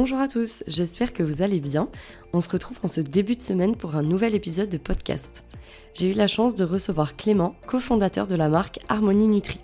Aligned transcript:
Bonjour 0.00 0.20
à 0.20 0.28
tous, 0.28 0.62
j'espère 0.68 1.12
que 1.12 1.24
vous 1.24 1.42
allez 1.42 1.58
bien. 1.58 1.88
On 2.32 2.40
se 2.40 2.48
retrouve 2.48 2.78
en 2.84 2.86
ce 2.86 3.00
début 3.00 3.34
de 3.34 3.42
semaine 3.42 3.74
pour 3.74 3.96
un 3.96 4.04
nouvel 4.04 4.36
épisode 4.36 4.68
de 4.68 4.78
podcast. 4.78 5.44
J'ai 5.92 6.12
eu 6.12 6.14
la 6.14 6.28
chance 6.28 6.54
de 6.54 6.62
recevoir 6.62 7.16
Clément, 7.16 7.56
cofondateur 7.66 8.28
de 8.28 8.36
la 8.36 8.48
marque 8.48 8.78
Harmonie 8.88 9.26
Nutri. 9.26 9.58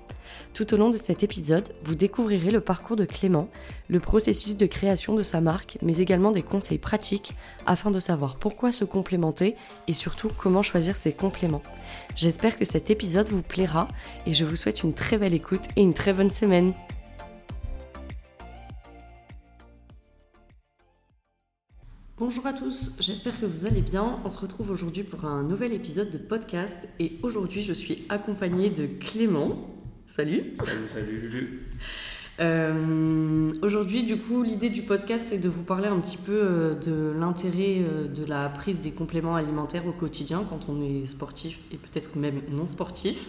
Tout 0.53 0.75
au 0.75 0.77
long 0.77 0.91
de 0.91 0.97
cet 0.97 1.23
épisode, 1.23 1.69
vous 1.85 1.95
découvrirez 1.95 2.51
le 2.51 2.61
parcours 2.61 2.97
de 2.97 3.05
Clément, 3.05 3.49
le 3.87 4.01
processus 4.01 4.57
de 4.57 4.67
création 4.67 5.15
de 5.15 5.23
sa 5.23 5.41
marque, 5.41 5.79
mais 5.83 5.99
également 5.99 6.33
des 6.33 6.43
conseils 6.43 6.79
pratiques 6.79 7.37
afin 7.65 7.93
de 7.93 8.01
savoir 8.01 8.35
pourquoi 8.35 8.73
se 8.73 8.85
complémenter 8.85 9.55
et 9.87 9.93
surtout 9.93 10.31
comment 10.37 10.63
choisir 10.63 10.97
ses 10.97 11.13
compléments. 11.13 11.63
J'espère 12.17 12.59
que 12.59 12.65
cet 12.65 12.91
épisode 12.91 13.29
vous 13.29 13.43
plaira 13.43 13.87
et 14.27 14.35
je 14.35 14.45
vous 14.45 14.57
souhaite 14.57 14.83
une 14.83 14.95
très 14.95 15.17
belle 15.17 15.33
écoute 15.33 15.63
et 15.77 15.83
une 15.83 15.95
très 15.95 16.13
bonne 16.13 16.33
semaine. 16.33 16.75
Bonjour 22.17 22.47
à 22.47 22.53
tous, 22.53 22.93
j'espère 23.01 23.41
que 23.41 23.45
vous 23.45 23.67
allez 23.67 23.83
bien. 23.83 24.21
On 24.25 24.31
se 24.31 24.39
retrouve 24.39 24.71
aujourd'hui 24.71 25.03
pour 25.03 25.25
un 25.25 25.43
nouvel 25.43 25.73
épisode 25.73 26.13
de 26.13 26.19
podcast 26.19 26.77
et 27.01 27.19
aujourd'hui 27.25 27.65
je 27.65 27.73
suis 27.73 28.05
accompagnée 28.09 28.71
de 28.71 28.87
Clément. 28.87 29.69
Salut 30.07 30.53
Salut, 30.53 30.87
salut 30.87 31.21
Lulu 31.21 31.67
euh, 32.39 33.53
Aujourd'hui 33.63 34.05
du 34.05 34.17
coup 34.19 34.45
l'idée 34.45 34.71
du 34.71 34.83
podcast 34.83 35.27
c'est 35.29 35.41
de 35.41 35.49
vous 35.49 35.65
parler 35.65 35.89
un 35.89 35.99
petit 35.99 36.17
peu 36.17 36.39
euh, 36.41 36.75
de 36.77 37.13
l'intérêt 37.19 37.79
euh, 37.81 38.07
de 38.07 38.25
la 38.25 38.49
prise 38.49 38.79
des 38.79 38.93
compléments 38.93 39.35
alimentaires 39.35 39.89
au 39.89 39.93
quotidien 39.93 40.45
quand 40.49 40.69
on 40.69 40.85
est 40.85 41.09
sportif 41.09 41.59
et 41.73 41.79
peut-être 41.79 42.17
même 42.17 42.43
non 42.49 42.69
sportif. 42.69 43.27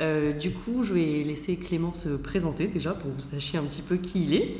du 0.00 0.50
coup 0.50 0.82
je 0.82 0.92
vais 0.92 1.22
laisser 1.22 1.56
Clément 1.56 1.94
se 1.94 2.08
présenter 2.08 2.66
déjà 2.66 2.94
pour 2.94 3.12
que 3.12 3.14
vous 3.14 3.30
sachiez 3.30 3.60
un 3.60 3.64
petit 3.64 3.82
peu 3.82 3.94
qui 3.94 4.24
il 4.24 4.34
est. 4.34 4.56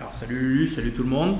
Alors 0.00 0.14
salut 0.14 0.38
Lulu, 0.38 0.66
salut 0.66 0.92
tout 0.92 1.02
le 1.02 1.10
monde. 1.10 1.36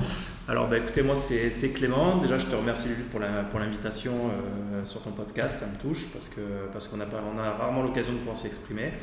Alors 0.47 0.67
bah, 0.67 0.77
écoutez, 0.77 1.01
moi 1.01 1.15
c'est 1.15 1.73
Clément. 1.73 2.19
Déjà 2.19 2.37
je 2.37 2.45
te 2.45 2.55
remercie 2.55 2.89
Lulu 2.89 3.05
pour 3.09 3.19
l'invitation 3.59 4.13
euh, 4.13 4.85
sur 4.85 5.01
ton 5.01 5.09
podcast, 5.09 5.61
ça 5.61 5.65
me 5.65 5.75
touche 5.77 6.09
parce 6.13 6.29
qu'on 6.29 6.41
parce 6.71 6.87
qu'on 6.87 6.99
a, 6.99 7.51
rarement 7.53 7.81
l'occasion 7.81 8.13
de 8.13 8.19
pouvoir 8.19 8.37
s'exprimer. 8.37 8.93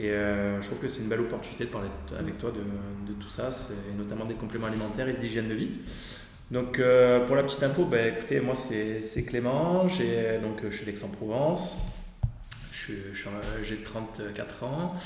Et 0.00 0.10
euh, 0.10 0.60
je 0.60 0.66
trouve 0.66 0.80
que 0.80 0.88
c'est 0.88 1.02
une 1.02 1.08
belle 1.08 1.20
opportunité 1.20 1.66
de 1.66 1.70
parler 1.70 1.88
avec 2.18 2.36
toi 2.38 2.50
de, 2.50 2.58
de 3.08 3.16
tout 3.16 3.28
ça, 3.28 3.50
et 3.70 3.96
notamment 3.96 4.24
des 4.24 4.34
compléments 4.34 4.66
alimentaires 4.66 5.08
et 5.08 5.12
d'hygiène 5.14 5.48
de 5.48 5.54
vie. 5.54 5.70
Donc 6.50 6.80
euh, 6.80 7.24
pour 7.26 7.36
la 7.36 7.44
petite 7.44 7.62
info, 7.62 7.84
bah, 7.84 8.08
écoutez, 8.08 8.40
moi 8.40 8.56
c'est 8.56 9.24
Clément, 9.24 9.84
donc, 9.84 10.64
je 10.68 10.76
suis 10.76 10.84
d'Aix-en-Provence, 10.84 11.78
j'ai 13.62 13.76
34 13.84 14.64
ans. 14.64 14.96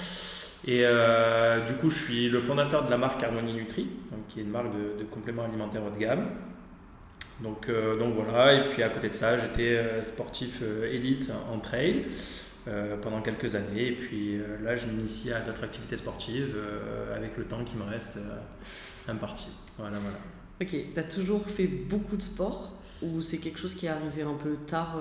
Et 0.66 0.82
euh, 0.84 1.64
du 1.66 1.74
coup, 1.74 1.88
je 1.88 1.96
suis 1.96 2.28
le 2.28 2.38
fondateur 2.38 2.84
de 2.84 2.90
la 2.90 2.98
marque 2.98 3.22
Harmonie 3.22 3.54
Nutri, 3.54 3.88
qui 4.28 4.40
est 4.40 4.42
une 4.42 4.50
marque 4.50 4.72
de, 4.72 5.04
compléments 5.04 5.44
alimentaires 5.44 5.82
haut 5.84 5.90
de 5.90 5.98
gamme. 5.98 6.26
Donc, 7.40 7.68
euh, 7.68 7.98
donc 7.98 8.14
voilà, 8.14 8.52
et 8.52 8.66
puis 8.66 8.82
à 8.82 8.90
côté 8.90 9.08
de 9.08 9.14
ça, 9.14 9.38
j'étais 9.38 9.78
euh, 9.78 10.02
sportif 10.02 10.62
élite 10.90 11.30
en 11.50 11.58
trail 11.58 12.04
pendant 13.02 13.22
quelques 13.22 13.54
années. 13.54 13.88
Et 13.88 13.92
puis 13.92 14.38
là, 14.62 14.76
je 14.76 14.86
m'initie 14.86 15.32
à 15.32 15.40
d'autres 15.40 15.64
activités 15.64 15.96
sportives 15.96 16.54
avec 17.16 17.36
le 17.36 17.44
temps 17.44 17.64
qui 17.64 17.74
me 17.76 17.82
reste 17.82 18.18
imparti. 19.08 19.48
Voilà, 19.78 19.98
voilà. 19.98 20.18
Ok, 20.60 20.68
tu 20.68 21.00
as 21.00 21.02
toujours 21.02 21.44
fait 21.46 21.66
beaucoup 21.66 22.16
de 22.16 22.22
sport 22.22 22.78
ou 23.02 23.22
c'est 23.22 23.38
quelque 23.38 23.58
chose 23.58 23.74
qui 23.74 23.86
est 23.86 23.88
arrivé 23.88 24.22
un 24.22 24.34
peu 24.34 24.56
tard 24.66 24.98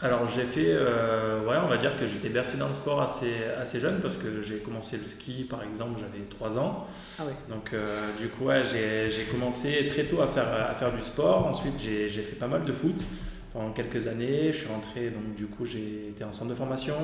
alors 0.00 0.28
j'ai 0.28 0.44
fait, 0.44 0.68
euh, 0.68 1.44
ouais, 1.44 1.56
on 1.62 1.68
va 1.68 1.76
dire 1.76 1.96
que 1.96 2.06
j'étais 2.06 2.28
bercé 2.28 2.56
dans 2.56 2.68
le 2.68 2.74
sport 2.74 3.02
assez, 3.02 3.32
assez 3.60 3.80
jeune 3.80 4.00
parce 4.00 4.16
que 4.16 4.42
j'ai 4.42 4.58
commencé 4.58 4.96
le 4.96 5.04
ski 5.04 5.44
par 5.44 5.64
exemple, 5.64 5.98
j'avais 5.98 6.24
3 6.30 6.58
ans. 6.58 6.86
Ah 7.18 7.24
ouais. 7.24 7.32
Donc 7.48 7.72
euh, 7.72 7.86
du 8.20 8.28
coup, 8.28 8.44
ouais, 8.44 8.62
j'ai 8.64 9.24
commencé 9.30 9.88
très 9.88 10.04
tôt 10.04 10.20
à 10.20 10.28
faire, 10.28 10.48
à 10.70 10.74
faire 10.74 10.92
du 10.92 11.02
sport. 11.02 11.46
Ensuite, 11.46 11.80
j'ai 11.80 12.08
fait 12.08 12.36
pas 12.36 12.46
mal 12.46 12.64
de 12.64 12.72
foot 12.72 13.04
pendant 13.52 13.72
quelques 13.72 14.06
années. 14.06 14.52
Je 14.52 14.58
suis 14.58 14.68
rentré, 14.68 15.10
donc 15.10 15.34
du 15.34 15.46
coup, 15.46 15.64
j'ai 15.64 16.10
été 16.10 16.22
en 16.22 16.30
centre 16.30 16.50
de 16.50 16.54
formation. 16.56 16.94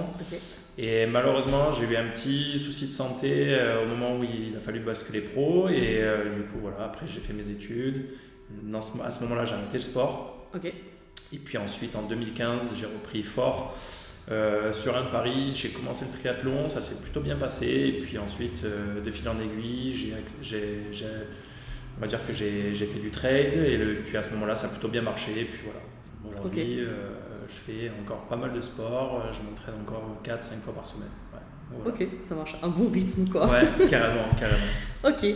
Et 0.78 1.06
malheureusement, 1.06 1.72
j'ai 1.72 1.92
eu 1.92 1.96
un 1.96 2.08
petit 2.10 2.58
souci 2.60 2.86
de 2.86 2.92
santé 2.92 3.48
euh, 3.48 3.82
au 3.82 3.86
moment 3.86 4.16
où 4.18 4.24
il 4.24 4.56
a 4.56 4.60
fallu 4.60 4.78
basculer 4.78 5.20
pro. 5.20 5.68
Et 5.68 6.00
du 6.32 6.42
coup, 6.42 6.58
voilà, 6.62 6.84
après 6.84 7.08
j'ai 7.08 7.20
fait 7.20 7.32
mes 7.32 7.50
études. 7.50 8.06
Dans 8.62 8.78
à 8.78 9.10
ce 9.10 9.24
moment-là, 9.24 9.44
j'ai 9.44 9.54
arrêté 9.54 9.78
le 9.78 9.82
sport. 9.82 10.46
Ok. 10.54 10.72
Et 11.32 11.38
puis 11.38 11.58
ensuite, 11.58 11.96
en 11.96 12.02
2015, 12.02 12.74
j'ai 12.78 12.86
repris 12.86 13.22
fort. 13.22 13.76
Euh, 14.30 14.72
sur 14.72 14.96
un 14.96 15.02
de 15.02 15.08
Paris, 15.08 15.52
j'ai 15.54 15.68
commencé 15.68 16.06
le 16.06 16.18
triathlon, 16.18 16.66
ça 16.68 16.80
s'est 16.80 17.02
plutôt 17.02 17.20
bien 17.20 17.36
passé. 17.36 17.66
Et 17.66 18.00
puis 18.00 18.18
ensuite, 18.18 18.64
euh, 18.64 19.02
de 19.02 19.10
fil 19.10 19.28
en 19.28 19.38
aiguille, 19.38 20.14
on 21.96 22.00
va 22.00 22.06
dire 22.06 22.26
que 22.26 22.32
j'ai 22.32 22.72
fait 22.72 23.00
du 23.00 23.10
trail. 23.10 23.52
Et 23.66 23.78
puis 24.04 24.16
à 24.16 24.22
ce 24.22 24.32
moment-là, 24.34 24.54
ça 24.54 24.66
a 24.66 24.70
plutôt 24.70 24.88
bien 24.88 25.02
marché. 25.02 25.32
Et 25.40 25.44
puis 25.44 25.60
voilà. 25.64 25.80
Aujourd'hui, 26.26 26.80
euh, 26.80 27.10
je 27.48 27.54
fais 27.54 27.92
encore 28.02 28.26
pas 28.26 28.36
mal 28.36 28.52
de 28.52 28.60
sport. 28.60 29.22
Je 29.32 29.42
m'entraîne 29.42 29.74
encore 29.82 30.16
4-5 30.24 30.60
fois 30.60 30.74
par 30.74 30.86
semaine. 30.86 31.10
Ok, 31.86 32.06
ça 32.22 32.34
marche. 32.34 32.56
Un 32.62 32.68
bon 32.68 32.88
rythme, 32.90 33.28
quoi. 33.28 33.46
Ouais, 33.46 33.88
carrément, 33.88 34.28
carrément. 34.38 34.58
ok. 35.04 35.26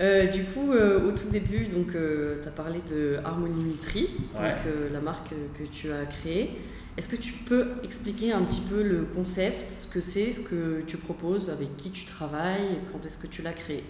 Euh, 0.00 0.26
du 0.26 0.44
coup, 0.44 0.72
euh, 0.72 1.08
au 1.08 1.12
tout 1.12 1.28
début, 1.30 1.66
donc, 1.66 1.94
euh, 1.94 2.40
tu 2.42 2.48
as 2.48 2.50
parlé 2.50 2.80
de 2.90 3.18
Harmonie 3.24 3.64
Nutri, 3.64 4.08
donc, 4.34 4.72
la 4.92 5.00
marque 5.00 5.30
que 5.30 5.64
tu 5.64 5.90
as 5.92 6.06
créée. 6.06 6.50
Est-ce 6.96 7.08
que 7.08 7.16
tu 7.16 7.32
peux 7.32 7.66
expliquer 7.84 8.32
un 8.32 8.42
petit 8.42 8.62
peu 8.62 8.82
le 8.82 9.06
concept, 9.14 9.70
ce 9.70 9.86
que 9.86 10.00
c'est, 10.00 10.32
ce 10.32 10.40
que 10.40 10.82
tu 10.86 10.96
proposes, 10.96 11.50
avec 11.50 11.76
qui 11.76 11.90
tu 11.90 12.06
travailles, 12.06 12.72
et 12.72 12.92
quand 12.92 13.04
est-ce 13.06 13.18
que 13.18 13.28
tu 13.28 13.42
l'as 13.42 13.52
créé 13.52 13.84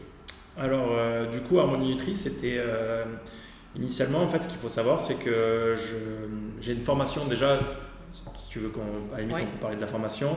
Alors, 0.59 0.91
du 1.31 1.41
coup, 1.41 1.59
Harmonie 1.59 1.93
Nutri, 1.93 2.15
c'était... 2.15 2.61
Initialement, 3.77 4.23
en 4.23 4.29
fait, 4.29 4.43
ce 4.43 4.49
qu'il 4.49 4.59
faut 4.59 4.69
savoir, 4.69 5.01
c'est 5.01 5.23
que 5.23 5.75
j'ai 6.61 6.73
une 6.73 6.83
formation 6.83 7.27
déjà, 7.27 7.61
si 8.13 8.49
tu 8.49 8.59
veux 8.61 8.69
qu'on 8.69 9.15
à 9.15 9.21
limite, 9.21 9.37
on 9.41 9.53
peut 9.53 9.61
parler 9.61 9.77
de 9.77 9.81
la 9.81 9.87
formation. 9.87 10.37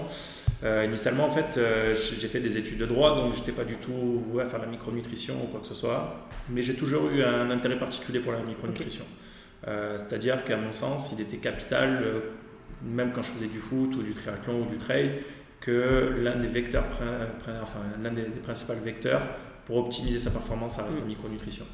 Euh, 0.63 0.85
initialement, 0.85 1.25
en 1.25 1.31
fait, 1.31 1.57
euh, 1.57 1.95
j'ai 1.95 2.27
fait 2.27 2.39
des 2.39 2.57
études 2.57 2.77
de 2.77 2.85
droit, 2.85 3.15
donc 3.15 3.33
j'étais 3.35 3.51
pas 3.51 3.63
du 3.63 3.75
tout 3.75 3.91
voué 3.91 4.43
à 4.43 4.45
faire 4.45 4.59
la 4.59 4.67
micronutrition 4.67 5.35
ou 5.43 5.47
quoi 5.47 5.59
que 5.59 5.65
ce 5.65 5.73
soit. 5.73 6.27
Mais 6.49 6.61
j'ai 6.61 6.75
toujours 6.75 7.09
eu 7.09 7.23
un 7.23 7.49
intérêt 7.49 7.79
particulier 7.79 8.19
pour 8.19 8.31
la 8.31 8.39
micronutrition. 8.39 9.05
Euh, 9.67 9.97
c'est-à-dire 9.97 10.43
qu'à 10.43 10.57
mon 10.57 10.71
sens, 10.71 11.13
il 11.13 11.21
était 11.21 11.37
capital, 11.37 12.03
même 12.83 13.11
quand 13.11 13.23
je 13.23 13.31
faisais 13.31 13.47
du 13.47 13.59
foot 13.59 13.95
ou 13.95 14.03
du 14.03 14.13
triathlon 14.13 14.61
ou 14.61 14.65
du 14.65 14.77
trail, 14.77 15.23
que 15.59 16.15
l'un 16.19 16.35
des 16.35 16.47
vecteurs, 16.47 16.85
enfin 17.61 17.79
l'un 18.01 18.11
des, 18.11 18.23
principaux 18.23 18.73
vecteurs 18.73 19.21
pour 19.65 19.77
optimiser 19.77 20.19
sa 20.19 20.31
performance, 20.31 20.75
ça 20.75 20.83
reste 20.83 20.99
la 20.99 21.05
mm. 21.05 21.09
micronutrition. 21.09 21.65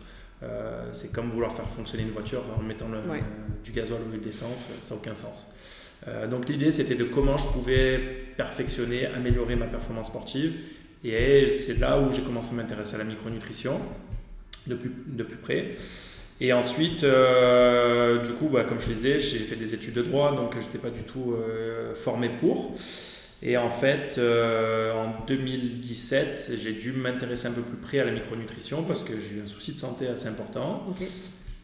c'est 0.92 1.14
comme 1.14 1.30
vouloir 1.30 1.54
faire 1.54 1.68
fonctionner 1.68 2.04
une 2.04 2.12
voiture 2.12 2.44
en 2.58 2.62
mettant 2.62 2.88
du 3.64 3.72
gasoil 3.72 4.00
ou 4.08 4.18
de 4.18 4.24
l'essence, 4.24 4.70
ça 4.82 4.96
n'a 4.96 5.02
aucun 5.02 5.14
sens. 5.14 5.57
Euh, 6.08 6.28
donc 6.28 6.48
l'idée 6.50 6.72
c'était 6.72 6.96
de 6.96 7.04
comment 7.04 7.38
je 7.38 7.48
pouvais 7.48 8.00
perfectionner, 8.38 9.06
améliorer 9.08 9.56
ma 9.56 9.66
performance 9.66 10.08
sportive. 10.08 10.54
Et 11.04 11.48
c'est 11.48 11.80
là 11.80 12.00
où 12.00 12.12
j'ai 12.14 12.22
commencé 12.22 12.54
à 12.54 12.56
m'intéresser 12.56 12.96
à 12.96 13.00
la 13.00 13.04
micronutrition 13.04 13.80
de 14.68 14.76
plus, 14.76 14.92
de 15.06 15.24
plus 15.24 15.38
près. 15.38 15.76
Et 16.40 16.54
ensuite, 16.54 17.04
euh, 17.04 18.24
du 18.24 18.34
coup, 18.34 18.48
bah, 18.48 18.64
comme 18.64 18.80
je 18.80 18.88
disais, 18.88 19.20
j'ai 19.20 19.40
fait 19.40 19.56
des 19.56 19.74
études 19.74 19.94
de 19.94 20.04
droit, 20.04 20.36
donc 20.36 20.54
je 20.54 20.60
n'étais 20.60 20.78
pas 20.78 20.92
du 20.92 21.02
tout 21.02 21.34
euh, 21.34 21.96
formé 21.96 22.30
pour. 22.30 22.76
Et 23.44 23.58
en 23.58 23.70
fait, 23.70 24.20
en 24.20 25.26
2017, 25.28 26.54
j'ai 26.60 26.74
dû 26.74 26.92
m'intéresser 26.94 27.48
un 27.48 27.52
peu 27.52 27.62
plus 27.62 27.78
près 27.78 28.00
à 28.00 28.04
la 28.04 28.12
micronutrition 28.12 28.82
parce 28.82 29.04
que 29.04 29.14
j'ai 29.14 29.38
eu 29.38 29.44
un 29.44 29.46
souci 29.46 29.74
de 29.74 29.78
santé 29.80 30.08
assez 30.08 30.28
important. 30.28 30.88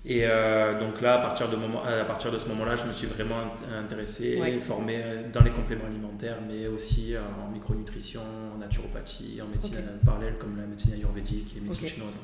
Et 0.06 0.24
euh, 0.26 0.78
donc 0.80 1.00
là, 1.00 1.16
à 1.16 1.22
partir 1.22 1.50
de, 1.50 1.56
moment, 1.56 1.84
à 1.84 2.04
partir 2.04 2.32
de 2.32 2.38
ce 2.38 2.50
moment-là, 2.50 2.76
je 2.76 2.86
me 2.86 2.92
suis 2.92 3.08
vraiment 3.08 3.54
intéressé 3.74 4.42
et 4.46 4.60
formé 4.60 5.02
dans 5.32 5.42
les 5.42 5.52
compléments 5.52 5.86
alimentaires, 5.86 6.40
mais 6.46 6.68
aussi 6.68 7.16
en 7.18 7.52
micronutrition, 7.52 8.22
en 8.54 8.58
naturopathie, 8.58 9.42
en 9.42 9.48
médecine 9.48 9.78
parallèle 10.06 10.38
comme 10.38 10.58
la 10.58 10.66
médecine 10.66 10.94
ayurvédique 10.94 11.54
et 11.56 11.60
la 11.60 11.66
médecine 11.66 11.88
chinoise. 11.88 12.16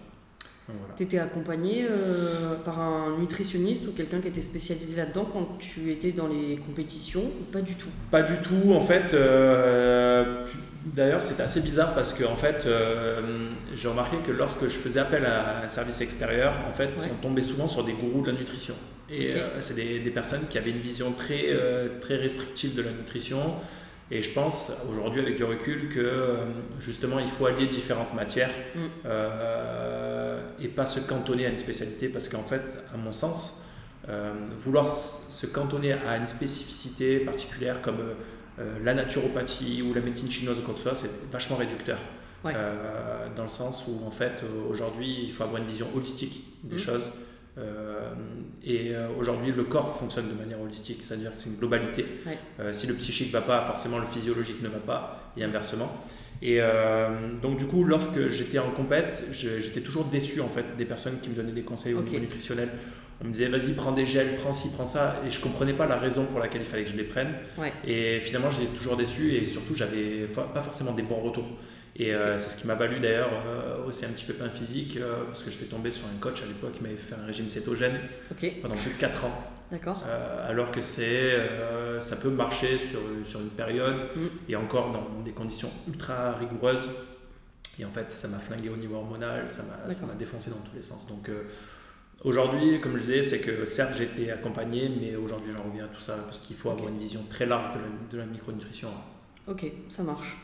Tu 0.95 1.03
étais 1.03 1.17
accompagné 1.17 1.85
euh, 1.89 2.55
par 2.65 2.79
un 2.79 3.17
nutritionniste 3.19 3.87
ou 3.87 3.91
quelqu'un 3.93 4.19
qui 4.19 4.27
était 4.27 4.41
spécialisé 4.41 4.97
là-dedans 4.97 5.27
quand 5.31 5.57
tu 5.57 5.91
étais 5.91 6.11
dans 6.11 6.27
les 6.27 6.57
compétitions 6.57 7.21
ou 7.21 7.51
pas 7.51 7.61
du 7.61 7.75
tout? 7.75 7.89
Pas 8.11 8.21
du 8.21 8.35
tout. 8.37 8.73
En 8.73 8.81
fait, 8.81 9.13
euh, 9.13 10.45
D'ailleurs, 10.85 11.21
c'est 11.21 11.41
assez 11.41 11.61
bizarre 11.61 11.93
parce 11.93 12.13
que 12.13 12.23
en 12.23 12.35
fait, 12.35 12.65
euh, 12.65 13.49
j'ai 13.75 13.87
remarqué 13.87 14.17
que 14.25 14.31
lorsque 14.31 14.63
je 14.63 14.77
faisais 14.77 14.99
appel 14.99 15.25
à 15.25 15.63
un 15.63 15.67
service 15.67 16.01
extérieur, 16.01 16.53
en 16.69 16.73
fait, 16.73 16.89
on 16.97 17.21
tombait 17.21 17.41
souvent 17.41 17.67
sur 17.67 17.83
des 17.83 17.93
gourous 17.93 18.21
de 18.21 18.31
la 18.31 18.37
nutrition. 18.37 18.73
Et 19.11 19.33
c'est 19.59 19.75
des, 19.75 19.99
des, 19.99 20.09
personnes 20.09 20.45
qui 20.49 20.57
avaient 20.57 20.69
une 20.69 20.79
vision 20.79 21.11
très, 21.11 21.47
très 21.99 22.15
restrictive 22.15 22.75
de 22.75 22.81
la 22.81 22.91
nutrition. 22.91 23.39
Et 24.11 24.21
je 24.21 24.31
pense 24.31 24.71
aujourd'hui, 24.91 25.21
avec 25.21 25.35
du 25.35 25.43
recul, 25.43 25.89
que 25.89 26.37
justement, 26.79 27.19
il 27.19 27.27
faut 27.27 27.45
allier 27.45 27.67
différentes 27.67 28.13
matières 28.15 28.49
mm. 28.75 29.09
et 30.59 30.67
pas 30.67 30.87
se 30.87 30.99
cantonner 30.99 31.45
à 31.45 31.49
une 31.49 31.57
spécialité 31.57 32.09
parce 32.09 32.27
qu'en 32.27 32.41
fait, 32.41 32.77
à 32.91 32.97
mon 32.97 33.11
sens, 33.11 33.65
vouloir 34.57 34.89
se 34.89 35.45
cantonner 35.45 35.93
à 35.93 36.17
une 36.17 36.25
spécificité 36.25 37.19
particulière 37.19 37.83
comme 37.83 37.99
euh, 38.59 38.77
la 38.83 38.93
naturopathie 38.93 39.81
ou 39.81 39.93
la 39.93 40.01
médecine 40.01 40.29
chinoise 40.29 40.59
ou 40.59 40.63
quoi 40.63 40.73
que 40.73 40.79
ce 40.79 40.89
soit, 40.89 40.95
c'est 40.95 41.31
vachement 41.31 41.55
réducteur. 41.55 41.97
Euh, 42.45 43.27
dans 43.35 43.43
le 43.43 43.49
sens 43.49 43.85
où 43.87 44.07
en 44.07 44.11
fait 44.11 44.43
aujourd'hui 44.69 45.25
il 45.25 45.31
faut 45.33 45.43
avoir 45.43 45.61
une 45.61 45.67
vision 45.67 45.87
holistique 45.93 46.41
des 46.63 46.77
mmh. 46.77 46.79
choses 46.79 47.11
euh, 47.59 48.13
et 48.63 48.93
aujourd'hui 49.17 49.51
le 49.51 49.63
corps 49.63 49.97
fonctionne 49.97 50.27
de 50.29 50.33
manière 50.33 50.61
holistique 50.61 51.01
c'est 51.01 51.13
à 51.13 51.17
dire 51.17 51.31
que 51.31 51.37
c'est 51.37 51.49
une 51.49 51.57
globalité. 51.57 52.05
Si 52.71 52.87
le 52.87 52.93
psychique 52.95 53.31
va 53.31 53.41
pas 53.41 53.61
forcément 53.61 53.97
le 53.97 54.05
physiologique 54.05 54.61
ne 54.61 54.69
va 54.69 54.79
pas 54.79 55.33
et 55.37 55.43
inversement. 55.43 55.89
Et 56.41 56.59
donc 57.41 57.57
du 57.57 57.65
coup 57.65 57.83
lorsque 57.83 58.27
j'étais 58.27 58.59
en 58.59 58.71
compète 58.71 59.23
j'étais 59.31 59.81
toujours 59.81 60.05
déçu 60.05 60.41
en 60.41 60.47
fait 60.47 60.65
des 60.77 60.85
personnes 60.85 61.19
qui 61.21 61.29
me 61.29 61.35
donnaient 61.35 61.53
des 61.53 61.63
conseils 61.63 61.93
au 61.93 62.01
niveau 62.01 62.19
nutritionnel. 62.19 62.69
On 63.21 63.27
me 63.27 63.31
disait 63.33 63.47
vas-y 63.47 63.73
prends 63.73 63.91
des 63.91 64.05
gels, 64.05 64.37
prends 64.37 64.53
ci, 64.53 64.69
prends 64.71 64.85
ça, 64.85 65.21
et 65.27 65.31
je 65.31 65.41
comprenais 65.41 65.73
pas 65.73 65.85
la 65.85 65.97
raison 65.97 66.25
pour 66.25 66.39
laquelle 66.39 66.61
il 66.61 66.67
fallait 66.67 66.85
que 66.85 66.91
je 66.91 66.95
les 66.97 67.03
prenne. 67.03 67.33
Et 67.85 68.19
finalement 68.19 68.51
j'étais 68.51 68.73
toujours 68.77 68.95
déçu 68.97 69.33
et 69.35 69.45
surtout 69.45 69.73
j'avais 69.75 70.27
pas 70.53 70.61
forcément 70.61 70.93
des 70.93 71.03
bons 71.03 71.21
retours. 71.21 71.47
Et 71.99 72.13
euh, 72.13 72.37
c'est 72.37 72.49
ce 72.49 72.61
qui 72.61 72.67
m'a 72.67 72.75
valu 72.75 72.99
d'ailleurs 72.99 73.29
euh, 73.45 73.85
aussi 73.85 74.05
un 74.05 74.09
petit 74.09 74.25
peu 74.25 74.33
pain 74.33 74.49
physique 74.49 74.97
euh, 74.97 75.25
parce 75.25 75.43
que 75.43 75.51
j'étais 75.51 75.65
tombé 75.65 75.91
sur 75.91 76.07
un 76.07 76.17
coach 76.19 76.41
à 76.41 76.45
l'époque 76.45 76.71
qui 76.71 76.81
m'avait 76.81 76.95
fait 76.95 77.15
un 77.15 77.25
régime 77.25 77.49
cétogène 77.49 77.99
pendant 78.61 78.75
plus 78.75 78.91
de 78.91 78.97
4 78.97 79.25
ans. 79.25 79.43
D'accord. 79.71 80.03
alors 80.47 80.71
que 80.71 80.81
c'est, 80.81 81.37
ça 81.99 82.15
peut 82.15 82.31
marcher 82.31 82.79
sur, 82.79 83.01
sur 83.23 83.39
une 83.39 83.51
période 83.51 83.97
mm. 84.15 84.27
et 84.49 84.55
encore 84.55 84.91
dans 84.91 85.21
des 85.23 85.29
conditions 85.29 85.69
ultra 85.87 86.33
rigoureuses. 86.33 86.89
Et 87.77 87.85
en 87.85 87.91
fait, 87.91 88.11
ça 88.11 88.29
m'a 88.29 88.39
flingué 88.39 88.69
au 88.69 88.77
niveau 88.77 88.95
hormonal, 88.95 89.45
ça 89.51 89.61
m'a 90.07 90.13
défoncé 90.15 90.49
dans 90.49 90.57
tous 90.57 90.75
les 90.75 90.81
sens. 90.81 91.05
Donc 91.05 91.29
Aujourd'hui, 92.25 92.81
comme 92.81 92.97
je 92.97 93.01
disais, 93.01 93.23
c'est 93.23 93.39
que 93.39 93.65
certes 93.65 93.99
été 94.01 94.29
accompagné, 94.29 94.89
mais 94.89 95.15
aujourd'hui 95.15 95.53
j'en 95.55 95.63
reviens 95.63 95.85
à 95.85 95.87
tout 95.87 96.01
ça 96.01 96.17
parce 96.25 96.39
qu'il 96.39 96.55
faut 96.55 96.69
avoir 96.69 96.89
une 96.89 96.99
vision 96.99 97.23
très 97.29 97.45
large 97.45 97.69
de 98.11 98.17
la, 98.17 98.25
micronutrition. 98.25 98.89
Ok, 99.47 99.71
ça 99.89 100.03
marche. 100.03 100.35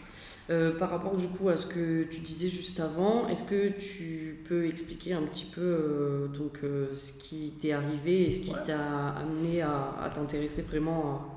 Euh, 0.51 0.77
par 0.77 0.91
rapport 0.91 1.17
du 1.17 1.27
coup 1.27 1.49
à 1.49 1.57
ce 1.57 1.65
que 1.65 2.03
tu 2.03 2.19
disais 2.19 2.49
juste 2.49 2.79
avant, 2.79 3.27
est-ce 3.27 3.43
que 3.43 3.69
tu 3.69 4.43
peux 4.47 4.67
expliquer 4.67 5.13
un 5.13 5.23
petit 5.23 5.45
peu 5.45 5.61
euh, 5.61 6.27
donc, 6.27 6.59
euh, 6.63 6.93
ce 6.93 7.13
qui 7.13 7.55
t'est 7.59 7.71
arrivé 7.71 8.27
et 8.27 8.31
ce 8.31 8.41
qui 8.41 8.53
t'a 8.63 9.09
amené 9.17 9.63
à, 9.63 10.09
t'intéresser 10.13 10.61
vraiment 10.61 11.35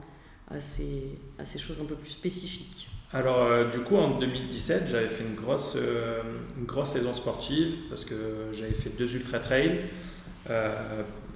à, 0.51 0.61
ces, 0.61 1.19
à 1.39 1.45
ces 1.47 1.59
choses 1.59 1.81
un 1.81 1.87
peu 1.87 1.95
plus 1.95 2.11
spécifiques? 2.11 2.89
Alors, 3.15 3.71
du 3.71 3.79
coup, 3.79 3.97
en 3.97 4.19
2017, 4.19 4.89
j'avais 4.91 5.09
fait 5.09 5.25
une 5.25 5.35
grosse, 5.35 5.79
une 6.59 6.67
grosse 6.67 6.91
saison 6.91 7.15
sportive 7.15 7.75
parce 7.89 8.05
que 8.05 8.15
j'avais 8.53 8.75
fait 8.75 8.91
deux 8.91 9.17
ultra 9.17 9.39
trails. 9.39 9.81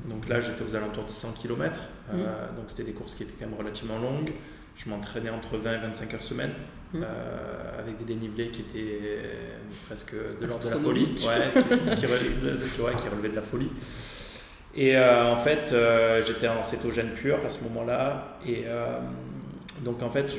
Donc 0.09 0.29
là, 0.29 0.41
j'étais 0.41 0.63
aux 0.63 0.75
alentours 0.75 1.05
de 1.05 1.11
100 1.11 1.33
km. 1.33 1.81
Euh, 2.13 2.17
mm. 2.17 2.57
Donc 2.57 2.65
c'était 2.67 2.85
des 2.85 2.93
courses 2.93 3.15
qui 3.15 3.23
étaient 3.23 3.33
quand 3.39 3.49
même 3.49 3.59
relativement 3.59 3.99
longues. 3.99 4.33
Je 4.77 4.89
m'entraînais 4.89 5.31
entre 5.31 5.59
20 5.59 5.75
et 5.75 5.79
25 5.79 6.15
heures 6.15 6.23
semaine. 6.23 6.51
Mm. 6.93 7.03
Euh, 7.03 7.79
avec 7.79 7.99
des 7.99 8.05
dénivelés 8.05 8.51
qui 8.51 8.63
étaient 8.63 9.01
presque 9.87 10.15
de 10.15 10.47
l'ordre 10.47 10.65
de 10.65 10.71
la 10.71 10.77
folie, 10.77 11.15
ouais, 11.27 11.97
qui, 11.97 12.07
relevaient 12.07 13.29
de 13.29 13.35
la 13.35 13.43
folie. 13.43 13.71
Et 14.75 14.97
en 14.99 15.37
fait, 15.37 15.75
j'étais 16.25 16.49
en 16.49 16.63
cétogène 16.63 17.15
pur 17.15 17.39
à 17.45 17.49
ce 17.49 17.65
moment-là. 17.65 18.39
Et 18.47 18.65
donc 19.81 20.03
en 20.03 20.11
fait, 20.11 20.33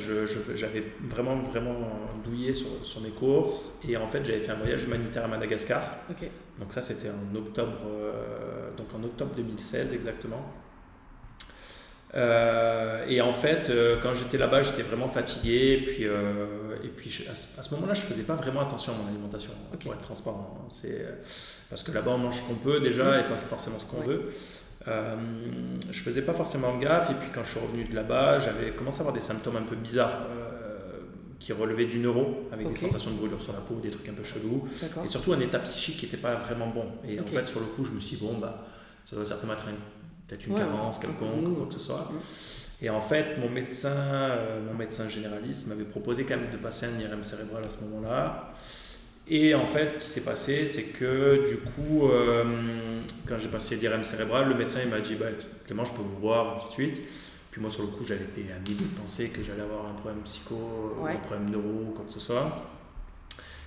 j'avais 0.54 0.84
vraiment, 1.02 1.36
vraiment 1.42 1.76
douillé 2.24 2.52
sur, 2.52 2.84
sur, 2.84 3.02
mes 3.02 3.10
courses. 3.10 3.80
Et 3.88 3.96
en 3.96 4.08
fait, 4.08 4.24
j'avais 4.24 4.40
fait 4.40 4.52
un 4.52 4.56
voyage 4.56 4.84
humanitaire 4.84 5.24
à 5.24 5.28
Madagascar. 5.28 5.80
Donc 6.58 6.72
ça, 6.72 6.80
c'était 6.80 7.08
en 7.10 7.36
octobre, 7.36 7.78
euh, 7.86 8.70
donc 8.76 8.86
en 8.94 9.02
octobre 9.02 9.32
2016 9.36 9.92
exactement. 9.92 10.52
Euh, 12.16 13.06
et 13.08 13.20
en 13.20 13.32
fait, 13.32 13.70
euh, 13.70 13.96
quand 14.02 14.14
j'étais 14.14 14.38
là-bas, 14.38 14.62
j'étais 14.62 14.82
vraiment 14.82 15.08
fatigué. 15.08 15.72
Et 15.72 15.84
puis, 15.84 16.04
et 16.04 16.88
puis 16.88 17.26
à 17.30 17.34
ce, 17.34 17.74
moment-là, 17.74 17.94
je 17.94 18.02
ne 18.02 18.06
faisais 18.06 18.22
pas 18.22 18.34
vraiment 18.34 18.60
attention 18.60 18.92
à 18.92 19.02
mon 19.02 19.08
alimentation, 19.08 19.52
pour 19.80 19.92
être 19.94 20.02
transparent. 20.02 20.66
C'est, 20.68 21.06
parce 21.70 21.82
que 21.82 21.92
là-bas, 21.92 22.12
on 22.12 22.18
mange 22.18 22.36
ce 22.36 22.48
qu'on 22.48 22.54
peut 22.54 22.80
déjà 22.80 23.20
et 23.20 23.24
pas 23.24 23.36
forcément 23.38 23.78
ce 23.78 23.86
qu'on 23.86 24.02
veut. 24.02 24.30
Euh, 24.86 25.16
je 25.90 26.00
faisais 26.00 26.22
pas 26.22 26.34
forcément 26.34 26.76
gaffe 26.76 27.10
et 27.10 27.14
puis 27.14 27.30
quand 27.34 27.42
je 27.42 27.52
suis 27.52 27.60
revenu 27.60 27.84
de 27.84 27.94
là-bas, 27.94 28.38
j'avais 28.38 28.70
commencé 28.70 28.98
à 28.98 29.00
avoir 29.00 29.14
des 29.14 29.22
symptômes 29.22 29.56
un 29.56 29.62
peu 29.62 29.76
bizarres 29.76 30.26
euh, 30.30 31.00
qui 31.38 31.54
relevaient 31.54 31.86
du 31.86 32.00
neuro, 32.00 32.46
avec 32.52 32.68
des 32.68 32.76
sensations 32.76 33.10
de 33.10 33.16
brûlure 33.16 33.40
sur 33.40 33.54
la 33.54 33.60
peau, 33.60 33.76
des 33.76 33.90
trucs 33.90 34.08
un 34.08 34.12
peu 34.12 34.24
chelous, 34.24 34.68
et 35.02 35.08
surtout 35.08 35.32
un 35.32 35.40
état 35.40 35.58
psychique 35.60 35.98
qui 35.98 36.06
n'était 36.06 36.18
pas 36.18 36.34
vraiment 36.34 36.68
bon. 36.68 36.86
Et 37.08 37.18
en 37.18 37.26
fait, 37.26 37.48
sur 37.48 37.60
le 37.60 37.66
coup, 37.66 37.84
je 37.84 37.92
me 37.92 38.00
suis 38.00 38.16
dit, 38.16 38.24
bon, 38.24 38.38
bah, 38.38 38.66
ça 39.04 39.16
doit 39.16 39.24
certainement 39.24 39.54
être 39.54 39.68
peut-être 40.26 40.46
une 40.46 40.56
carence 40.56 40.98
quelconque, 40.98 41.56
quoi 41.56 41.66
que 41.66 41.74
ce 41.74 41.80
soit. 41.80 42.10
Et 42.82 42.90
en 42.90 43.00
fait, 43.00 43.38
mon 43.38 43.48
médecin, 43.48 43.88
euh, 43.90 44.60
mon 44.64 44.74
médecin 44.74 45.08
généraliste 45.08 45.68
m'avait 45.68 45.84
proposé 45.84 46.24
quand 46.24 46.36
même 46.36 46.50
de 46.50 46.56
passer 46.56 46.86
un 46.86 46.98
IRM 47.00 47.22
cérébral 47.24 47.64
à 47.64 47.70
ce 47.70 47.84
moment-là. 47.84 48.52
Et 49.26 49.54
en 49.54 49.66
fait, 49.66 49.88
ce 49.90 49.98
qui 49.98 50.06
s'est 50.06 50.20
passé, 50.20 50.66
c'est 50.66 50.98
que 50.98 51.48
du 51.48 51.56
coup, 51.56 52.08
euh, 52.08 53.00
quand 53.26 53.38
j'ai 53.38 53.48
passé 53.48 53.76
l'IRM 53.76 54.04
cérébral, 54.04 54.48
le 54.48 54.54
médecin 54.54 54.80
il 54.84 54.90
m'a 54.90 55.00
dit 55.00 55.14
bah, 55.14 55.26
Clément, 55.66 55.84
je 55.84 55.92
peux 55.92 56.02
vous 56.02 56.20
voir, 56.20 56.52
ainsi 56.52 56.66
de 56.66 56.72
suite. 56.72 57.08
Puis 57.50 57.60
moi, 57.60 57.70
sur 57.70 57.84
le 57.84 57.88
coup, 57.88 58.04
j'avais 58.04 58.24
été 58.24 58.42
à 58.52 58.58
mille 58.68 58.76
de 58.76 59.00
penser 59.00 59.30
que 59.30 59.42
j'allais 59.42 59.62
avoir 59.62 59.86
un 59.86 59.94
problème 59.94 60.22
psycho, 60.24 60.98
un 61.06 61.16
problème 61.18 61.50
neuro, 61.50 61.92
quoi 61.94 62.04
que 62.04 62.12
ce 62.12 62.20
soit. 62.20 62.70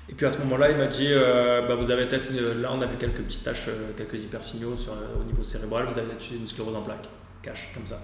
Et 0.10 0.14
puis 0.14 0.26
à 0.26 0.30
ce 0.30 0.40
moment-là, 0.40 0.72
il 0.72 0.78
m'a 0.78 0.88
dit 0.88 1.08
euh, 1.10 1.68
bah, 1.68 1.76
Vous 1.76 1.92
avez 1.92 2.06
peut-être, 2.06 2.30
euh, 2.32 2.62
là, 2.62 2.72
on 2.74 2.82
a 2.82 2.86
vu 2.86 2.98
quelques 2.98 3.22
petites 3.22 3.44
taches, 3.44 3.70
quelques 3.98 4.24
hypersignaux 4.24 4.76
sur, 4.76 4.94
au 4.94 5.24
niveau 5.24 5.44
cérébral, 5.44 5.86
vous 5.86 5.98
avez 5.98 6.08
peut-être 6.08 6.32
une 6.32 6.48
sclérose 6.48 6.76
en 6.76 6.82
plaques. 6.82 7.08
Cache, 7.42 7.70
comme 7.74 7.86
ça. 7.86 8.00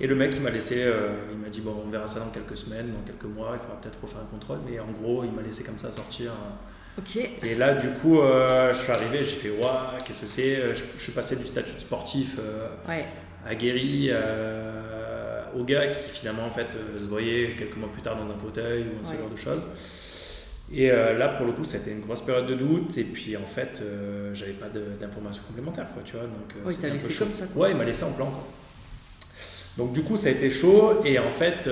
Et 0.00 0.06
le 0.06 0.14
mec, 0.14 0.32
il 0.34 0.40
m'a 0.40 0.50
laissé, 0.50 0.90
il 1.30 1.38
m'a 1.38 1.48
dit 1.48 1.60
Bon, 1.60 1.82
on 1.86 1.90
verra 1.90 2.06
ça 2.06 2.20
dans 2.20 2.30
quelques 2.30 2.56
semaines, 2.56 2.92
dans 2.92 3.04
quelques 3.04 3.32
mois, 3.32 3.50
il 3.54 3.60
faudra 3.60 3.80
peut-être 3.80 4.00
refaire 4.00 4.20
un 4.20 4.30
contrôle. 4.30 4.58
Mais 4.68 4.80
en 4.80 4.90
gros, 4.90 5.22
il 5.22 5.32
m'a 5.32 5.42
laissé 5.42 5.64
comme 5.64 5.76
ça 5.76 5.90
sortir. 5.90 6.30
Et 7.42 7.54
là, 7.54 7.74
du 7.74 7.88
coup, 8.00 8.20
euh, 8.20 8.72
je 8.72 8.78
suis 8.78 8.92
arrivé, 8.92 9.18
j'ai 9.18 9.36
fait 9.36 9.50
Waouh, 9.50 9.98
qu'est-ce 10.06 10.22
que 10.22 10.26
c'est 10.26 10.56
euh, 10.56 10.74
je, 10.74 11.02
suis 11.02 11.12
passé 11.12 11.36
du 11.36 11.44
statut 11.44 11.74
de 11.74 11.80
sportif 11.80 12.36
euh, 12.38 12.68
aguerri 13.46 14.10
au 15.56 15.62
gars 15.64 15.86
qui 15.88 16.10
finalement 16.10 16.46
en 16.46 16.50
fait 16.50 16.68
se 16.98 17.04
voyait 17.04 17.54
quelques 17.56 17.76
mois 17.76 17.90
plus 17.92 18.02
tard 18.02 18.16
dans 18.16 18.28
un 18.28 18.36
fauteuil 18.36 18.84
ou 18.84 19.04
ce 19.04 19.16
genre 19.16 19.30
de 19.30 19.36
choses. 19.36 19.66
Et 20.72 20.88
là, 20.88 21.28
pour 21.28 21.46
le 21.46 21.52
coup, 21.52 21.64
ça 21.64 21.76
a 21.76 21.80
été 21.80 21.92
une 21.92 22.00
grosse 22.00 22.22
période 22.22 22.46
de 22.46 22.54
doute. 22.54 22.96
Et 22.96 23.04
puis, 23.04 23.36
en 23.36 23.46
fait, 23.46 23.82
j'avais 24.32 24.54
pas 24.54 24.66
d'informations 24.68 25.42
complémentaires, 25.46 25.86
quoi, 25.92 26.02
tu 26.04 26.16
vois. 26.16 26.22
Donc, 26.22 26.54
il 26.70 26.78
t'a 26.78 26.88
laissé 26.88 27.14
comme 27.14 27.30
ça. 27.30 27.58
Ouais, 27.58 27.70
il 27.72 27.76
m'a 27.76 27.84
laissé 27.84 28.04
en 28.04 28.12
plan. 28.12 28.32
Donc, 29.76 29.92
du 29.92 30.02
coup, 30.02 30.16
ça 30.16 30.28
a 30.28 30.30
été 30.30 30.50
chaud. 30.50 31.02
Et 31.04 31.18
en 31.18 31.30
fait, 31.30 31.68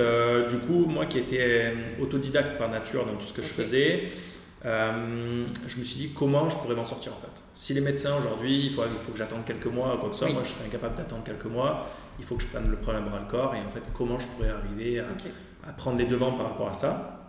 du 0.48 0.58
coup, 0.58 0.86
moi 0.86 1.06
qui 1.06 1.18
étais 1.18 1.74
autodidacte 2.00 2.58
par 2.58 2.68
nature 2.68 3.06
dans 3.06 3.16
tout 3.16 3.26
ce 3.26 3.32
que 3.32 3.42
je 3.42 3.48
faisais, 3.48 4.10
euh, 4.64 5.44
je 5.66 5.78
me 5.78 5.84
suis 5.84 6.06
dit 6.06 6.12
comment 6.16 6.48
je 6.48 6.56
pourrais 6.56 6.76
m'en 6.76 6.84
sortir 6.84 7.12
en 7.12 7.16
fait. 7.16 7.42
Si 7.54 7.74
les 7.74 7.80
médecins 7.80 8.16
aujourd'hui, 8.16 8.66
il 8.66 8.72
faut, 8.72 8.82
il 8.84 8.96
faut 8.96 9.10
que 9.10 9.18
j'attende 9.18 9.44
quelques 9.44 9.66
mois, 9.66 9.96
quoi 9.98 10.08
que 10.08 10.14
ce 10.14 10.24
soit, 10.24 10.32
moi 10.32 10.42
je 10.44 10.50
serais 10.50 10.66
incapable 10.66 10.94
d'attendre 10.94 11.24
quelques 11.24 11.46
mois, 11.46 11.88
il 12.18 12.24
faut 12.24 12.36
que 12.36 12.42
je 12.42 12.48
prenne 12.48 12.70
le 12.70 12.76
problème 12.76 13.06
à 13.06 13.08
bras 13.08 13.20
le 13.20 13.30
corps 13.30 13.54
et 13.56 13.58
en 13.58 13.68
fait 13.68 13.82
comment 13.92 14.18
je 14.20 14.26
pourrais 14.28 14.50
arriver 14.50 15.00
à, 15.00 15.72
prendre 15.72 15.98
les 15.98 16.06
devants 16.06 16.32
par 16.32 16.50
rapport 16.50 16.68
à 16.68 16.72
ça. 16.72 17.21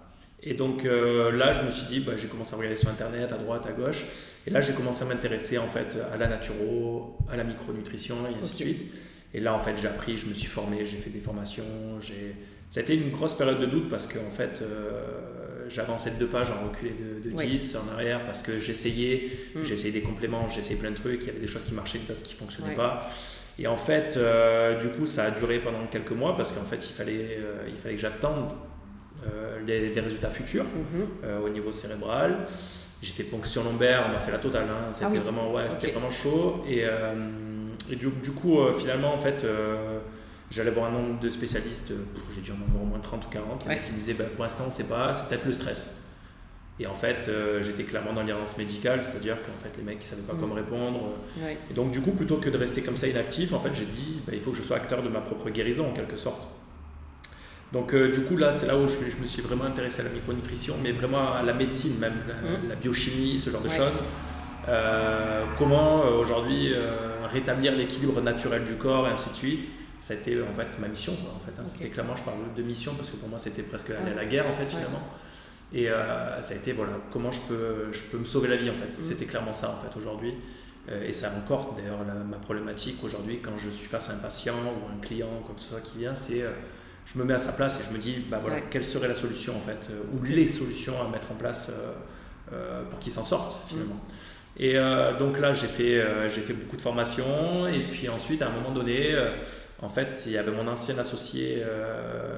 Et 0.45 0.53
donc 0.53 0.85
euh, 0.85 1.31
là, 1.31 1.51
je 1.51 1.62
me 1.62 1.71
suis 1.71 1.85
dit, 1.88 2.00
bah, 2.01 2.13
j'ai 2.17 2.27
commencé 2.27 2.53
à 2.53 2.57
regarder 2.57 2.75
sur 2.75 2.89
internet, 2.89 3.31
à 3.31 3.38
droite, 3.38 3.65
à 3.65 3.71
gauche, 3.71 4.03
et 4.45 4.50
là 4.50 4.62
j'ai 4.62 4.73
commencé 4.73 5.03
à 5.03 5.07
m'intéresser 5.07 5.57
en 5.57 5.67
fait 5.67 5.97
à 6.13 6.17
la 6.17 6.27
naturo, 6.27 7.17
à 7.31 7.38
la 7.38 7.43
micronutrition 7.43 8.15
et 8.27 8.38
ainsi 8.38 8.51
de 8.51 8.55
suite. 8.55 8.91
Et 9.33 9.39
là 9.39 9.53
en 9.53 9.59
fait 9.59 9.75
j'ai 9.81 9.88
appris, 9.88 10.17
je 10.17 10.27
me 10.27 10.33
suis 10.33 10.47
formé, 10.47 10.85
j'ai 10.85 10.97
fait 10.97 11.09
des 11.09 11.21
formations, 11.21 11.63
j'ai... 12.01 12.35
ça 12.69 12.81
a 12.81 12.83
été 12.83 12.95
une 12.95 13.09
grosse 13.09 13.35
période 13.35 13.59
de 13.59 13.65
doute 13.65 13.89
parce 13.89 14.05
que 14.05 14.19
en 14.19 14.31
fait 14.35 14.62
euh, 14.62 15.65
j'avançais 15.69 16.12
de 16.12 16.19
deux 16.19 16.27
pages, 16.27 16.51
en 16.51 16.67
reculais 16.67 16.93
de, 16.93 17.29
de 17.29 17.35
10 17.35 17.77
en 17.77 17.93
arrière 17.93 18.25
parce 18.25 18.41
que 18.41 18.59
j'essayais, 18.59 19.31
mm. 19.55 19.63
j'essayais 19.63 19.93
des 19.93 20.01
compléments, 20.01 20.50
j'essayais 20.50 20.79
plein 20.79 20.91
de 20.91 20.97
trucs, 20.97 21.21
il 21.21 21.27
y 21.27 21.29
avait 21.29 21.39
des 21.39 21.47
choses 21.47 21.63
qui 21.63 21.73
marchaient, 21.73 22.00
d'autres 22.07 22.21
qui 22.21 22.33
fonctionnaient 22.33 22.75
pas. 22.75 23.09
Et 23.59 23.67
en 23.67 23.75
fait, 23.75 24.17
euh, 24.17 24.79
du 24.79 24.89
coup, 24.89 25.05
ça 25.05 25.25
a 25.25 25.31
duré 25.31 25.59
pendant 25.59 25.85
quelques 25.88 26.12
mois 26.12 26.35
parce 26.35 26.51
qu'en 26.53 26.63
fait, 26.63 26.89
il 26.89 26.93
fallait, 26.93 27.38
euh, 27.39 27.67
il 27.69 27.77
fallait 27.77 27.95
que 27.95 28.01
j'attende 28.01 28.50
euh, 29.32 29.60
les, 29.65 30.00
résultats 30.00 30.30
futurs 30.30 30.65
mm-hmm. 30.65 31.44
au 31.46 31.50
niveau 31.50 31.72
cérébral. 31.72 32.48
J'ai 33.01 33.12
fait 33.12 33.24
ponction 33.24 33.63
lombaire, 33.63 34.06
on 34.08 34.13
m'a 34.13 34.20
fait 34.20 34.32
la 34.32 34.39
totale. 34.39 34.65
Hein. 34.70 34.92
C'était 34.92 35.18
ah 35.18 35.22
vraiment, 35.22 35.53
ouais, 35.53 35.70
c'était 35.70 35.92
vraiment 35.92 36.12
chaud. 36.12 36.63
Et, 36.70 36.86
et 37.92 37.96
du, 37.96 38.08
du, 38.24 38.32
coup, 38.32 38.60
finalement, 38.77 39.13
en 39.13 39.20
fait, 39.20 39.46
J'allais 40.51 40.70
voir 40.70 40.86
un 40.86 40.92
nombre 40.92 41.20
de 41.20 41.30
spécialistes, 41.32 41.94
j'ai 42.36 42.42
dû 42.42 42.51
en 42.51 42.70
avoir 42.70 42.84
au 42.84 42.86
moins 42.86 43.00
30 43.00 43.25
ou 43.25 43.30
40, 43.30 43.63
qui 43.63 43.92
me 43.92 43.98
disaient 43.98 44.13
bah, 44.13 44.25
pour 44.36 44.44
l'instant, 44.44 44.65
c'est 44.70 44.88
pas, 44.88 45.12
c'est 45.12 45.27
peut-être 45.27 45.46
le 45.46 45.53
stress. 45.53 46.03
Et 46.80 46.86
en 46.86 46.94
fait, 46.94 47.30
j'étais 47.62 47.84
clairement 47.84 48.13
dans 48.13 48.24
l'errance 48.24 48.58
médicale, 48.58 49.03
c'est-à-dire 49.03 49.36
qu'en 49.36 49.63
fait, 49.63 49.75
les 49.77 49.84
mecs 49.84 50.00
ne 50.00 50.03
savaient 50.03 50.24
pas 50.24 50.34
comment 50.39 50.56
répondre. 50.56 51.00
Et 51.70 51.74
donc, 51.74 51.92
du 51.92 52.01
coup, 52.01 52.12
plutôt 52.12 52.38
que 52.38 52.50
de 52.50 52.58
rester 52.58 52.82
comme 52.82 52.98
ça 52.98 53.08
inactif, 53.08 53.53
en 53.53 53.60
fait, 53.60 53.72
j'ai 53.74 53.86
dit, 53.86 54.22
bah, 54.27 54.34
il 54.36 54.42
faut 54.42 54.51
que 54.51 54.58
je 54.58 54.63
sois 54.63 54.77
acteur 54.77 55.01
de 55.01 55.10
ma 55.10 55.22
propre 55.22 55.50
guérison, 55.50 55.88
en 55.88 55.94
quelque 55.94 56.18
sorte. 56.18 56.48
Donc, 57.74 57.94
du 57.96 58.24
coup, 58.25 58.38
là, 58.38 58.51
c'est 58.51 58.68
là 58.68 58.77
où 58.77 58.88
je, 58.88 59.20
me 59.20 59.25
suis 59.25 59.42
vraiment 59.42 59.65
intéressé 59.65 60.01
à 60.01 60.03
la 60.03 60.12
micronutrition, 60.12 60.75
mais 60.82 60.92
vraiment 60.92 61.34
à 61.34 61.42
la 61.42 61.53
médecine, 61.53 61.98
même 62.00 62.13
la, 62.70 62.75
biochimie, 62.75 63.38
ce 63.39 63.50
genre 63.50 63.62
de 63.63 63.70
choses. 63.70 64.03
Euh, 64.70 65.44
comment 65.58 66.06
euh, 66.06 66.20
aujourd'hui 66.20 66.74
euh, 66.74 67.27
rétablir 67.27 67.75
l'équilibre 67.75 68.22
naturel 68.22 68.63
du 68.63 68.75
corps 68.75 69.08
et 69.08 69.12
ainsi 69.12 69.30
de 69.30 69.36
suite. 69.36 69.70
Ça 70.00 70.13
a 70.13 70.18
été 70.18 70.42
en 70.42 70.53
fait 70.53 70.80
ma 70.80 70.88
mission. 70.88 71.13
en 71.13 71.39
fait, 71.46 71.60
hein. 71.60 71.65
C'était 71.65 71.89
clairement, 71.89 72.15
je 72.15 72.24
parle 72.24 72.38
de 72.56 72.63
mission 72.63 72.94
parce 72.96 73.10
que 73.10 73.18
pour 73.18 73.30
moi 73.30 73.39
c'était 73.39 73.63
presque 73.63 73.92
aller 73.92 74.12
à 74.12 74.15
la 74.15 74.25
guerre 74.25 74.48
en 74.48 74.53
fait 74.53 74.70
finalement. 74.70 75.03
Et 75.74 75.88
ça 75.88 76.53
a 76.53 76.58
été 76.58 76.74
voilà, 76.74 76.92
comment 77.10 77.32
je 77.32 77.42
peux, 77.48 77.92
je 77.94 78.03
peux 78.12 78.18
me 78.18 78.25
sauver 78.25 78.50
la 78.50 78.58
vie 78.58 78.70
en 78.70 78.74
fait. 78.74 78.89
Mm. 78.89 78.94
C'était 78.94 79.25
clairement 79.25 79.53
ça 79.53 79.70
en 79.70 79.75
fait 79.82 79.98
aujourd'hui. 79.98 80.34
et 80.92 81.13
ça 81.13 81.32
encore 81.38 81.74
d'ailleurs 81.77 82.00
ma 82.30 82.36
problématique 82.36 83.01
aujourd'hui 83.01 83.39
quand 83.42 83.58
je 83.58 83.70
suis 83.70 83.88
face 83.88 84.10
à 84.10 84.15
un 84.15 84.18
patient 84.18 84.56
ou 84.56 84.94
un 84.94 85.00
client, 85.00 85.42
quoi 85.46 85.56
que 85.56 85.62
ce 85.62 85.70
soit 85.70 85.80
qui 85.80 86.00
vient, 86.00 86.15
c'est 86.15 86.44
je 87.05 87.17
me 87.17 87.24
mets 87.24 87.33
à 87.33 87.39
sa 87.39 87.53
place 87.53 87.79
et 87.79 87.83
je 87.89 87.95
me 87.95 88.01
dis 88.01 88.24
bah 88.29 88.39
voilà, 88.41 88.62
quelle 88.62 88.86
serait 88.86 89.07
la 89.07 89.13
solution 89.13 89.55
en 89.55 89.60
fait, 89.60 89.89
ou 90.13 90.24
les 90.24 90.48
solutions 90.48 90.93
à 91.01 91.10
mettre 91.10 91.31
en 91.31 91.36
place 91.36 91.72
pour 92.89 93.00
qu'il 93.00 93.12
s'en 93.12 93.25
sorte 93.25 93.67
finalement. 93.67 93.95
Mm. 93.95 94.13
Et 94.57 94.74
euh, 94.75 95.17
donc 95.17 95.39
là, 95.39 95.53
j'ai 95.53 95.67
fait, 95.67 96.00
euh, 96.00 96.29
j'ai 96.29 96.41
fait 96.41 96.53
beaucoup 96.53 96.75
de 96.75 96.81
formations. 96.81 97.67
Et 97.67 97.89
puis 97.89 98.10
ensuite, 98.10 98.41
à 98.41 98.48
un 98.48 98.51
moment 98.51 98.72
donné, 98.72 99.13
euh, 99.13 99.31
en 99.81 99.89
fait, 99.89 100.24
il 100.27 100.33
y 100.33 100.38
avait 100.38 100.51
mon 100.51 100.67
ancien 100.67 100.98
associé 100.98 101.62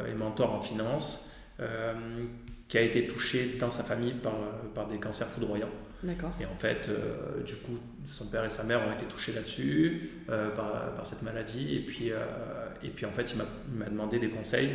et 0.10 0.14
mentor 0.16 0.54
en 0.54 0.60
finance 0.60 1.30
qui 2.68 2.78
a 2.80 2.82
été 2.82 3.06
touché 3.06 3.58
dans 3.60 3.70
sa 3.70 3.84
famille 3.84 4.14
par, 4.14 4.34
par 4.74 4.88
des 4.88 4.98
cancers 4.98 5.28
foudroyants. 5.28 5.70
D'accord. 6.04 6.32
Et 6.40 6.46
en 6.46 6.56
fait, 6.58 6.90
du 7.46 7.56
coup, 7.56 7.78
son 8.04 8.28
père 8.28 8.46
et 8.46 8.50
sa 8.50 8.64
mère 8.64 8.88
ont 8.88 8.94
été 8.94 9.06
touchés 9.06 9.34
là-dessus 9.34 10.12
par, 10.28 10.94
par, 10.96 11.06
cette 11.06 11.24
maladie. 11.24 11.76
Et 11.78 11.80
puis, 11.80 12.12
et 12.84 12.90
puis 12.90 13.06
en 13.06 13.12
fait, 13.12 13.34
il 13.34 13.78
m'a 13.78 13.86
demandé 13.86 14.20
des 14.20 14.30
conseils 14.30 14.70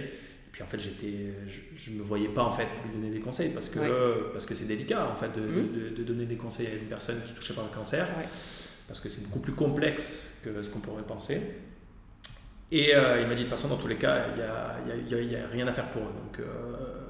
puis 0.53 0.63
en 0.63 0.67
fait, 0.67 0.79
j'étais, 0.79 1.33
je 1.77 1.91
ne 1.93 1.99
me 1.99 2.03
voyais 2.03 2.29
pas 2.29 2.43
en 2.43 2.51
fait 2.51 2.67
lui 2.85 2.93
donner 2.95 3.11
des 3.11 3.21
conseils 3.21 3.51
parce 3.51 3.69
que, 3.69 4.31
parce 4.33 4.47
que 4.47 4.55
c'est 4.55 4.67
délicat 4.67 5.09
en 5.09 5.17
fait 5.17 5.29
de, 5.29 5.41
mmh. 5.41 5.95
de, 5.97 6.03
donner 6.03 6.27
des 6.27 6.37
conseils 6.37 6.67
à 6.67 6.75
une 6.75 6.89
personne 6.89 7.21
qui 7.25 7.33
est 7.33 7.35
touchée 7.35 7.55
par 7.55 7.65
le 7.65 7.71
cancer. 7.71 8.07
Parce 8.89 9.01
que 9.01 9.09
c'est 9.09 9.29
beaucoup 9.29 9.39
plus 9.39 9.53
complexe 9.53 10.41
que 10.45 10.63
ce 10.63 10.69
qu'on 10.69 10.81
pourrait 10.81 11.05
penser. 11.05 11.41
Et 12.73 12.95
euh, 12.95 13.21
il 13.21 13.29
m'a 13.29 13.35
dit 13.35 13.45
de 13.45 13.49
toute 13.49 13.57
façon, 13.57 13.69
dans 13.69 13.77
tous 13.77 13.87
les 13.87 13.97
cas, 13.97 14.27
il 14.31 14.37
n'y 14.37 14.43
a, 14.43 14.77
y 15.09 15.15
a, 15.15 15.21
y 15.21 15.37
a, 15.37 15.47
rien 15.47 15.69
à 15.69 15.73
faire 15.73 15.89
pour 15.91 16.03
eux. 16.03 16.13
Donc 16.25 16.41
euh, 16.41 16.45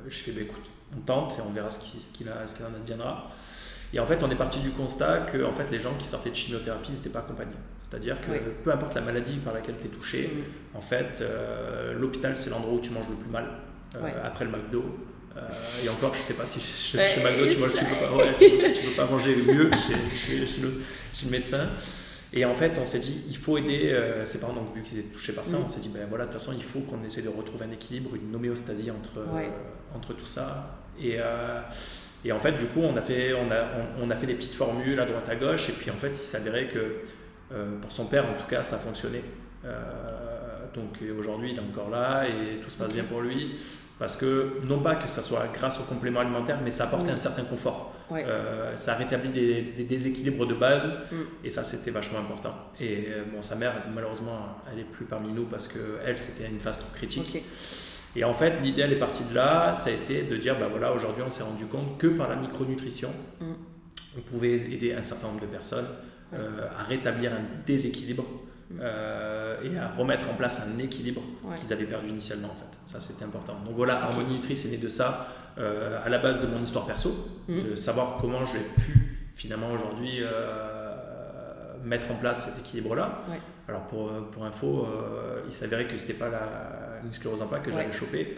je 0.06 0.18
fais, 0.18 0.32
bah, 0.32 0.42
écoute, 0.42 0.64
on 0.94 1.00
tente 1.00 1.38
et 1.38 1.42
on 1.42 1.52
verra 1.52 1.70
ce 1.70 1.78
qu'il 1.78 2.26
ce 2.26 2.30
a, 2.30 2.46
ce 2.46 2.62
en 2.62 2.66
adviendra. 2.66 3.30
Et 3.92 3.98
en 3.98 4.06
fait, 4.06 4.22
on 4.22 4.30
est 4.30 4.36
parti 4.36 4.60
du 4.60 4.70
constat 4.70 5.26
que 5.32 5.44
en 5.44 5.52
fait, 5.52 5.70
les 5.70 5.78
gens 5.78 5.94
qui 5.98 6.06
sortaient 6.06 6.30
de 6.30 6.36
chimiothérapie 6.36 6.92
n'étaient 6.92 7.08
pas 7.08 7.20
accompagnés. 7.20 7.50
C'est-à-dire 7.82 8.20
que 8.20 8.30
peu 8.62 8.70
importe 8.70 8.94
la 8.94 9.00
maladie 9.00 9.36
par 9.38 9.52
laquelle 9.52 9.74
tu 9.80 9.86
es 9.86 9.90
touché, 9.90 10.30
en 10.74 10.80
fait, 10.80 11.18
euh, 11.20 11.98
l'hôpital, 11.98 12.36
c'est 12.36 12.50
l'endroit 12.50 12.74
où 12.74 12.80
tu 12.80 12.90
manges 12.90 13.08
le 13.08 13.16
plus 13.16 13.30
mal. 13.30 13.46
Euh, 13.96 14.08
après 14.24 14.44
le 14.44 14.52
McDo. 14.52 14.84
Euh, 15.36 15.40
et 15.84 15.88
encore, 15.88 16.14
je 16.14 16.18
ne 16.18 16.22
sais 16.22 16.34
pas 16.34 16.46
si 16.46 16.60
chez, 16.60 16.98
McDo, 17.22 17.48
tu, 17.48 17.58
manges, 17.58 17.72
tu 17.72 17.84
peux 17.84 17.94
pas, 17.96 18.24
tu, 18.38 18.86
peux, 18.86 18.96
pas 18.96 19.06
manger 19.06 19.34
mieux 19.34 19.70
chez, 19.72 20.46
chez, 20.46 20.60
le, 20.60 21.30
médecin. 21.30 21.68
Et 22.32 22.44
en 22.44 22.54
fait, 22.54 22.78
on 22.80 22.84
s'est 22.84 23.00
dit, 23.00 23.24
il 23.28 23.36
faut 23.36 23.58
aider 23.58 23.96
ses 24.24 24.38
parents, 24.38 24.52
donc 24.52 24.72
vu 24.72 24.82
qu'ils 24.82 25.00
étaient 25.00 25.12
touchés 25.12 25.32
par 25.32 25.44
ça, 25.44 25.58
mm. 25.58 25.62
on 25.66 25.68
s'est 25.68 25.80
dit, 25.80 25.88
ben 25.88 26.06
voilà, 26.08 26.26
de 26.26 26.30
toute 26.30 26.40
façon, 26.40 26.52
il 26.56 26.62
faut 26.62 26.80
qu'on 26.80 27.02
essaie 27.04 27.22
de 27.22 27.28
retrouver 27.28 27.64
un 27.64 27.72
équilibre, 27.72 28.10
une 28.14 28.32
homéostasie 28.32 28.92
entre, 28.92 29.24
entre 29.96 30.12
tout 30.12 30.26
ça. 30.26 30.78
Et, 31.00 31.18
et, 32.24 32.32
en 32.32 32.40
fait, 32.40 32.52
du 32.52 32.66
coup, 32.66 32.80
on 32.82 32.96
a, 32.96 33.00
fait, 33.00 33.32
on, 33.32 33.50
a, 33.50 33.62
on, 34.00 34.06
on, 34.06 34.10
a 34.10 34.16
fait 34.16 34.26
des 34.26 34.34
petites 34.34 34.54
formules 34.54 35.00
à 35.00 35.06
droite 35.06 35.28
à 35.28 35.36
gauche, 35.36 35.68
et 35.68 35.72
puis 35.72 35.90
en 35.90 35.94
fait, 35.94 36.10
il 36.10 36.14
s'avérait 36.16 36.68
que 36.68 37.02
euh, 37.52 37.78
pour 37.80 37.90
son 37.90 38.06
père, 38.06 38.24
en 38.24 38.34
tout 38.34 38.48
cas, 38.48 38.62
ça 38.62 38.76
a 38.76 38.78
fonctionné. 38.78 39.22
Euh, 39.64 39.70
donc 40.74 40.98
aujourd'hui, 41.18 41.50
il 41.52 41.56
est 41.56 41.60
encore 41.60 41.90
là 41.90 42.24
et 42.26 42.60
tout 42.60 42.70
se 42.70 42.78
passe 42.78 42.92
bien 42.92 43.04
pour 43.04 43.20
lui. 43.20 43.56
Parce 43.98 44.16
que, 44.16 44.60
non 44.64 44.80
pas 44.80 44.94
que 44.94 45.08
ça 45.08 45.20
soit 45.20 45.46
grâce 45.52 45.80
au 45.80 45.82
complément 45.82 46.20
alimentaire, 46.20 46.58
mais 46.64 46.70
ça 46.70 46.84
apporte 46.84 47.08
un 47.08 47.16
certain 47.18 47.44
confort. 47.44 47.94
Euh, 48.12 48.74
ça 48.74 48.94
a 48.94 48.96
rétabli 48.96 49.28
des, 49.28 49.84
déséquilibres 49.84 50.46
de 50.46 50.54
base 50.54 51.06
mm. 51.12 51.16
et 51.44 51.50
ça, 51.50 51.62
c'était 51.64 51.90
vachement 51.90 52.18
important. 52.20 52.54
Et 52.80 53.08
bon, 53.32 53.42
sa 53.42 53.56
mère, 53.56 53.72
malheureusement, 53.92 54.62
elle 54.70 54.78
n'est 54.78 54.84
plus 54.84 55.04
parmi 55.04 55.32
nous 55.32 55.44
parce 55.44 55.68
qu'elle, 55.68 56.18
c'était 56.18 56.48
une 56.48 56.60
phase 56.60 56.78
trop 56.78 56.88
critique. 56.94 57.44
Et 58.16 58.24
en 58.24 58.32
fait, 58.32 58.60
l'idée, 58.60 58.82
elle 58.82 58.92
est 58.92 58.98
partie 58.98 59.24
de 59.24 59.34
là. 59.34 59.74
Ça 59.74 59.90
a 59.90 59.92
été 59.92 60.22
de 60.22 60.36
dire, 60.36 60.58
bah 60.58 60.66
voilà, 60.68 60.92
aujourd'hui, 60.92 61.22
on 61.24 61.30
s'est 61.30 61.44
rendu 61.44 61.66
compte 61.66 61.98
que 61.98 62.08
par 62.08 62.28
la 62.28 62.36
micronutrition, 62.36 63.10
mm. 63.40 63.44
on 64.18 64.20
pouvait 64.22 64.54
aider 64.54 64.92
un 64.92 65.02
certain 65.02 65.28
nombre 65.28 65.40
de 65.40 65.46
personnes 65.46 65.86
euh, 66.32 66.68
à 66.78 66.84
rétablir 66.84 67.32
un 67.32 67.42
déséquilibre 67.66 68.24
mm. 68.70 68.78
euh, 68.80 69.62
et 69.62 69.78
à 69.78 69.88
remettre 69.88 70.28
en 70.28 70.34
place 70.34 70.66
un 70.66 70.78
équilibre 70.78 71.22
qu'ils 71.58 71.72
avaient 71.72 71.84
perdu 71.84 72.08
initialement 72.08 72.48
en 72.48 72.50
fait. 72.50 72.78
Ça 72.84 73.00
c'était 73.00 73.24
important. 73.24 73.54
Donc 73.64 73.74
voilà, 73.76 74.02
Harmonie 74.04 74.34
Nutrice 74.34 74.64
est 74.66 74.70
né 74.70 74.78
de 74.78 74.88
ça, 74.88 75.28
euh, 75.58 76.04
à 76.04 76.08
la 76.08 76.18
base 76.18 76.40
de 76.40 76.46
mon 76.46 76.60
histoire 76.60 76.86
perso, 76.86 77.10
mm. 77.48 77.70
de 77.70 77.74
savoir 77.76 78.18
comment 78.20 78.44
j'ai 78.44 78.60
pu 78.76 79.32
finalement 79.34 79.72
aujourd'hui 79.72 80.20
mettre 81.82 82.10
en 82.10 82.16
place 82.16 82.50
cet 82.50 82.66
équilibre-là. 82.66 83.22
Alors 83.66 83.86
pour, 83.86 84.10
pour 84.30 84.44
info, 84.44 84.86
il 85.46 85.52
s'avérait 85.52 85.86
que 85.86 85.96
c'était 85.96 86.12
pas 86.12 86.28
la, 86.28 86.79
une 87.04 87.12
sclérose 87.12 87.42
en 87.42 87.46
plaques 87.46 87.64
que 87.64 87.72
j'avais 87.72 87.92
chopé. 87.92 88.34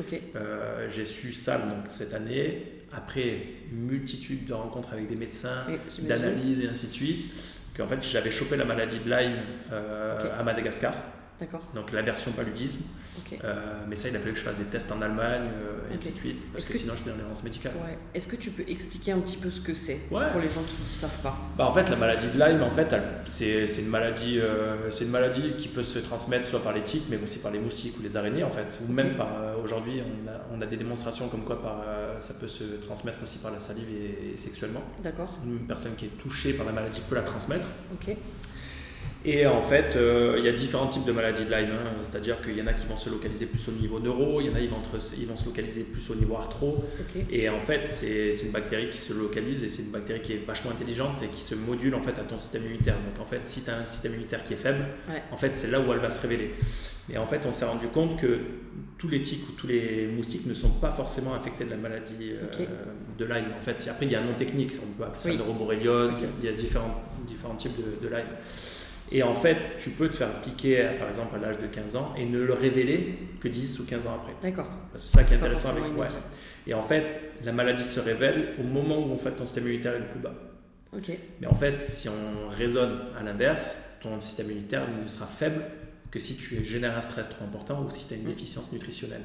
j'ai 0.89 1.05
su 1.05 1.33
ça 1.33 1.59
donc, 1.59 1.85
cette 1.89 2.15
année, 2.15 2.83
après 2.93 3.45
multitude 3.73 4.47
de 4.47 4.53
rencontres 4.53 4.93
avec 4.93 5.09
des 5.09 5.17
médecins, 5.17 5.67
d'analyses 6.01 6.61
et 6.61 6.69
ainsi 6.69 6.87
de 6.87 6.93
suite 6.93 7.33
qu'en 7.77 7.87
fait 7.87 8.03
j'avais 8.03 8.31
chopé 8.31 8.57
la 8.57 8.65
maladie 8.65 8.99
de 8.99 9.11
Lyme 9.11 9.39
euh, 9.73 10.39
à 10.39 10.43
Madagascar. 10.43 10.95
Donc 11.75 11.93
la 11.93 12.03
version 12.03 12.31
paludisme. 12.33 12.85
Euh, 13.45 13.85
mais 13.89 13.97
ça, 13.97 14.09
il 14.09 14.17
a 14.17 14.19
fallu 14.19 14.33
que 14.33 14.39
je 14.39 14.45
fasse 14.45 14.59
des 14.59 14.65
tests 14.65 14.91
en 14.93 15.01
Allemagne 15.01 15.49
euh, 15.55 15.93
et 15.93 15.97
ainsi 15.97 16.13
de 16.13 16.17
suite, 16.17 16.53
parce 16.53 16.67
que, 16.67 16.77
sinon 16.77 16.95
j'étais 16.97 17.11
dans 17.11 17.17
l'errance 17.17 17.45
médicale. 17.45 17.73
Est-ce 18.15 18.27
que 18.27 18.37
tu 18.37 18.51
peux 18.51 18.65
expliquer 18.69 19.13
un 19.13 19.21
petit 19.21 19.37
peu 19.37 19.51
ce 19.51 19.61
que 19.61 19.75
c'est 19.75 20.01
pour 20.09 20.21
les 20.21 20.51
gens 20.51 20.63
qui 20.63 20.77
ne 20.81 20.87
savent 20.87 21.21
pas? 21.23 21.37
Bah, 21.57 21.67
En 21.67 21.73
fait, 21.73 21.89
la 21.89 21.97
maladie 21.97 22.27
de 22.29 22.39
Lyme, 22.39 22.63
en 22.63 22.71
fait, 22.71 22.95
c'est 23.27 23.67
une, 23.81 23.89
maladie, 23.89 24.39
euh, 24.41 24.91
une 25.01 25.11
maladie 25.11 25.55
qui 25.57 25.69
peut 25.69 25.83
se 25.83 25.99
transmettre 25.99 26.47
soit 26.47 26.63
par 26.63 26.73
les 26.73 26.83
tiques, 26.83 27.07
mais 27.11 27.19
aussi 27.23 27.39
par 27.39 27.51
les 27.51 27.59
moustiques 27.59 27.99
ou 27.99 28.03
les 28.03 28.17
araignées, 28.17 28.45
en 28.45 28.51
fait. 28.51 28.81
Ou 28.87 28.93
même 28.93 29.17
par. 29.17 29.29
Aujourd'hui, 29.63 30.03
on 30.03 30.29
a, 30.29 30.59
on 30.59 30.63
a, 30.63 30.67
des 30.67 30.77
démonstrations 30.77 31.29
comme 31.29 31.45
quoi 31.45 31.63
par, 31.63 31.85
ça 32.19 32.35
peut 32.35 32.49
se 32.49 32.65
transmettre 32.85 33.23
aussi 33.23 33.39
par 33.39 33.53
la 33.53 33.61
salive 33.61 33.89
et, 33.91 34.33
et 34.33 34.37
sexuellement. 34.37 34.83
D'accord. 35.03 35.39
Une 35.45 35.67
personne 35.67 35.95
qui 35.95 36.07
est 36.07 36.19
touchée 36.21 36.55
par 36.55 36.67
la 36.67 36.73
maladie 36.73 37.01
peut 37.09 37.15
la 37.15 37.23
transmettre. 37.23 37.67
Ok. 37.93 38.17
Et 39.25 39.47
en 39.47 39.63
fait, 39.63 39.95
euh, 39.95 40.35
il 40.39 40.45
y 40.45 40.49
a 40.49 40.53
différents 40.53 40.89
types 40.89 41.05
de 41.05 41.13
maladies 41.13 41.45
de 41.45 41.51
Lyme. 41.51 41.71
Hein. 41.71 41.91
C'est-à-dire 42.03 42.43
qu'il 42.43 42.57
y 42.57 42.63
en 42.63 42.67
a 42.67 42.73
qui 42.73 42.87
vont 42.87 42.97
se 42.97 43.09
localiser 43.09 43.47
plus 43.47 43.69
au 43.69 43.73
niveau 43.73 44.01
neuro, 44.01 44.41
il 44.41 44.49
y 44.49 44.51
en 44.51 44.55
a 44.55 44.61
qui 44.61 44.67
vont, 44.67 44.83
ils 45.19 45.27
vont 45.27 45.37
se 45.37 45.45
localiser 45.45 45.85
plus 45.85 46.11
au 46.11 46.17
niveau 46.17 46.37
arthro. 46.37 46.85
Et 47.31 47.49
en 47.49 47.61
fait, 47.61 47.87
c'est 47.87 48.33
une 48.45 48.53
bactérie 48.53 48.91
qui 48.91 48.99
se 48.99 49.13
localise 49.13 49.63
et 49.65 49.71
c'est 49.71 49.85
une 49.85 49.93
bactérie 49.93 50.21
qui 50.21 50.33
est 50.33 50.45
vachement 50.47 50.73
intelligente 50.73 51.23
et 51.23 51.29
qui 51.29 51.41
se 51.41 51.55
module 51.55 51.95
en 51.95 52.03
fait 52.03 52.19
à 52.19 52.23
ton 52.23 52.39
système 52.39 52.65
immunitaire. 52.65 52.97
Donc 52.97 53.21
en 53.21 53.29
fait, 53.29 53.47
si 53.47 53.63
tu 53.63 53.71
as 53.71 53.79
un 53.79 53.85
système 53.85 54.13
immunitaire 54.13 54.43
qui 54.43 54.55
est 54.55 54.57
faible, 54.57 54.87
en 55.31 55.37
fait, 55.37 55.57
c'est 55.57 55.71
là 55.71 55.81
où 55.81 55.93
elle 55.93 56.01
va 56.01 56.11
se 56.11 56.23
révéler. 56.23 56.55
Mais 57.09 57.17
en 57.19 57.27
fait, 57.27 57.45
on 57.47 57.53
s'est 57.53 57.65
rendu 57.65 57.89
compte 57.89 58.19
que 58.19 58.39
tous 58.97 59.09
les 59.09 59.23
tiques 59.23 59.49
ou 59.49 59.53
tous 59.53 59.67
les 59.67 60.07
moustiques 60.07 60.47
ne 60.47 60.55
sont 60.55 60.79
pas 60.81 60.91
forcément 60.91 61.35
infectés 61.35 61.65
de 61.65 61.71
la 61.71 61.77
maladie 61.77 62.33
euh, 62.33 62.67
de 63.19 63.25
Lyme. 63.25 63.47
En 63.59 63.63
fait, 63.63 63.85
après, 63.91 64.07
il 64.07 64.13
y 64.13 64.15
a 64.15 64.21
un 64.21 64.25
nom 64.25 64.35
technique, 64.35 64.73
on 64.83 64.97
peut 64.97 65.05
appeler 65.05 65.21
ça 65.21 65.35
neuroborréliose, 65.35 66.13
il, 66.41 66.47
y 66.47 66.49
a, 66.49 66.53
différents, 66.53 67.03
différents 67.27 67.57
types 67.57 67.77
de, 67.77 68.07
de 68.07 68.15
Lyme. 68.15 68.27
Et 69.15 69.23
en 69.23 69.35
fait, 69.35 69.59
tu 69.79 69.91
peux 69.91 70.09
te 70.09 70.17
faire 70.17 70.41
piquer, 70.41 70.89
par 70.99 71.07
exemple, 71.07 71.37
à 71.37 71.39
l'âge 71.39 71.59
de 71.59 71.67
15 71.67 71.97
ans 71.97 72.15
et 72.17 72.25
ne 72.25 72.39
le 72.39 72.55
révéler 72.55 73.19
que 73.41 73.49
10 73.49 73.81
ou 73.81 73.87
15 73.87 74.07
ans 74.07 74.15
après. 74.15 74.33
D'accord. 74.43 74.71
C'est 74.97 75.19
ça 75.19 75.25
qui 75.25 75.35
est, 75.35 75.37
intéressant 75.37 75.69
avec. 75.69 75.97
Ouais. 75.99 76.07
Et 76.67 76.73
en 76.73 76.81
fait, 76.81 77.05
la 77.45 77.53
maladie 77.53 77.85
se 77.85 78.01
révèle 78.01 78.55
au 78.59 78.63
moment 78.63 79.07
où 79.07 79.13
en 79.13 79.19
fait, 79.19 79.33
ton 79.33 79.45
système 79.45 79.65
immunitaire 79.65 79.95
est 79.97 80.01
le 80.01 80.09
plus 80.09 80.21
bas. 80.21 80.35
Ok. 80.97 81.11
Mais 81.41 81.47
en 81.47 81.55
fait, 81.55 81.79
si 81.81 82.09
on 82.09 82.49
raisonne 82.49 83.01
à 83.19 83.23
l'inverse, 83.23 83.99
ton 84.03 84.19
système 84.19 84.51
immunitaire 84.51 84.87
ne 84.91 85.07
sera 85.09 85.27
faible 85.27 85.63
que 86.11 86.19
si 86.19 86.37
tu 86.37 86.65
génères 86.65 86.97
un 86.97 87.01
stress 87.03 87.29
trop 87.29 87.45
important 87.45 87.85
ou 87.85 87.91
si 87.91 88.09
tu 88.09 88.15
as 88.15 88.17
une 88.17 88.25
mm. 88.25 88.29
déficience 88.29 88.73
nutritionnelle. 88.73 89.23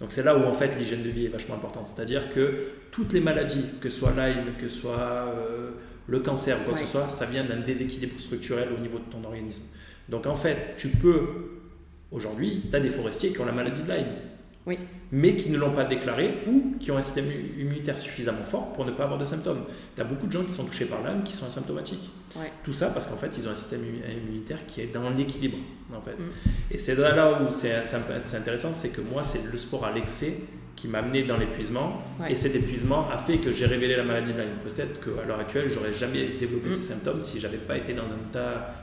Donc 0.00 0.10
c'est 0.10 0.24
là 0.24 0.36
où 0.36 0.42
en 0.44 0.52
fait 0.52 0.76
l'hygiène 0.76 1.02
de 1.02 1.10
vie 1.10 1.26
est 1.26 1.28
vachement 1.28 1.54
importante. 1.54 1.86
C'est-à-dire 1.86 2.28
que 2.30 2.72
toutes 2.90 3.12
les 3.12 3.20
maladies, 3.20 3.64
que 3.80 3.88
ce 3.88 4.00
soit 4.00 4.12
Lyme, 4.16 4.54
que 4.58 4.68
ce 4.68 4.80
soit 4.80 4.98
euh, 4.98 5.70
le 6.06 6.20
cancer 6.20 6.58
ou 6.60 6.64
quoi 6.64 6.74
que 6.74 6.80
ce 6.80 6.86
soit, 6.86 7.08
ça 7.08 7.26
vient 7.26 7.44
d'un 7.44 7.60
déséquilibre 7.60 8.20
structurel 8.20 8.68
au 8.76 8.80
niveau 8.80 8.98
de 8.98 9.04
ton 9.04 9.24
organisme. 9.24 9.64
Donc 10.08 10.26
en 10.26 10.34
fait, 10.34 10.74
tu 10.76 10.88
peux, 10.88 11.20
aujourd'hui, 12.10 12.64
tu 12.70 12.76
as 12.76 12.80
des 12.80 12.88
forestiers 12.88 13.30
qui 13.32 13.40
ont 13.40 13.46
la 13.46 13.52
maladie 13.52 13.82
de 13.82 13.92
Lyme. 13.92 14.06
oui. 14.66 14.78
mais 15.10 15.36
qui 15.36 15.50
ne 15.50 15.58
l'ont 15.58 15.72
pas 15.72 15.84
déclaré 15.84 16.38
ou 16.46 16.74
qui 16.80 16.90
ont 16.90 16.96
un 16.96 17.02
système 17.02 17.26
immunitaire 17.58 17.98
suffisamment 17.98 18.44
fort 18.44 18.72
pour 18.72 18.84
ne 18.84 18.92
pas 18.92 19.04
avoir 19.04 19.18
de 19.18 19.24
symptômes. 19.24 19.64
Il 19.94 19.98
y 19.98 20.02
a 20.02 20.04
beaucoup 20.04 20.26
de 20.26 20.32
gens 20.32 20.44
qui 20.44 20.52
sont 20.52 20.64
touchés 20.64 20.86
par 20.86 21.02
l'âme 21.02 21.22
qui 21.22 21.32
sont 21.32 21.46
asymptomatiques. 21.46 22.10
Tout 22.64 22.72
ça 22.72 22.90
parce 22.90 23.06
qu'en 23.06 23.16
fait, 23.16 23.36
ils 23.36 23.46
ont 23.46 23.50
un 23.50 23.54
système 23.54 23.82
immunitaire 23.84 24.64
qui 24.66 24.80
est 24.80 24.86
dans 24.86 25.10
l'équilibre. 25.10 25.58
En 25.94 26.00
fait. 26.00 26.12
Mm. 26.12 26.50
Et 26.70 26.78
c'est 26.78 26.94
là 26.94 27.42
où 27.42 27.50
c'est 27.50 27.74
intéressant, 28.34 28.72
c'est 28.72 28.90
que 28.90 29.02
moi, 29.02 29.22
c'est 29.22 29.52
le 29.52 29.58
sport 29.58 29.84
à 29.84 29.92
l'excès 29.92 30.38
qui 30.82 30.88
m'a 30.88 30.98
amené 30.98 31.22
dans 31.22 31.36
l'épuisement. 31.36 32.02
Et 32.28 32.34
cet 32.34 32.56
épuisement 32.56 33.08
a 33.08 33.16
fait 33.16 33.38
que 33.38 33.52
j'ai 33.52 33.66
révélé 33.66 33.94
la 33.94 34.02
maladie 34.02 34.32
de 34.32 34.40
Lyme. 34.40 34.58
Peut-être 34.64 35.00
qu'à 35.00 35.24
l'heure 35.24 35.38
actuelle, 35.38 35.70
j'aurais 35.70 35.92
jamais 35.92 36.30
développé 36.40 36.70
mm. 36.70 36.72
ces 36.72 36.94
symptômes 36.94 37.20
si 37.20 37.38
j'avais 37.38 37.58
pas 37.58 37.76
été 37.76 37.94
dans 37.94 38.02
un 38.02 38.28
état 38.28 38.74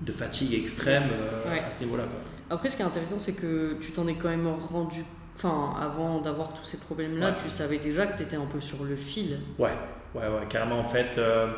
de 0.00 0.12
fatigue 0.12 0.54
extrême 0.54 1.02
euh, 1.02 1.68
à 1.68 1.70
ce 1.70 1.84
niveau-là. 1.84 2.04
Après, 2.48 2.70
ce 2.70 2.76
qui 2.76 2.82
est 2.82 2.86
intéressant, 2.86 3.20
c'est 3.20 3.34
que 3.34 3.76
tu 3.82 3.92
t'en 3.92 4.08
es 4.08 4.14
quand 4.14 4.30
même 4.30 4.48
rendu. 4.70 5.04
Enfin, 5.36 5.74
avant 5.78 6.22
d'avoir 6.22 6.54
tous 6.54 6.64
ces 6.64 6.78
problèmes-là, 6.78 7.36
tu 7.42 7.50
savais 7.50 7.76
déjà 7.76 8.06
que 8.06 8.16
tu 8.16 8.22
étais 8.22 8.36
un 8.36 8.46
peu 8.46 8.62
sur 8.62 8.84
le 8.84 8.96
fil. 8.96 9.38
Ouais, 9.58 9.72
ouais, 10.14 10.22
ouais, 10.22 10.46
carrément. 10.48 10.80
En 10.80 10.88
fait, 10.88 11.18
euh, 11.18 11.48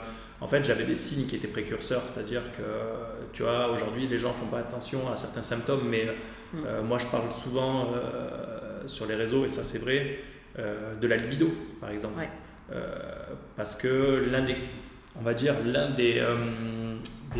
en 0.41 0.49
fait 0.49 0.65
j'avais 0.65 0.85
des 0.85 0.97
signes 0.97 1.27
qui 1.29 1.37
étaient 1.37 1.47
précurseurs, 1.47 2.03
c'est-à-dire 2.07 2.43
que, 2.57 2.63
tu 3.33 3.45
vois, 3.45 3.71
aujourd'hui, 3.71 4.09
les 4.09 4.19
gens 4.19 4.33
font 4.33 4.47
pas 4.47 4.59
attention 4.59 5.01
à 5.13 5.15
certains 5.15 5.43
symptômes, 5.43 5.87
mais 5.89 6.07
mm. 6.53 6.59
euh, 6.67 6.83
moi, 6.83 6.99
je 6.99 7.07
parle 7.07 7.31
souvent 7.41 7.91
sur 8.87 9.07
les 9.07 9.15
réseaux, 9.15 9.45
et 9.45 9.49
ça, 9.49 9.63
c'est 9.63 9.79
vrai, 9.79 10.19
de 10.57 11.07
la 11.07 11.17
libido, 11.17 11.49
par 11.81 11.91
exemple. 11.91 12.21
parce 13.57 13.75
que 13.75 14.25
l'un 14.31 14.43
des, 14.43 14.57
on 15.19 15.23
va 15.23 15.35
dire, 15.35 15.55
l'un 15.65 15.91
des 15.91 16.23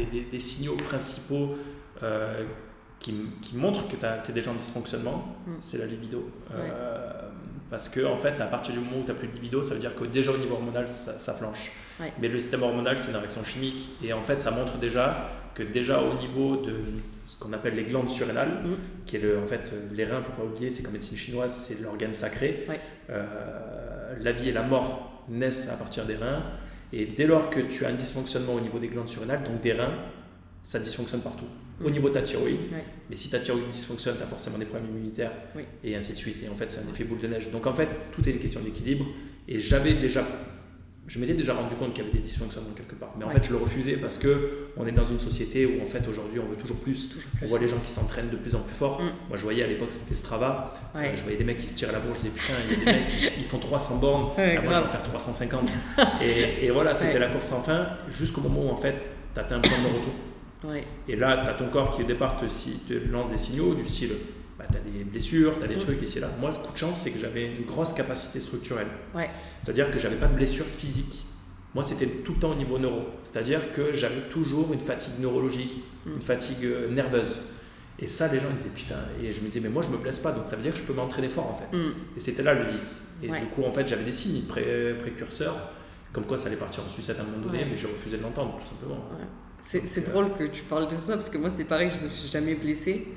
des, 0.03 0.39
signaux 0.39 0.77
principaux 0.77 1.57
euh, 2.03 2.45
qui, 2.99 3.15
qui, 3.43 3.57
montrent 3.57 3.87
que 3.89 3.97
tu 3.97 4.31
es 4.31 4.35
déjà 4.35 4.51
en 4.51 4.55
dysfonctionnement, 4.55 5.37
mm. 5.47 5.53
c'est 5.61 5.79
la 5.79 5.87
libido. 5.87 6.31
Euh, 6.53 7.31
parce 7.71 7.89
que, 7.89 8.05
en 8.05 8.17
fait, 8.17 8.41
à 8.41 8.47
partir 8.47 8.75
du 8.75 8.81
moment 8.81 8.99
où 8.99 9.03
tu 9.03 9.09
n'as 9.09 9.15
plus 9.15 9.29
de 9.29 9.35
libido, 9.35 9.63
ça 9.63 9.75
veut 9.75 9.81
dire 9.81 9.95
que 9.95 10.05
déjà 10.05 10.33
au 10.33 10.39
niveau 10.39 10.55
hormonal, 10.55 10.89
ça, 10.89 11.33
flanche. 11.33 11.73
Mais 12.21 12.29
le 12.29 12.39
système 12.39 12.63
hormonal, 12.63 12.99
c'est 12.99 13.11
une 13.11 13.17
réaction 13.17 13.45
chimique. 13.45 13.91
Et 14.03 14.13
en 14.13 14.23
fait, 14.23 14.41
ça 14.41 14.51
montre 14.51 14.79
déjà 14.79 15.31
que 15.55 15.63
déjà 15.63 16.03
au 16.03 16.15
niveau 16.15 16.57
de 16.57 16.81
ce 17.25 17.39
qu'on 17.39 17.53
appelle 17.53 17.77
les 17.77 17.85
glandes 17.85 18.11
surrénales, 18.11 18.63
mm. 18.65 19.05
qui 19.07 19.17
est 19.17 19.21
le, 19.21 19.39
en 19.39 19.47
fait 19.47 19.73
les 19.93 20.05
reins, 20.05 20.17
il 20.17 20.21
ne 20.21 20.25
faut 20.25 20.33
pas 20.33 20.45
oublier, 20.45 20.71
c'est 20.71 20.83
comme 20.83 20.93
médecine 20.93 21.17
chinoise, 21.17 21.53
c'est 21.53 21.81
l'organe 21.83 22.13
sacré. 22.13 22.67
Euh, 23.11 24.15
la 24.21 24.33
vie 24.33 24.49
et 24.49 24.53
la 24.53 24.63
mort 24.63 25.25
naissent 25.29 25.71
à 25.71 25.77
partir 25.77 26.05
des 26.05 26.17
reins. 26.17 26.43
Et 26.93 27.07
dès 27.07 27.27
lors 27.27 27.51
que 27.51 27.61
tu 27.61 27.85
as 27.85 27.89
un 27.89 27.95
dysfonctionnement 27.95 28.55
au 28.55 28.61
niveau 28.61 28.79
des 28.79 28.89
glandes 28.89 29.09
surrénales, 29.09 29.43
donc 29.43 29.61
des 29.61 29.73
reins, 29.73 29.95
ça 30.63 30.79
dysfonctionne 30.79 31.21
partout. 31.21 31.47
Au 31.83 31.89
mm. 31.89 31.93
niveau 31.93 32.09
de 32.09 32.15
ta 32.15 32.23
thyroïde, 32.23 32.61
mais 33.09 33.17
si 33.17 33.31
ta 33.31 33.39
thyroïde 33.39 33.71
dysfonctionne, 33.71 34.17
tu 34.17 34.23
as 34.23 34.27
forcément 34.27 34.59
des 34.59 34.67
problèmes 34.67 34.91
immunitaires 34.91 35.33
et 35.83 35.95
ainsi 35.95 36.13
de 36.13 36.19
suite. 36.19 36.43
Et 36.45 36.49
en 36.49 36.57
fait, 36.57 36.71
c'est 36.71 36.85
un 36.85 36.89
effet 36.89 37.05
boule 37.05 37.21
de 37.21 37.29
neige. 37.29 37.51
Donc 37.51 37.67
en 37.67 37.75
fait, 37.75 37.89
tout 38.11 38.29
est 38.29 38.33
une 38.33 38.39
question 38.39 38.61
d'équilibre. 38.61 39.07
Et 39.47 39.61
j'avais 39.61 39.95
déjà 39.95 40.25
je 41.07 41.19
m'étais 41.19 41.35
déjà 41.35 41.53
rendu 41.53 41.75
compte 41.75 41.93
qu'il 41.93 42.03
y 42.03 42.07
avait 42.07 42.17
des 42.17 42.23
dysfonctionnements 42.23 42.73
quelque 42.75 42.95
part. 42.95 43.13
Mais 43.19 43.25
en 43.25 43.31
fait, 43.31 43.45
je 43.45 43.51
le 43.51 43.59
refusais 43.59 43.97
parce 43.97 44.17
que 44.17 44.69
on 44.77 44.87
est 44.87 44.93
dans 44.93 45.05
une 45.05 45.21
société 45.21 45.67
où 45.67 45.83
en 45.83 45.87
fait 45.87 46.07
aujourd'hui 46.09 46.41
on 46.41 46.47
veut 46.49 46.57
toujours 46.57 46.79
plus. 46.81 47.11
On 47.43 47.47
voit 47.47 47.59
les 47.59 47.69
gens 47.69 47.79
qui 47.79 47.91
s'entraînent 47.91 48.31
de 48.31 48.37
plus 48.37 48.55
en 48.55 48.61
plus 48.61 48.75
fort. 48.75 49.01
Mm. 49.01 49.13
Moi, 49.29 49.37
je 49.37 49.43
voyais 49.43 49.63
à 49.63 49.67
l'époque 49.67 49.93
c'était 49.93 50.15
Strava. 50.15 50.73
Euh, 50.97 51.11
je 51.15 51.23
voyais 51.23 51.37
des 51.37 51.45
mecs 51.45 51.59
qui 51.59 51.67
se 51.67 51.75
tiraient 51.75 51.93
la 51.93 52.01
bourre. 52.01 52.15
Je 52.15 52.21
disais 52.21 52.33
putain, 52.35 52.55
il 52.67 52.73
y 52.73 52.77
a 52.77 52.79
des 52.79 52.99
mecs 53.01 53.07
qui 53.07 53.27
ils 53.39 53.45
font 53.45 53.59
300 53.59 53.99
bornes. 53.99 54.31
Ah, 54.39 54.63
moi, 54.63 54.73
je 54.73 54.79
vais 54.79 54.85
en 54.85 54.89
faire 54.89 55.03
350. 55.03 55.71
et, 56.23 56.65
et, 56.65 56.71
voilà, 56.71 56.95
c'était 56.95 57.19
la 57.19 57.29
course 57.29 57.47
sans 57.47 57.63
fin 57.63 57.89
jusqu'au 58.09 58.41
moment 58.41 58.67
où 58.67 58.71
en 58.71 58.77
fait 58.77 58.95
tu 59.35 59.41
atteins 59.41 59.57
un 59.57 59.61
point 59.61 59.79
de 59.79 59.99
retour. 59.99 60.15
Et 61.09 61.17
là, 61.17 61.43
tu 61.45 61.51
as 61.51 61.55
ton 61.55 61.69
corps 61.69 61.95
qui 61.95 62.03
au 62.03 62.07
départ 62.07 62.39
te, 62.39 62.47
te 62.47 63.11
lance 63.11 63.31
des 63.31 63.39
signaux 63.39 63.75
du 63.75 63.85
style 63.85 64.13
bah, 64.65 64.79
tu 64.83 64.89
as 64.89 64.99
des 64.99 65.05
blessures, 65.05 65.59
tu 65.59 65.65
as 65.65 65.69
des 65.69 65.77
mm. 65.77 65.81
trucs 65.81 66.03
ici 66.03 66.19
et 66.19 66.21
là. 66.21 66.31
Moi, 66.41 66.51
ce 66.53 66.59
coup 66.59 66.73
de 66.73 66.79
chance, 66.79 66.99
c'est 66.99 67.11
que 67.11 67.19
j'avais 67.19 67.47
une 67.47 67.65
grosse 67.65 67.93
capacité 67.93 68.41
structurelle. 68.41 68.89
C'est-à-dire 69.63 69.91
que 69.91 69.99
j'avais 69.99 70.17
pas 70.17 70.27
de 70.27 70.35
blessure 70.35 70.67
physique. 70.67 71.25
Moi, 71.75 71.83
c'était 71.83 72.07
tout 72.07 72.35
le 72.35 72.39
temps 72.39 72.53
au 72.53 72.55
niveau 72.55 72.79
neuro. 72.79 73.03
C'est-à-dire 73.25 73.73
que 73.73 73.93
j'avais 73.93 74.29
toujours 74.31 74.73
une 74.73 74.81
fatigue 74.81 75.19
neurologique, 75.21 75.77
mm. 76.07 76.13
une 76.15 76.23
fatigue 76.23 76.65
euh, 76.65 76.91
nerveuse. 76.91 77.41
Et 77.99 78.07
ça, 78.07 78.33
les 78.33 78.41
gens 78.41 78.49
ils 78.51 78.57
disaient 78.57 78.75
putain. 78.75 78.99
Et 79.23 79.33
je 79.33 79.41
me 79.41 79.49
disais, 79.49 79.61
mais 79.61 79.73
moi, 79.73 79.83
je 79.83 79.89
me 79.89 79.97
blesse 79.97 80.21
pas, 80.21 80.33
donc 80.33 80.47
ça 80.47 80.57
veut 80.57 80.63
dire 80.63 80.73
que 80.73 80.79
je 80.79 80.85
peux 80.85 80.93
m'entraîner 80.93 81.29
fort 81.29 81.49
en 81.49 81.55
fait. 81.55 81.77
Mm. 81.77 81.93
Et 82.17 82.21
c'était 82.21 82.43
là 82.43 82.55
le 82.55 82.65
vice. 82.65 83.15
Et 83.23 83.29
du 83.29 83.47
coup, 83.55 83.65
en 83.65 83.73
fait, 83.73 83.87
j'avais 83.87 84.05
des 84.05 84.13
signes 84.13 84.43
précurseurs, 84.43 85.57
comme 86.13 86.25
quoi 86.25 86.39
ça 86.39 86.49
allait 86.49 86.57
partir 86.57 86.85
en 86.85 86.89
sucette 86.89 87.19
à 87.19 87.23
un 87.23 87.25
moment 87.25 87.47
donné, 87.47 87.65
mais 87.65 87.77
j'ai 87.77 87.87
refusé 87.87 88.19
de 88.19 88.23
l'entendre, 88.23 88.59
tout 88.61 88.69
simplement. 88.69 89.09
C'est 89.67 90.09
drôle 90.11 90.35
que 90.35 90.45
tu 90.45 90.63
parles 90.63 90.91
de 90.91 90.97
ça 90.97 91.15
parce 91.15 91.31
que 91.31 91.39
moi 91.39 91.51
c'est 91.51 91.65
pareil, 91.65 91.91
je 91.91 92.03
me 92.03 92.07
suis 92.07 92.29
jamais 92.29 92.55
blessée. 92.55 93.09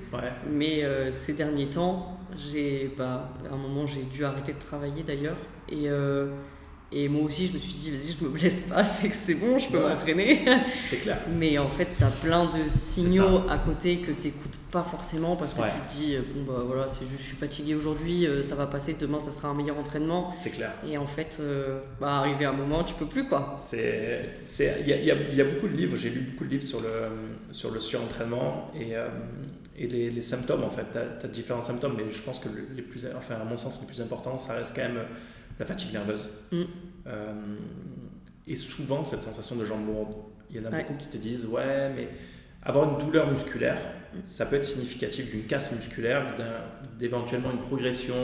Mais 0.49 0.83
euh, 0.83 1.11
ces 1.11 1.33
derniers 1.33 1.67
temps, 1.67 2.17
j'ai, 2.35 2.91
bah, 2.97 3.29
à 3.49 3.53
un 3.53 3.57
moment 3.57 3.85
j'ai 3.85 4.03
dû 4.03 4.23
arrêter 4.23 4.53
de 4.53 4.59
travailler 4.59 5.03
d'ailleurs 5.03 5.37
et 5.69 5.89
euh, 5.89 6.27
et 6.91 7.09
moi 7.09 7.23
aussi, 7.23 7.47
je 7.47 7.53
me 7.53 7.59
suis 7.59 7.73
dit, 7.73 7.91
vas-y, 7.91 8.15
je 8.17 8.23
me 8.23 8.29
blesse 8.29 8.61
pas, 8.61 8.83
c'est 8.85 9.09
que 9.09 9.15
c'est 9.15 9.35
bon, 9.35 9.57
je 9.57 9.67
peux 9.67 9.79
m'entraîner. 9.79 10.45
C'est 10.85 10.97
clair. 10.97 11.17
Mais 11.37 11.57
en 11.57 11.67
fait, 11.67 11.87
tu 11.97 12.03
as 12.03 12.09
plein 12.09 12.45
de 12.45 12.63
signaux 12.67 13.41
à 13.49 13.57
côté 13.57 13.97
que 13.97 14.11
tu 14.11 14.27
n'écoutes 14.27 14.56
pas 14.71 14.83
forcément 14.83 15.35
parce 15.35 15.53
que 15.53 15.61
tu 15.61 15.67
te 15.67 15.97
dis, 15.97 16.17
bon, 16.33 16.51
bah 16.51 16.63
voilà, 16.65 16.89
c'est 16.89 17.05
juste, 17.05 17.21
je 17.21 17.27
suis 17.27 17.35
fatigué 17.37 17.75
aujourd'hui, 17.75 18.27
euh, 18.27 18.43
ça 18.43 18.55
va 18.55 18.67
passer, 18.67 18.95
demain, 18.99 19.19
ça 19.19 19.31
sera 19.31 19.47
un 19.47 19.53
meilleur 19.53 19.77
entraînement. 19.77 20.33
C'est 20.35 20.51
clair. 20.51 20.73
Et 20.85 20.97
en 20.97 21.07
fait, 21.07 21.37
euh, 21.39 21.79
bah, 21.99 22.19
arrivé 22.19 22.45
à 22.45 22.49
un 22.49 22.53
moment, 22.53 22.83
tu 22.83 22.93
peux 22.93 23.05
plus, 23.05 23.27
quoi. 23.27 23.55
Il 23.73 23.79
y 23.79 24.93
a, 24.93 24.97
y, 24.97 25.35
y 25.35 25.41
a, 25.41 25.45
beaucoup 25.45 25.67
de 25.67 25.75
livres, 25.75 25.95
j'ai 25.95 26.09
lu 26.09 26.21
beaucoup 26.21 26.43
de 26.43 26.49
livres 26.49 26.63
sur 26.63 26.81
le, 26.81 26.87
sur 27.51 27.71
le 27.71 27.79
surentraînement 27.79 28.71
et, 28.75 28.95
euh, 28.95 29.07
et 29.77 29.87
les, 29.87 30.09
les, 30.09 30.21
symptômes, 30.21 30.63
en 30.63 30.69
fait. 30.69 30.85
Tu 30.91 31.25
as, 31.25 31.29
différents 31.29 31.61
symptômes, 31.61 31.95
mais 31.97 32.11
je 32.11 32.21
pense 32.21 32.39
que 32.39 32.49
les 32.75 32.81
plus, 32.81 33.05
enfin, 33.15 33.35
à 33.35 33.45
mon 33.45 33.57
sens, 33.57 33.79
les 33.81 33.87
plus 33.87 34.01
importants, 34.01 34.37
ça 34.37 34.53
reste 34.55 34.75
quand 34.75 34.83
même 34.83 34.99
la 35.59 35.65
fatigue 35.65 35.93
nerveuse. 35.93 36.29
Mm. 36.51 36.63
Euh, 37.07 37.33
et 38.47 38.55
souvent, 38.55 39.03
cette 39.03 39.21
sensation 39.21 39.55
de 39.55 39.65
jambes 39.65 39.87
lourdes. 39.87 40.15
Il 40.49 40.55
y 40.55 40.59
en 40.59 40.65
a 40.65 40.69
beaucoup 40.69 40.95
qui 40.97 41.07
te 41.07 41.17
disent 41.17 41.45
Ouais, 41.45 41.91
mais 41.93 42.07
avoir 42.67 42.89
une 42.89 42.97
douleur 43.03 43.31
musculaire, 43.31 43.77
ça 44.25 44.45
peut 44.45 44.57
être 44.57 44.65
significatif 44.65 45.31
d'une 45.31 45.43
casse 45.43 45.71
musculaire, 45.71 46.35
d'éventuellement 46.99 47.51
une 47.51 47.61
progression. 47.61 48.15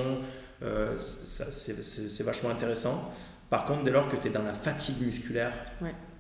Euh, 0.62 0.98
c'est 0.98 2.24
vachement 2.24 2.50
intéressant. 2.50 3.14
Par 3.50 3.66
contre, 3.66 3.84
dès 3.84 3.92
lors 3.92 4.10
que 4.10 4.18
tu 4.18 4.28
es 4.28 4.32
dans 4.32 4.44
la 4.44 4.54
fatigue 4.54 5.02
musculaire, 5.02 5.54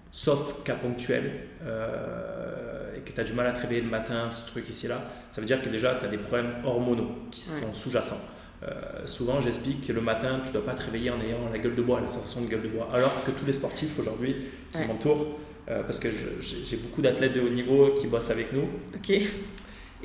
sauf 0.09 0.63
cas 0.63 0.75
ponctuel, 0.75 1.31
euh, 1.65 2.95
et 2.95 3.01
que 3.01 3.11
tu 3.11 3.19
as 3.19 3.23
du 3.25 3.33
mal 3.33 3.47
à 3.47 3.51
te 3.51 3.61
réveiller 3.61 3.81
le 3.81 3.89
matin, 3.89 4.29
ce 4.29 4.47
truc 4.49 4.69
ici 4.69 4.87
là, 4.87 5.01
ça 5.29 5.41
veut 5.41 5.47
dire 5.47 5.61
que 5.61 5.69
déjà 5.69 5.95
tu 5.95 6.05
as 6.05 6.09
des 6.09 6.17
problèmes 6.17 6.53
hormonaux 6.63 7.11
qui 7.29 7.41
sont 7.41 7.73
sous-jacents. 7.73 8.21
Euh, 8.63 9.05
souvent, 9.07 9.41
j'explique 9.41 9.85
que 9.85 9.91
le 9.91 9.99
matin, 9.99 10.39
tu 10.41 10.49
ne 10.49 10.53
dois 10.53 10.65
pas 10.65 10.75
te 10.75 10.83
réveiller 10.83 11.09
en 11.09 11.19
ayant 11.19 11.49
la 11.51 11.59
gueule 11.59 11.75
de 11.75 11.81
bois, 11.81 11.99
la 11.99 12.07
sensation 12.07 12.41
de 12.41 12.47
gueule 12.47 12.61
de 12.61 12.69
bois. 12.69 12.87
Alors 12.93 13.11
que 13.25 13.31
tous 13.31 13.45
les 13.45 13.51
sportifs 13.51 13.99
aujourd'hui 13.99 14.37
qui 14.71 14.85
m'entourent, 14.85 15.39
euh, 15.69 15.83
parce 15.83 15.99
que 15.99 16.09
j'ai 16.41 16.77
beaucoup 16.77 17.01
d'athlètes 17.01 17.33
de 17.33 17.41
haut 17.41 17.49
niveau 17.49 17.91
qui 17.91 18.07
bossent 18.07 18.31
avec 18.31 18.51
nous. 18.53 18.67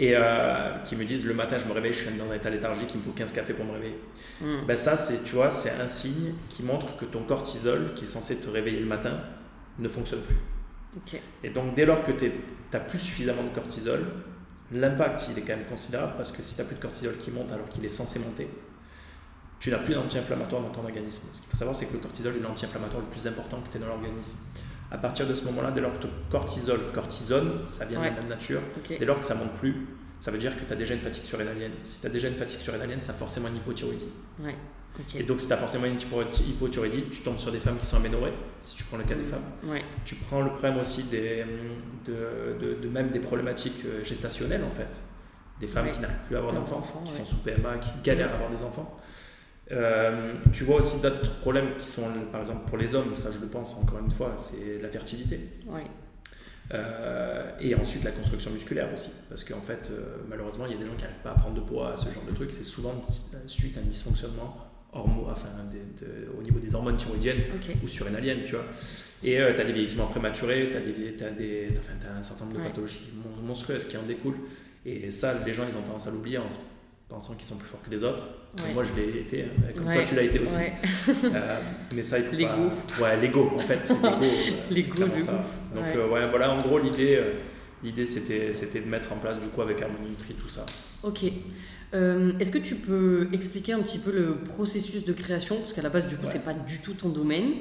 Et 0.01 0.13
euh, 0.15 0.79
qui 0.85 0.95
me 0.95 1.05
disent 1.05 1.25
le 1.25 1.35
matin, 1.35 1.59
je 1.59 1.67
me 1.67 1.73
réveille, 1.73 1.93
je 1.93 2.07
suis 2.07 2.17
dans 2.17 2.31
un 2.31 2.37
état 2.37 2.51
léthargique, 2.51 2.89
il 2.95 2.99
me 2.99 3.03
faut 3.03 3.11
15 3.11 3.33
cafés 3.33 3.55
pour 3.55 3.65
me 3.65 3.73
réveiller. 3.73 3.99
Hmm. 4.41 4.65
Ben 4.67 4.77
ça, 4.77 4.97
c'est, 4.97 5.25
tu 5.25 5.35
vois, 5.35 5.51
c'est 5.51 5.73
un 5.73 5.89
signe 5.89 6.35
qui 6.51 6.63
montre 6.63 6.97
que 6.97 7.05
ton 7.05 7.25
cortisol, 7.25 7.95
qui 7.97 8.05
est 8.05 8.09
censé 8.09 8.39
te 8.39 8.49
réveiller 8.49 8.79
le 8.79 8.87
matin, 8.87 9.19
ne 9.79 9.89
fonctionne 9.89 10.21
plus. 10.21 10.37
Et 11.43 11.51
donc, 11.51 11.75
dès 11.75 11.85
lors 11.85 12.03
que 12.03 12.13
tu 12.13 12.31
n'as 12.73 12.81
plus 12.81 12.99
suffisamment 12.99 13.43
de 13.43 13.51
cortisol, 13.51 14.05
l'impact 14.73 15.29
il 15.31 15.39
est 15.39 15.43
quand 15.43 15.57
même 15.57 15.67
considérable 15.67 16.15
parce 16.17 16.33
que 16.33 16.43
si 16.43 16.55
tu 16.55 16.61
n'as 16.61 16.67
plus 16.67 16.77
de 16.77 16.83
cortisol 16.83 17.17
qui 17.17 17.31
monte 17.31 17.51
alors 17.53 17.69
qu'il 17.69 17.85
est 17.85 17.91
censé 17.91 18.19
monter, 18.19 18.49
tu 19.59 19.71
n'as 19.71 19.79
plus 19.79 19.95
d'anti-inflammatoire 19.95 20.63
dans 20.63 20.71
ton 20.71 20.85
organisme. 20.85 21.29
Ce 21.33 21.41
qu'il 21.41 21.51
faut 21.51 21.57
savoir, 21.57 21.75
c'est 21.75 21.87
que 21.87 21.95
le 21.95 21.99
cortisol 21.99 22.37
est 22.37 22.41
l'anti-inflammatoire 22.41 23.03
le 23.03 23.09
plus 23.09 23.27
important 23.27 23.61
que 23.61 23.71
tu 23.71 23.77
aies 23.77 23.81
dans 23.81 23.89
l'organisme. 23.89 24.39
À 24.91 24.97
partir 24.99 25.27
de 25.27 25.35
ce 25.35 25.45
moment-là, 25.47 25.71
dès 25.71 25.81
lors 25.81 25.93
que 25.93 26.03
ton 26.03 26.11
cortisol 26.31 26.81
cortisone, 26.95 27.61
ça 27.67 27.85
vient 27.85 27.99
de 28.01 28.05
la 28.05 28.11
même 28.13 28.29
nature, 28.29 28.61
dès 28.89 29.05
lors 29.05 29.19
que 29.19 29.25
ça 29.25 29.35
monte 29.35 29.53
plus, 29.59 29.87
ça 30.21 30.31
veut 30.31 30.39
dire 30.39 30.57
que 30.57 30.65
tu 30.65 30.73
as 30.73 30.77
déjà 30.77 30.95
une 30.95 31.01
fatigue 31.01 31.23
surrénalienne. 31.25 31.73
Si 31.83 32.01
tu 32.01 32.07
as 32.07 32.11
déjà 32.11 32.29
une 32.29 32.35
fatigue 32.35 32.59
surrénalienne, 32.61 33.01
ça 33.01 33.13
a 33.13 33.15
forcément 33.15 33.49
une 33.49 33.57
hypothyroïdie. 33.57 34.09
Et 35.15 35.23
donc, 35.23 35.41
si 35.41 35.47
tu 35.47 35.53
as 35.53 35.57
forcément 35.57 35.85
une 35.87 35.95
hypothyroïdie, 36.01 37.05
tu 37.11 37.21
tombes 37.21 37.39
sur 37.39 37.53
des 37.53 37.59
femmes 37.61 37.77
qui 37.77 37.87
sont 37.87 37.99
aménorées, 37.99 38.33
si 38.61 38.77
tu 38.77 38.85
prends 38.85 38.97
le 38.97 39.05
cas 39.05 39.15
des 39.15 39.23
femmes. 39.25 39.45
Tu 40.05 40.17
prends 40.17 40.41
le 40.41 40.51
problème 40.51 40.79
aussi 40.79 41.05
des, 41.05 41.45
de, 42.07 42.77
de, 42.83 42.89
même 42.89 43.11
des 43.11 43.21
problématiques 43.21 43.85
euh, 43.85 44.03
gestationnelles, 44.03 44.65
en 44.65 44.75
fait. 44.75 44.99
Des 45.61 45.67
femmes 45.69 45.91
qui 45.93 46.01
n'arrivent 46.01 46.17
plus 46.27 46.35
à 46.37 46.39
avoir 46.39 46.55
d'enfants, 46.55 47.03
qui 47.05 47.13
sont 47.13 47.25
sous 47.25 47.43
PMA, 47.45 47.77
qui 47.79 47.91
galèrent 48.03 48.31
à 48.31 48.35
avoir 48.35 48.51
des 48.51 48.63
enfants. 48.63 48.99
Euh, 49.71 50.35
tu 50.53 50.65
vois 50.65 50.77
aussi 50.77 51.01
d'autres 51.03 51.41
problèmes 51.41 51.77
qui 51.77 51.87
sont, 51.87 52.03
par 52.33 52.41
exemple, 52.41 52.69
pour 52.69 52.79
les 52.79 52.95
hommes, 52.95 53.17
ça 53.17 53.31
je 53.31 53.39
le 53.39 53.49
pense 53.49 53.77
encore 53.77 53.99
une 53.99 54.11
fois, 54.11 54.35
c'est 54.37 54.81
la 54.81 54.89
fertilité. 54.89 55.41
Euh, 56.75 57.51
et 57.61 57.75
ensuite 57.75 58.05
la 58.05 58.11
construction 58.11 58.51
musculaire 58.51 58.93
aussi, 58.93 59.11
parce 59.29 59.45
qu'en 59.45 59.61
fait, 59.61 59.91
malheureusement, 60.29 60.67
il 60.67 60.73
y 60.73 60.75
a 60.75 60.79
des 60.79 60.87
gens 60.87 60.95
qui 60.97 61.03
n'arrivent 61.03 61.23
pas 61.23 61.31
à 61.31 61.35
prendre 61.35 61.55
de 61.55 61.61
poids, 61.61 61.97
ce 61.97 62.13
genre 62.13 62.25
de 62.29 62.35
trucs, 62.35 62.53
c'est 62.53 62.65
souvent 62.65 62.95
suite 63.47 63.77
à 63.79 63.81
un 63.81 63.85
dysfonctionnement 63.85 64.69
enfin, 64.93 65.49
au 66.39 66.43
niveau 66.43 66.59
des 66.59 66.75
hormones 66.75 66.97
thyroïdiennes 66.97 67.43
ou 67.83 67.89
surrénaliennes, 67.89 68.45
tu 68.45 68.55
vois. 68.55 68.65
Et 69.23 69.41
euh, 69.41 69.55
tu 69.55 69.61
as 69.61 69.65
des 69.65 69.73
vieillissements 69.73 70.07
prématurés, 70.07 70.69
tu 70.71 70.77
as, 70.77 70.81
des, 70.81 71.25
as, 71.25 71.31
des, 71.31 71.69
as 71.69 72.19
un 72.19 72.23
certain 72.23 72.45
nombre 72.45 72.59
de 72.59 72.65
pathologies 72.65 73.11
monstrueuses 73.43 73.87
qui 73.87 73.97
en 73.97 74.03
découlent. 74.03 74.39
Et 74.87 75.11
ça, 75.11 75.35
les 75.45 75.53
gens, 75.53 75.65
ils 75.69 75.77
ont 75.77 75.83
tendance 75.83 76.07
à 76.07 76.11
l'oublier 76.11 76.39
pensant 77.09 77.35
qu'ils 77.35 77.45
sont 77.45 77.57
plus 77.57 77.69
forts 77.69 77.83
que 77.83 77.91
les 77.91 78.05
autres. 78.05 78.23
Moi, 78.75 78.85
je 78.85 79.01
l'ai 79.01 79.21
été, 79.21 79.45
hein, 79.45 79.73
comme 79.75 79.85
toi, 79.85 80.05
tu 80.07 80.15
l'as 80.15 80.23
été 80.23 80.41
aussi. 80.41 80.57
Euh, 81.25 81.61
mais 81.95 82.03
ça, 82.03 82.19
il 82.19 82.25
faut 82.25 82.37
pas. 82.37 83.03
Ouais, 83.03 83.17
l'ego, 83.21 83.53
en 83.55 83.61
fait, 83.61 83.81
c'est 83.85 83.95
l'ego. 84.03 84.25
l'ego, 84.71 85.19
ça. 85.19 85.45
Donc, 85.73 85.85
ouais. 85.85 86.23
voilà, 86.29 86.53
en 86.53 86.59
gros, 86.59 86.79
l'idée, 86.79 87.21
l'idée 87.83 88.07
c'était, 88.07 88.53
c'était 88.53 88.81
de 88.81 88.87
mettre 88.87 89.13
en 89.13 89.17
place, 89.17 89.41
du 89.41 89.49
coup, 89.49 89.63
avec 89.63 89.81
Harmony 89.81 90.11
Nutri, 90.11 90.35
tout 90.35 90.49
ça. 90.49 90.65
Ok. 91.03 91.25
Euh, 91.95 92.33
est-ce 92.39 92.51
que 92.51 92.59
tu 92.59 92.75
peux 92.75 93.29
expliquer 93.33 93.73
un 93.73 93.81
petit 93.81 93.99
peu 93.99 94.13
le 94.13 94.37
processus 94.37 95.05
de 95.05 95.13
création? 95.13 95.57
Parce 95.57 95.73
qu'à 95.73 95.83
la 95.83 95.89
base, 95.89 96.07
du 96.07 96.17
coup, 96.17 96.27
c'est 96.31 96.45
pas 96.45 96.53
du 96.53 96.81
tout 96.81 96.93
ton 96.93 97.09
domaine. 97.09 97.53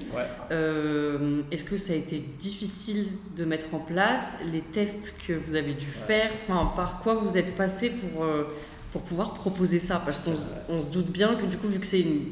Euh, 0.52 1.44
est-ce 1.52 1.64
que 1.64 1.78
ça 1.78 1.94
a 1.94 1.96
été 1.96 2.24
difficile 2.38 3.06
de 3.38 3.46
mettre 3.46 3.74
en 3.74 3.80
place? 3.80 4.44
Les 4.52 4.62
tests 4.62 5.16
que 5.26 5.34
vous 5.34 5.56
avez 5.56 5.74
dû 5.74 5.86
faire? 5.86 6.32
Enfin, 6.44 6.74
par 6.76 7.00
quoi 7.00 7.16
vous 7.16 7.38
êtes 7.38 7.56
passé 7.56 7.92
pour, 7.92 8.26
euh, 8.26 8.44
pour 8.92 9.02
pouvoir 9.02 9.34
proposer 9.34 9.80
ça 9.80 10.02
Parce 10.04 10.20
qu'on 10.20 10.82
se 10.82 10.92
doute 10.92 11.12
bien 11.12 11.36
que, 11.36 11.46
du 11.46 11.58
coup, 11.58 11.68
vu 11.68 11.80
que 11.80 11.88
c'est 11.88 12.02
une, 12.02 12.32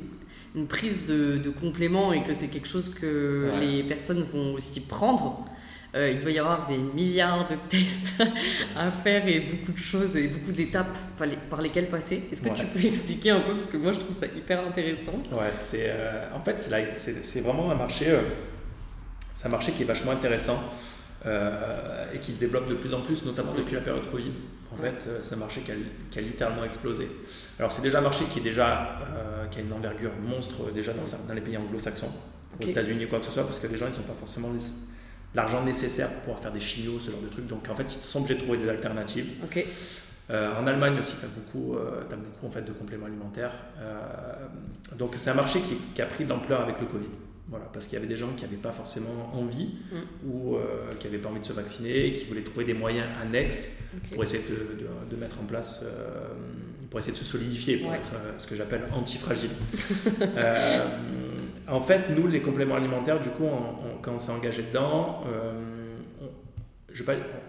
une, 0.55 0.67
prise 0.67 1.05
de, 1.07 1.37
de 1.37 1.49
complément 1.49 2.13
et 2.13 2.23
que 2.23 2.33
c'est 2.33 2.47
quelque 2.47 2.67
chose 2.67 2.89
que 2.89 3.51
les 3.59 3.83
personnes 3.83 4.25
vont 4.33 4.53
aussi 4.53 4.79
prendre, 4.79 5.45
euh, 5.95 6.11
il 6.11 6.19
doit 6.19 6.31
y 6.31 6.39
avoir 6.39 6.67
des 6.67 6.77
milliards 6.77 7.47
de 7.47 7.55
tests 7.69 8.21
à 8.75 8.91
faire 8.91 9.25
et 9.29 9.39
beaucoup 9.39 9.71
de 9.71 9.77
choses 9.77 10.17
et 10.17 10.27
beaucoup 10.27 10.51
d'étapes 10.51 10.97
par, 11.17 11.61
lesquelles 11.61 11.87
passer. 11.87 12.21
Est-ce 12.31 12.41
que 12.41 12.49
tu 12.49 12.65
peux 12.65 12.83
expliquer 12.85 13.29
un 13.29 13.39
peu 13.39 13.53
parce 13.53 13.67
que 13.67 13.77
moi 13.77 13.93
je 13.93 13.99
trouve 13.99 14.15
ça 14.15 14.25
hyper 14.25 14.67
intéressant. 14.67 15.13
Ouais, 15.31 15.53
c'est 15.55 15.85
euh, 15.87 16.35
en 16.35 16.41
fait 16.41 16.59
c'est 16.59 17.39
vraiment 17.39 17.71
un 17.71 17.75
marché, 17.75 18.07
euh, 18.09 18.19
c'est 19.31 19.47
un 19.47 19.51
marché 19.51 19.71
qui 19.71 19.83
est 19.83 19.85
vachement 19.85 20.11
intéressant 20.11 20.61
et 22.13 22.19
qui 22.19 22.31
se 22.31 22.39
développe 22.39 22.69
de 22.69 22.75
plus 22.75 22.93
en 22.93 23.01
plus, 23.01 23.25
notamment 23.25 23.53
depuis 23.55 23.73
la 23.73 23.81
période 23.81 24.11
Covid. 24.11 24.31
En 24.77 24.81
fait, 24.81 25.07
c'est 25.21 25.35
un 25.35 25.39
marché 25.39 25.61
qui 25.61 25.71
a, 25.71 25.75
qui 26.11 26.19
a, 26.19 26.21
littéralement 26.21 26.63
explosé. 26.65 27.07
Alors 27.59 27.71
c'est 27.71 27.81
déjà 27.81 27.99
un 27.99 28.01
marché 28.01 28.25
qui 28.25 28.39
est 28.39 28.43
déjà 28.43 28.99
qui 29.49 29.59
a 29.59 29.61
une 29.61 29.71
envergure 29.71 30.11
monstre 30.21 30.71
déjà 30.73 30.91
dans, 30.91 31.03
dans 31.27 31.33
les 31.33 31.41
pays 31.41 31.55
anglo-saxons, 31.55 32.11
aux 32.61 32.65
États-Unis 32.65 33.05
ou 33.05 33.07
quoi 33.07 33.19
que 33.19 33.25
ce 33.25 33.31
soit, 33.31 33.43
parce 33.43 33.59
que 33.59 33.67
les 33.67 33.77
gens 33.77 33.87
ils 33.87 33.93
sont 33.93 34.01
pas 34.01 34.15
forcément 34.19 34.49
l'argent 35.35 35.63
nécessaire 35.63 36.09
pour 36.09 36.19
pouvoir 36.21 36.39
faire 36.39 36.51
des 36.51 36.59
chimios, 36.59 36.99
ce 36.99 37.11
genre 37.11 37.21
de 37.21 37.27
trucs. 37.27 37.47
Donc 37.47 37.69
en 37.69 37.75
fait, 37.75 37.83
ils 37.83 38.03
sont 38.03 38.19
obligés 38.19 38.35
de 38.35 38.41
trouver 38.41 38.57
des 38.57 38.69
alternatives. 38.69 39.33
Euh, 40.31 40.59
en 40.59 40.65
Allemagne 40.65 40.97
aussi, 40.97 41.13
tu 41.19 41.25
as 41.25 41.27
beaucoup, 41.27 41.75
euh, 41.75 42.01
as 42.11 42.15
beaucoup 42.15 42.47
en 42.47 42.49
fait, 42.49 42.63
de 42.63 42.71
compléments 42.71 43.05
alimentaires. 43.05 43.53
Euh, 43.79 44.01
donc 44.97 45.11
c'est 45.17 45.29
un 45.29 45.35
marché 45.35 45.59
qui, 45.59 45.75
qui, 45.93 46.01
a 46.01 46.07
pris 46.07 46.25
de 46.25 46.29
l'ampleur 46.29 46.61
avec 46.61 46.79
le 46.79 46.87
Covid. 46.87 47.09
Voilà, 47.47 47.65
parce 47.71 47.85
qu'il 47.85 47.93
y 47.93 47.97
avait 47.97 48.07
des 48.07 48.17
gens 48.17 48.29
qui 48.35 48.43
n'avaient 48.43 48.55
pas 48.57 48.71
forcément 48.71 49.31
envie 49.33 49.69
mm. 49.91 50.29
ou 50.29 50.57
qui 50.99 51.07
n'avaient 51.07 51.19
pas 51.19 51.29
envie 51.29 51.41
de 51.41 51.45
se 51.45 51.53
vacciner, 51.53 52.11
qui 52.11 52.25
voulaient 52.25 52.41
trouver 52.41 52.65
des 52.65 52.73
moyens 52.73 53.05
annexes 53.21 53.91
pour 54.11 54.23
essayer 54.23 54.43
de, 54.49 55.13
de, 55.15 55.15
mettre 55.15 55.39
en 55.39 55.43
place, 55.43 55.85
pour 56.89 56.99
essayer 56.99 57.13
de 57.13 57.17
se 57.17 57.25
solidifier, 57.25 57.77
pour 57.77 57.93
être 57.93 58.13
ce 58.39 58.47
que 58.47 58.55
j'appelle 58.55 58.85
antifragile. 58.95 59.51
en 61.67 61.81
fait, 61.81 62.09
nous, 62.15 62.27
les 62.27 62.41
compléments 62.41 62.75
alimentaires, 62.75 63.19
du 63.19 63.29
coup, 63.29 63.47
quand 64.01 64.13
on 64.13 64.19
s'est 64.19 64.31
engagé 64.31 64.63
dedans, 64.63 65.23
euh, 65.27 65.75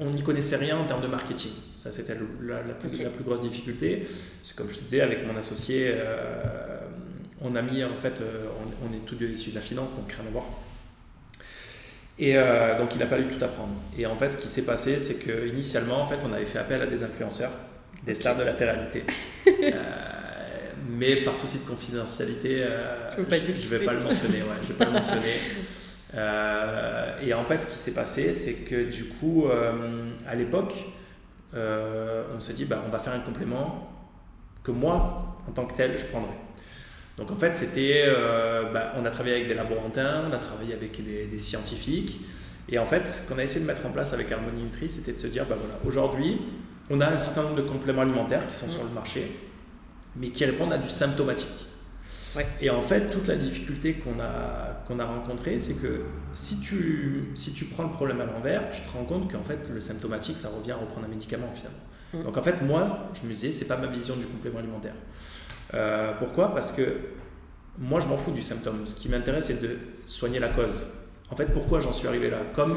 on 0.01 0.11
n'y 0.11 0.23
connaissait 0.23 0.57
rien 0.57 0.77
en 0.79 0.85
termes 0.85 1.03
de 1.03 1.07
marketing. 1.07 1.53
Ça, 1.75 1.93
c'était 1.93 2.15
la, 2.15 2.75
plus, 2.75 3.03
la, 3.03 3.11
plus, 3.11 3.25
grosse 3.25 3.41
difficulté. 3.41 4.07
C'est 4.43 4.57
comme 4.57 4.71
je 4.71 4.79
disais, 4.79 5.01
avec 5.01 5.27
mon 5.27 5.37
associé, 5.37 5.89
euh, 5.89 6.41
on 7.40 7.55
a 7.55 7.62
mis, 7.62 7.85
en 7.85 7.96
fait, 7.96 8.20
euh, 8.20 8.46
on, 8.83 8.94
est 8.94 9.05
tous 9.07 9.14
deux 9.14 9.29
issus 9.29 9.51
de 9.51 9.57
la 9.57 9.61
finance, 9.61 9.96
donc 9.96 10.11
rien 10.11 10.27
à 10.27 10.31
voir. 10.31 10.44
Et 12.18 12.33
donc, 12.79 12.94
il 12.94 13.03
a 13.03 13.07
fallu 13.07 13.27
tout 13.27 13.44
apprendre. 13.44 13.75
Et 13.99 14.07
en 14.07 14.16
fait, 14.16 14.31
ce 14.31 14.38
qui 14.38 14.49
s'est 14.49 14.64
passé, 14.64 14.99
c'est 14.99 15.18
qu'initialement, 15.18 16.01
en 16.01 16.07
fait, 16.07 16.25
on 16.25 16.33
avait 16.33 16.46
fait 16.46 16.59
appel 16.59 16.81
à 16.81 16.87
des 16.87 17.05
influenceurs, 17.05 17.51
des 18.07 18.14
stars 18.14 18.37
de 18.37 18.40
la 18.40 18.53
latéralité. 18.53 19.05
mais 20.88 21.16
par 21.16 21.37
souci 21.37 21.61
de 21.61 21.68
confidentialité, 21.68 22.64
euh, 22.64 23.11
je 23.16 23.20
ne 23.20 23.79
vais 23.79 23.85
pas 23.85 23.92
le 23.92 24.01
mentionner. 24.01 24.38
Ouais, 24.38 24.57
je 24.62 24.68
vais 24.68 24.75
pas 24.75 24.87
le 24.87 24.92
mentionner. 24.92 25.22
Euh, 26.14 27.20
et 27.20 27.35
en 27.35 27.44
fait, 27.44 27.61
ce 27.61 27.66
qui 27.66 27.75
s'est 27.75 27.92
passé, 27.92 28.33
c'est 28.33 28.64
que 28.64 28.90
du 28.90 29.05
coup, 29.05 29.49
euh, 29.49 30.12
à 30.27 30.35
l'époque, 30.35 30.72
on 31.53 32.40
s'est 32.40 32.55
dit, 32.55 32.64
bah, 32.64 32.83
on 32.87 32.90
va 32.90 33.01
faire 33.01 33.12
un 33.12 33.20
complément 33.20 33.90
que 34.62 34.70
moi, 34.70 35.37
en 35.46 35.53
tant 35.53 35.66
que 35.66 35.75
tel, 35.75 35.99
je 35.99 36.07
prendrais. 36.07 36.37
Donc 37.17 37.31
en 37.31 37.37
fait, 37.37 37.57
c'était, 37.57 38.05
bah, 38.73 38.93
on 38.97 39.05
a 39.07 39.11
travaillé 39.11 39.37
avec 39.37 39.49
des 39.49 39.55
laborantins, 39.55 40.25
on 40.29 40.33
a 40.33 40.39
travaillé 40.39 40.75
avec 40.75 41.03
des, 41.03 41.39
scientifiques. 41.39 42.21
Et 42.69 42.79
en 42.79 42.85
fait, 42.85 43.09
ce 43.09 43.29
qu'on 43.29 43.39
a 43.39 43.45
essayé 43.45 43.63
de 43.63 43.67
mettre 43.67 43.87
en 43.87 43.91
place 43.91 44.13
avec 44.13 44.31
Harmonie 44.31 44.65
Nutri, 44.65 44.89
c'était 44.89 45.13
de 45.13 45.19
se 45.19 45.29
dire, 45.29 45.47
bah 45.49 45.57
voilà, 45.59 45.79
aujourd'hui, 45.87 46.39
on 46.91 47.01
a 47.01 47.09
un 47.09 47.19
certain 47.19 47.45
nombre 47.45 47.57
de 47.57 47.63
compléments 47.63 48.03
alimentaires 48.03 48.47
qui 48.47 48.55
sont 48.55 48.69
sur 48.69 48.85
le 48.85 48.91
marché 48.91 49.31
mais 50.19 50.31
qui 50.31 50.45
répondent 50.45 50.73
à 50.73 50.79
du 50.79 50.89
symptomatique. 50.89 51.67
Et 52.61 52.69
en 52.69 52.83
fait, 52.83 53.09
toute 53.09 53.29
la 53.29 53.37
difficulté 53.37 53.95
qu'on 53.95 54.21
a, 54.21 54.83
qu'on 54.87 54.99
a 54.99 55.07
rencontrée, 55.07 55.59
c'est 55.59 55.81
que 55.81 56.05
si 56.35 56.61
tu, 56.61 57.31
si 57.35 57.55
tu 57.55 57.65
prends 57.65 57.85
le 57.85 57.91
problème 57.91 58.21
à 58.21 58.27
l'envers, 58.27 58.69
tu 58.69 58.83
te 58.83 58.93
rends 58.93 59.05
compte 59.05 59.33
qu'en 59.33 59.43
fait, 59.43 59.71
le 59.73 59.81
symptomatique, 59.81 60.37
ça 60.37 60.51
revient 60.51 60.73
à 60.73 60.77
reprendre 60.77 61.07
un 61.07 61.09
médicament 61.09 61.51
finalement. 61.55 61.79
Mm. 62.13 62.25
Donc 62.25 62.37
en 62.37 62.43
fait, 62.43 62.61
moi, 62.61 63.09
je 63.15 63.27
me 63.27 63.33
disais, 63.33 63.53
c'est 63.53 63.69
pas 63.69 63.79
ma 63.79 63.87
vision 63.87 64.17
du 64.17 64.27
complément 64.27 64.59
alimentaire. 64.59 64.93
Euh, 65.75 66.13
pourquoi? 66.19 66.55
Parce 66.55 66.73
que 66.73 66.83
moi, 67.79 68.01
je 68.01 68.07
m'en 68.07 68.17
fous 68.17 68.33
du 68.33 68.43
symptôme. 68.43 68.87
Ce 68.87 68.95
qui 69.01 69.09
m'intéresse, 69.09 69.47
c'est 69.47 69.63
de 69.63 69.77
soigner 70.05 70.39
la 70.39 70.49
cause. 70.49 70.73
En 71.31 71.37
fait, 71.37 71.47
pourquoi 71.47 71.81
j'en 71.81 71.93
suis 71.93 72.09
arrivé 72.09 72.31
là? 72.31 72.39
Comme 72.55 72.75
mm. 72.75 72.77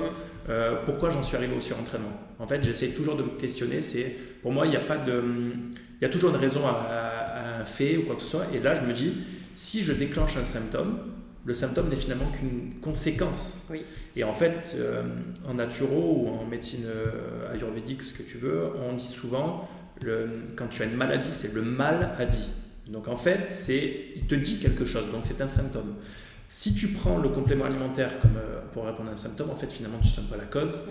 euh, 0.50 0.76
pourquoi 0.86 1.10
j'en 1.10 1.24
suis 1.24 1.38
arrivé 1.38 1.56
au 1.56 1.62
surentraînement? 1.62 2.12
En 2.40 2.48
fait, 2.48 2.62
j'essaie 2.64 2.90
toujours 2.90 3.16
de 3.16 3.24
me 3.24 3.30
questionner. 3.30 3.82
C'est 3.82 4.16
pour 4.42 4.52
moi, 4.52 4.66
il 4.66 4.72
n'y 4.72 4.78
a 4.78 4.82
pas 4.82 4.98
de, 4.98 5.24
il 5.24 6.04
y 6.04 6.06
a 6.06 6.10
toujours 6.10 6.32
une 6.32 6.38
raison 6.38 6.62
à 6.66 7.60
un 7.60 7.66
fait 7.66 7.98
ou 7.98 8.06
quoi 8.06 8.16
que 8.16 8.22
ce 8.22 8.30
soit. 8.30 8.46
Et 8.54 8.60
là, 8.60 8.74
je 8.74 8.82
me 8.82 8.94
dis, 8.94 9.18
si 9.56 9.84
je 9.84 9.94
déclenche 9.94 10.38
un 10.38 10.46
symptôme, 10.46 11.00
le 11.46 11.54
symptôme 11.54 11.90
n'est 11.90 11.96
finalement 11.96 12.30
qu'une 12.32 12.80
conséquence. 12.82 13.68
Oui. 13.70 13.84
Et 14.16 14.24
en 14.24 14.34
fait, 14.34 14.76
euh, 14.78 15.04
en 15.48 15.54
naturo 15.54 16.24
ou 16.24 16.30
en 16.30 16.46
médecine 16.46 16.86
ayurvédique, 17.54 18.04
ce 18.04 18.18
que 18.18 18.24
tu 18.24 18.38
veux, 18.38 18.64
on 18.90 18.94
dit 18.94 19.08
souvent, 19.08 19.70
le, 20.02 20.30
quand 20.56 20.68
tu 20.68 20.82
as 20.82 20.86
une 20.86 20.96
maladie, 20.96 21.32
c'est 21.32 21.54
le 21.54 21.62
mal 21.62 22.16
a 22.18 22.26
dit. 22.26 22.50
Donc 22.90 23.08
en 23.08 23.16
fait, 23.16 23.48
c'est, 23.48 24.08
il 24.16 24.26
te 24.26 24.36
dit 24.36 24.60
quelque 24.60 24.86
chose, 24.86 25.12
donc 25.12 25.22
c'est 25.24 25.42
un 25.42 25.48
symptôme. 25.48 25.96
Si 26.52 26.74
tu 26.74 26.88
prends 26.88 27.20
le 27.20 27.30
complément 27.30 27.66
alimentaire 27.66 28.20
comme, 28.20 28.38
euh, 28.38 28.62
pour 28.74 28.86
répondre 28.86 29.10
à 29.10 29.14
un 29.14 29.18
symptôme, 29.18 29.52
en 29.52 29.56
fait, 29.56 29.72
finalement, 29.72 30.00
tu 30.00 30.08
ne 30.08 30.12
soignes 30.12 30.28
pas 30.30 30.38
la 30.38 30.46
cause. 30.46 30.82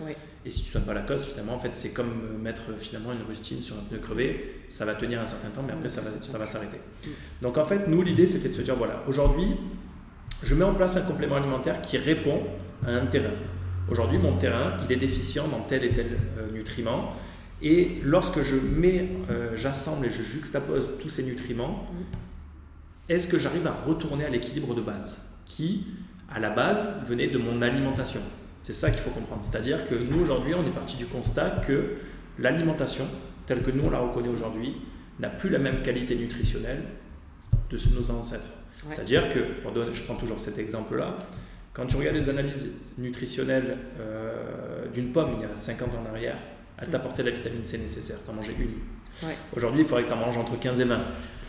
Et 0.47 0.51
si 0.51 0.61
tu 0.61 0.69
ne 0.69 0.71
soignes 0.71 0.85
pas 0.85 0.95
la 0.95 1.01
cause, 1.01 1.25
finalement, 1.25 1.55
en 1.55 1.59
fait, 1.59 1.71
c'est 1.73 1.93
comme 1.93 2.11
euh, 2.11 2.39
mettre 2.39 2.79
finalement 2.79 3.13
une 3.13 3.27
rustine 3.29 3.61
sur 3.61 3.75
un 3.75 3.81
pneu 3.81 3.99
crevé. 3.99 4.63
Ça 4.69 4.85
va 4.85 4.95
tenir 4.95 5.21
un 5.21 5.27
certain 5.27 5.49
temps, 5.49 5.65
mais 5.67 5.73
après, 5.73 5.89
ça 5.89 6.01
va, 6.01 6.11
ça 6.11 6.39
va 6.39 6.47
s'arrêter. 6.47 6.77
Mm. 6.77 7.09
Donc, 7.43 7.59
en 7.59 7.65
fait, 7.65 7.89
nous, 7.89 8.03
l'idée, 8.03 8.29
c'était 8.29 8.49
de 8.49 8.55
se 8.55 8.63
dire, 8.63 8.77
voilà, 8.77 9.03
aujourd'hui, 9.09 9.57
je 10.45 10.55
mets 10.55 10.65
en 10.65 10.75
place 10.75 10.97
un 10.97 11.03
complément 11.03 11.35
alimentaire 11.35 11.81
qui 11.81 11.99
répond 11.99 12.41
à 12.87 12.93
un 12.93 13.07
terrain. 13.07 13.35
Aujourd'hui, 13.91 14.19
mon 14.19 14.37
terrain, 14.37 14.79
il 14.85 14.93
est 14.93 14.97
déficient 14.97 15.49
dans 15.49 15.63
tel 15.63 15.85
et 15.85 15.93
tel 15.93 16.07
euh, 16.39 16.53
nutriment. 16.53 17.15
Et 17.63 18.01
lorsque 18.05 18.43
je 18.43 18.57
mets, 18.57 19.09
j'assemble 19.55 20.07
et 20.07 20.11
je 20.11 20.23
juxtapose 20.23 20.91
tous 21.01 21.09
ces 21.09 21.25
nutriments, 21.25 21.89
mm. 21.93 23.13
est-ce 23.13 23.27
que 23.27 23.39
j'arrive 23.39 23.67
à 23.67 23.73
retourner 23.73 24.25
à 24.25 24.29
l'équilibre 24.29 24.75
de 24.75 24.81
base 24.81 25.39
qui, 25.47 25.87
à 26.33 26.39
la 26.39 26.51
base, 26.51 27.05
venait 27.09 27.29
de 27.29 27.39
mon 27.39 27.61
alimentation? 27.63 28.21
C'est 28.63 28.73
ça 28.73 28.91
qu'il 28.91 29.01
faut 29.01 29.11
comprendre. 29.11 29.43
C'est-à-dire 29.43 29.89
que 29.89 29.95
nous, 29.95 30.21
aujourd'hui, 30.21 30.55
on 30.55 30.67
est 30.67 30.75
parti 30.75 30.97
du 30.97 31.07
constat 31.07 31.63
que 31.67 31.95
l'alimentation, 32.39 33.07
telle 33.47 33.63
que 33.63 33.71
nous, 33.71 33.85
on 33.85 33.91
la 33.91 33.99
reconnaît 33.99 34.29
aujourd'hui, 34.29 34.77
n'a 35.19 35.31
plus 35.31 35.49
la 35.49 35.59
même 35.59 35.83
qualité 35.83 36.15
nutritionnelle 36.15 36.83
de 37.71 37.79
nos 37.95 38.11
ancêtres. 38.11 38.51
C'est-à-dire 38.93 39.33
que, 39.33 39.41
je 39.93 40.03
prends 40.05 40.17
toujours 40.17 40.39
cet 40.39 40.59
exemple-là, 40.59 41.17
quand 41.73 41.87
tu 41.87 41.97
regardes 41.97 42.17
les 42.17 42.29
analyses 42.29 42.79
nutritionnelles 42.99 43.79
euh, 44.01 44.87
d'une 44.93 45.13
pomme 45.13 45.31
il 45.37 45.43
y 45.43 45.45
a 45.45 45.55
50 45.55 45.89
ans 45.95 46.05
en 46.07 46.11
arrière, 46.11 46.37
elle 46.81 46.89
t'apportait 46.89 47.23
la 47.23 47.31
vitamine 47.31 47.67
C 47.67 47.79
nécessaire, 47.79 48.19
tu 48.25 48.31
en 48.31 48.35
mangeais 48.35 48.55
une. 48.59 49.29
Aujourd'hui, 49.57 49.83
il 49.83 49.87
faudrait 49.87 50.05
que 50.05 50.09
tu 50.09 50.15
en 50.15 50.19
manges 50.19 50.37
entre 50.37 50.59
15 50.59 50.81
et 50.81 50.85
20. 50.85 51.01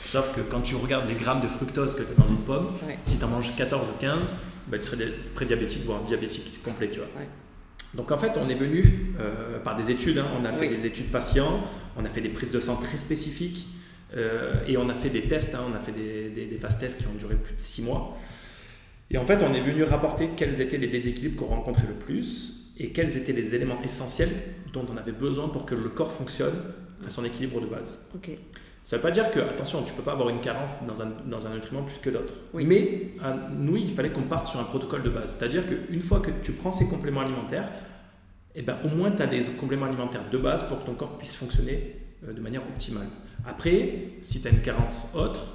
Sauf 0.06 0.34
que 0.36 0.42
quand 0.42 0.62
tu 0.62 0.76
regardes 0.76 1.08
les 1.08 1.15
grammes 1.15 1.42
de 1.42 1.48
fructose 1.48 1.96
que 1.96 2.02
tu 2.02 2.12
as 2.12 2.22
dans 2.22 2.28
une 2.28 2.38
pomme, 2.38 2.68
si 3.04 3.18
tu 3.18 3.24
en 3.24 3.28
manges 3.28 3.56
14 3.56 3.88
ou 3.89 4.00
15, 4.00 4.34
bah, 4.68 4.78
tu 4.80 4.86
serais 4.86 5.06
prédiabétique, 5.36 5.84
voire 5.86 6.02
diabétique 6.04 6.63
complet. 6.63 6.89
Tu 6.89 7.00
vois. 7.00 7.10
Donc 7.94 8.12
en 8.12 8.18
fait, 8.18 8.32
on 8.38 8.50
est 8.50 8.56
venu 8.56 9.13
euh, 9.20 9.60
par 9.60 9.76
des 9.76 9.92
études, 9.92 10.18
hein. 10.18 10.28
on 10.39 10.46
a 10.46 10.52
fait 10.52 10.70
des 10.70 10.86
études 10.86 11.12
patients, 11.12 11.63
on 11.98 12.06
a 12.06 12.10
fait 12.10 12.22
des 12.22 12.30
prises 12.30 12.52
de 12.52 12.60
sang 12.60 12.76
très 12.78 12.98
spécifiques 12.98 13.68
euh, 14.15 14.56
et 14.68 14.78
on 14.78 14.89
a 14.89 14.94
fait 14.94 15.10
des 15.10 15.24
tests, 15.24 15.56
hein. 15.56 15.65
on 15.70 15.76
a 15.76 15.80
fait 15.80 15.92
des, 15.92 16.46
des, 16.46 16.58
phases 16.58 16.80
tests 16.80 17.02
qui 17.02 17.08
ont 17.08 17.18
duré 17.18 17.36
plus 17.36 17.56
de 17.56 17.60
6 17.60 17.84
mois. 17.84 18.18
Et 19.12 19.18
en 19.18 19.26
fait, 19.26 19.44
on 19.44 19.54
est 19.54 19.62
venu 19.62 19.84
rapporter 19.84 20.30
quels 20.36 20.62
étaient 20.62 20.78
les 20.78 20.88
déséquilibres 20.88 21.39
qu'on 21.39 21.54
rencontrait 21.54 21.88
le 21.88 21.96
plus 21.96 22.59
et 22.80 22.92
quels 22.92 23.15
étaient 23.18 23.34
les 23.34 23.54
éléments 23.56 23.80
essentiels 23.84 24.30
dont 24.74 24.86
on 24.92 24.98
avait 24.98 25.12
besoin 25.12 25.50
pour 25.50 25.65
que 25.65 25.76
le 25.76 25.89
corps 25.89 26.12
fonctionne 26.12 26.54
à 27.06 27.10
son 27.10 27.24
équilibre 27.26 27.60
de 27.62 27.65
base. 27.68 28.12
Ça 28.84 28.96
ne 28.96 29.02
veut 29.02 29.08
pas 29.08 29.12
dire 29.12 29.30
que, 29.32 29.39
attention, 29.39 29.84
tu 29.84 29.92
ne 29.92 29.98
peux 29.98 30.04
pas 30.04 30.13
avoir 30.13 30.30
une 30.30 30.39
carence 30.42 30.86
dans 30.88 31.02
un, 31.02 31.12
dans 31.28 31.46
un 31.46 31.54
nutriment 31.54 31.84
plus 31.84 31.98
que 31.98 32.10
d'autres. 32.10 32.34
Mais 32.54 33.12
à 33.22 33.36
nous, 33.54 33.76
il 33.78 33.94
fallait 33.94 34.12
qu'on 34.12 34.24
parte 34.24 34.48
sur 34.48 34.60
un 34.60 34.63
protocole 34.63 35.04
de 35.04 35.10
base. 35.10 35.36
C'est-à-dire 35.38 35.63
qu'une 35.68 36.02
fois 36.02 36.22
que 36.22 36.32
tu 36.42 36.54
prends 36.54 36.72
ces 36.72 36.88
compléments 36.88 37.22
alimentaires, 37.22 37.70
eh 38.56 38.62
ben, 38.62 38.78
au 38.84 38.88
moins 38.88 39.12
tu 39.12 39.22
as 39.22 39.28
des 39.28 39.42
compléments 39.60 39.86
alimentaires 39.86 40.30
de 40.30 40.38
base 40.38 40.63
pour 40.68 40.82
que 40.82 40.86
ton 40.86 40.94
corps 40.96 41.18
puisse 41.18 41.36
fonctionner 41.36 41.96
euh, 42.28 42.34
de 42.34 42.39
manière 42.42 42.62
optimale. 42.63 43.08
Après, 43.46 44.13
si 44.22 44.42
tu 44.42 44.48
as 44.48 44.52
une 44.52 44.62
carence 44.62 45.13
autre, 45.15 45.46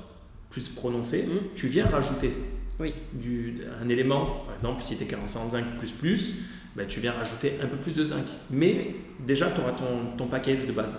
plus 0.51 0.69
prononcée, 0.69 1.25
Mm. 1.25 1.55
tu 1.57 1.67
viens 1.67 1.87
rajouter 1.87 2.31
Oui. 2.79 2.95
du, 3.13 3.63
un 3.83 3.89
élément. 3.89 4.45
Par 4.45 4.55
exemple, 4.55 4.83
si 4.83 4.97
tu 4.97 5.03
es 5.05 5.07
carencé 5.07 5.39
en 5.39 5.49
zinc 5.49 5.65
plus 5.79 5.91
plus, 5.93 6.35
ben, 6.77 6.87
tu 6.87 7.01
viens 7.01 7.13
rajouter 7.13 7.59
un 7.63 7.67
peu 7.67 7.77
plus 7.77 7.95
de 7.95 8.05
zinc. 8.05 8.25
Mais 8.51 8.73
Oui. 8.77 8.97
déjà, 9.21 9.51
tu 9.51 9.61
auras 9.61 9.73
ton, 9.73 10.17
ton 10.17 10.27
package 10.27 10.67
de 10.67 10.73
base. 10.73 10.97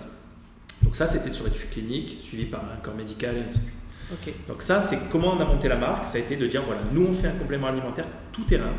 Donc 0.82 0.94
ça, 0.96 1.06
c'était 1.06 1.30
sur 1.30 1.44
l'étude 1.44 1.70
clinique, 1.70 2.18
suivi 2.22 2.44
par 2.46 2.60
un 2.64 2.76
corps 2.82 2.94
médical 2.94 3.36
et 3.36 3.40
ainsi 3.44 3.58
de 3.58 3.64
suite. 3.64 3.74
Ok. 4.12 4.32
Donc 4.48 4.62
ça, 4.62 4.80
c'est 4.80 5.10
comment 5.10 5.34
on 5.36 5.40
a 5.40 5.44
monté 5.44 5.68
la 5.68 5.76
marque. 5.76 6.06
Ça 6.06 6.18
a 6.18 6.20
été 6.20 6.36
de 6.36 6.46
dire, 6.46 6.62
voilà, 6.64 6.82
nous, 6.92 7.06
on 7.06 7.12
fait 7.12 7.28
un 7.28 7.32
complément 7.36 7.66
alimentaire 7.66 8.06
tout 8.32 8.44
terrain. 8.44 8.72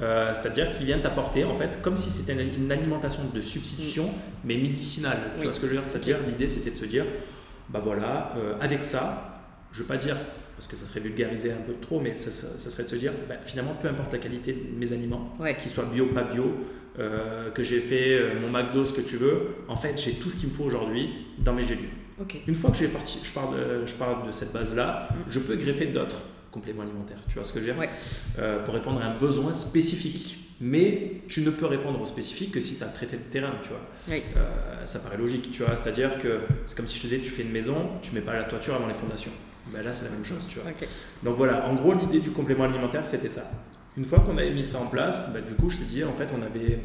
Euh, 0.00 0.34
C'est-à-dire 0.34 0.70
qui 0.72 0.84
vient 0.84 0.98
t'apporter, 0.98 1.44
en 1.44 1.54
fait, 1.54 1.80
comme 1.82 1.96
si 1.96 2.10
c'était 2.10 2.32
une, 2.34 2.64
une 2.64 2.72
alimentation 2.72 3.22
de 3.34 3.40
substitution, 3.40 4.10
mais 4.44 4.56
médicinale. 4.56 5.18
Tu 5.34 5.38
Oui. 5.38 5.44
vois 5.44 5.52
ce 5.52 5.60
que 5.60 5.66
je 5.68 5.72
veux 5.72 5.78
dire? 5.78 5.86
C'est-à-dire, 5.88 6.18
l'idée, 6.26 6.48
c'était 6.48 6.70
de 6.70 6.74
se 6.76 6.84
dire, 6.84 7.04
bah 7.70 7.80
voilà, 7.82 8.32
euh, 8.36 8.54
avec 8.60 8.84
ça, 8.84 9.42
je 9.72 9.80
veux 9.80 9.86
pas 9.86 9.96
dire, 9.96 10.16
parce 10.56 10.66
que 10.66 10.76
ça 10.76 10.86
serait 10.86 11.00
vulgariser 11.00 11.52
un 11.52 11.62
peu 11.66 11.74
trop, 11.80 12.00
mais 12.00 12.14
ça, 12.14 12.30
ça- 12.30 12.56
ça 12.58 12.70
serait 12.70 12.84
de 12.84 12.88
se 12.88 12.96
dire, 12.96 13.12
bah, 13.28 13.34
finalement, 13.44 13.74
peu 13.80 13.88
importe 13.88 14.12
la 14.12 14.18
qualité 14.18 14.52
de 14.52 14.78
mes 14.78 14.92
aliments, 14.92 15.32
Ouais. 15.38 15.56
qu'ils 15.56 15.70
soient 15.70 15.84
bio, 15.84 16.06
pas 16.06 16.24
bio, 16.24 16.44
euh, 16.98 17.50
que 17.50 17.62
j'ai 17.62 17.80
fait 17.80 18.14
euh, 18.18 18.40
mon 18.40 18.50
McDo, 18.50 18.84
ce 18.86 18.92
que 18.94 19.02
tu 19.02 19.16
veux, 19.16 19.48
en 19.68 19.76
fait, 19.76 20.00
j'ai 20.02 20.12
tout 20.14 20.30
ce 20.30 20.36
qu'il 20.38 20.48
me 20.48 20.54
faut 20.54 20.64
aujourd'hui 20.64 21.10
dans 21.38 21.52
mes 21.52 21.62
gélules. 21.62 21.90
Une 22.46 22.54
fois 22.54 22.70
que 22.70 22.78
j'ai 22.78 22.88
parti, 22.88 23.18
je 23.22 23.30
pars 23.34 23.52
de, 23.52 23.84
je 23.84 23.94
pars 23.96 24.26
de 24.26 24.32
cette 24.32 24.52
base-là, 24.52 25.08
Mm. 25.10 25.14
je 25.30 25.38
peux 25.40 25.56
greffer 25.56 25.86
d'autres 25.86 26.16
compléments 26.50 26.82
alimentaires. 26.82 27.18
Tu 27.28 27.34
vois 27.34 27.44
ce 27.44 27.52
que 27.52 27.60
je 27.60 27.66
veux 27.66 27.72
dire 27.72 27.78
Ouais. 27.80 27.90
Euh, 28.38 28.64
Pour 28.64 28.72
répondre 28.72 29.02
à 29.02 29.04
un 29.04 29.18
besoin 29.18 29.52
spécifique. 29.52 30.38
Mais 30.58 31.20
tu 31.28 31.42
ne 31.42 31.50
peux 31.50 31.66
répondre 31.66 32.00
au 32.00 32.06
spécifique 32.06 32.50
que 32.52 32.62
si 32.62 32.76
tu 32.78 32.82
as 32.82 32.86
traité 32.86 33.16
le 33.16 33.22
terrain, 33.24 33.52
tu 33.62 33.68
vois. 33.68 33.82
Oui. 34.08 34.22
Euh, 34.38 34.86
ça 34.86 35.00
paraît 35.00 35.18
logique, 35.18 35.52
tu 35.52 35.62
vois. 35.62 35.76
C'est-à-dire 35.76 36.18
que 36.18 36.38
c'est 36.64 36.74
comme 36.74 36.86
si 36.86 36.96
je 36.96 37.02
te 37.02 37.08
disais, 37.08 37.20
tu 37.20 37.28
fais 37.28 37.42
une 37.42 37.52
maison, 37.52 37.74
tu 38.00 38.14
mets 38.14 38.22
pas 38.22 38.32
la 38.32 38.44
toiture 38.44 38.74
avant 38.74 38.86
les 38.86 38.94
fondations. 38.94 39.32
Ben 39.72 39.82
là, 39.82 39.92
c'est 39.92 40.04
la 40.06 40.12
même 40.12 40.24
chose, 40.24 40.46
tu 40.48 40.58
vois. 40.58 40.70
Donc 41.22 41.36
voilà, 41.36 41.66
en 41.68 41.74
gros, 41.74 41.92
l'idée 41.92 42.20
du 42.20 42.30
complément 42.30 42.64
alimentaire, 42.64 43.04
c'était 43.04 43.28
ça. 43.28 43.50
Une 43.96 44.04
fois 44.04 44.20
qu'on 44.20 44.36
avait 44.38 44.52
mis 44.52 44.64
ça 44.64 44.78
en 44.78 44.86
place, 44.86 45.32
bah, 45.32 45.40
du 45.40 45.54
coup, 45.54 45.70
je 45.70 45.78
t'ai 45.78 45.84
dit, 45.84 46.04
en 46.04 46.12
fait, 46.12 46.28
on 46.36 46.42
avait 46.42 46.78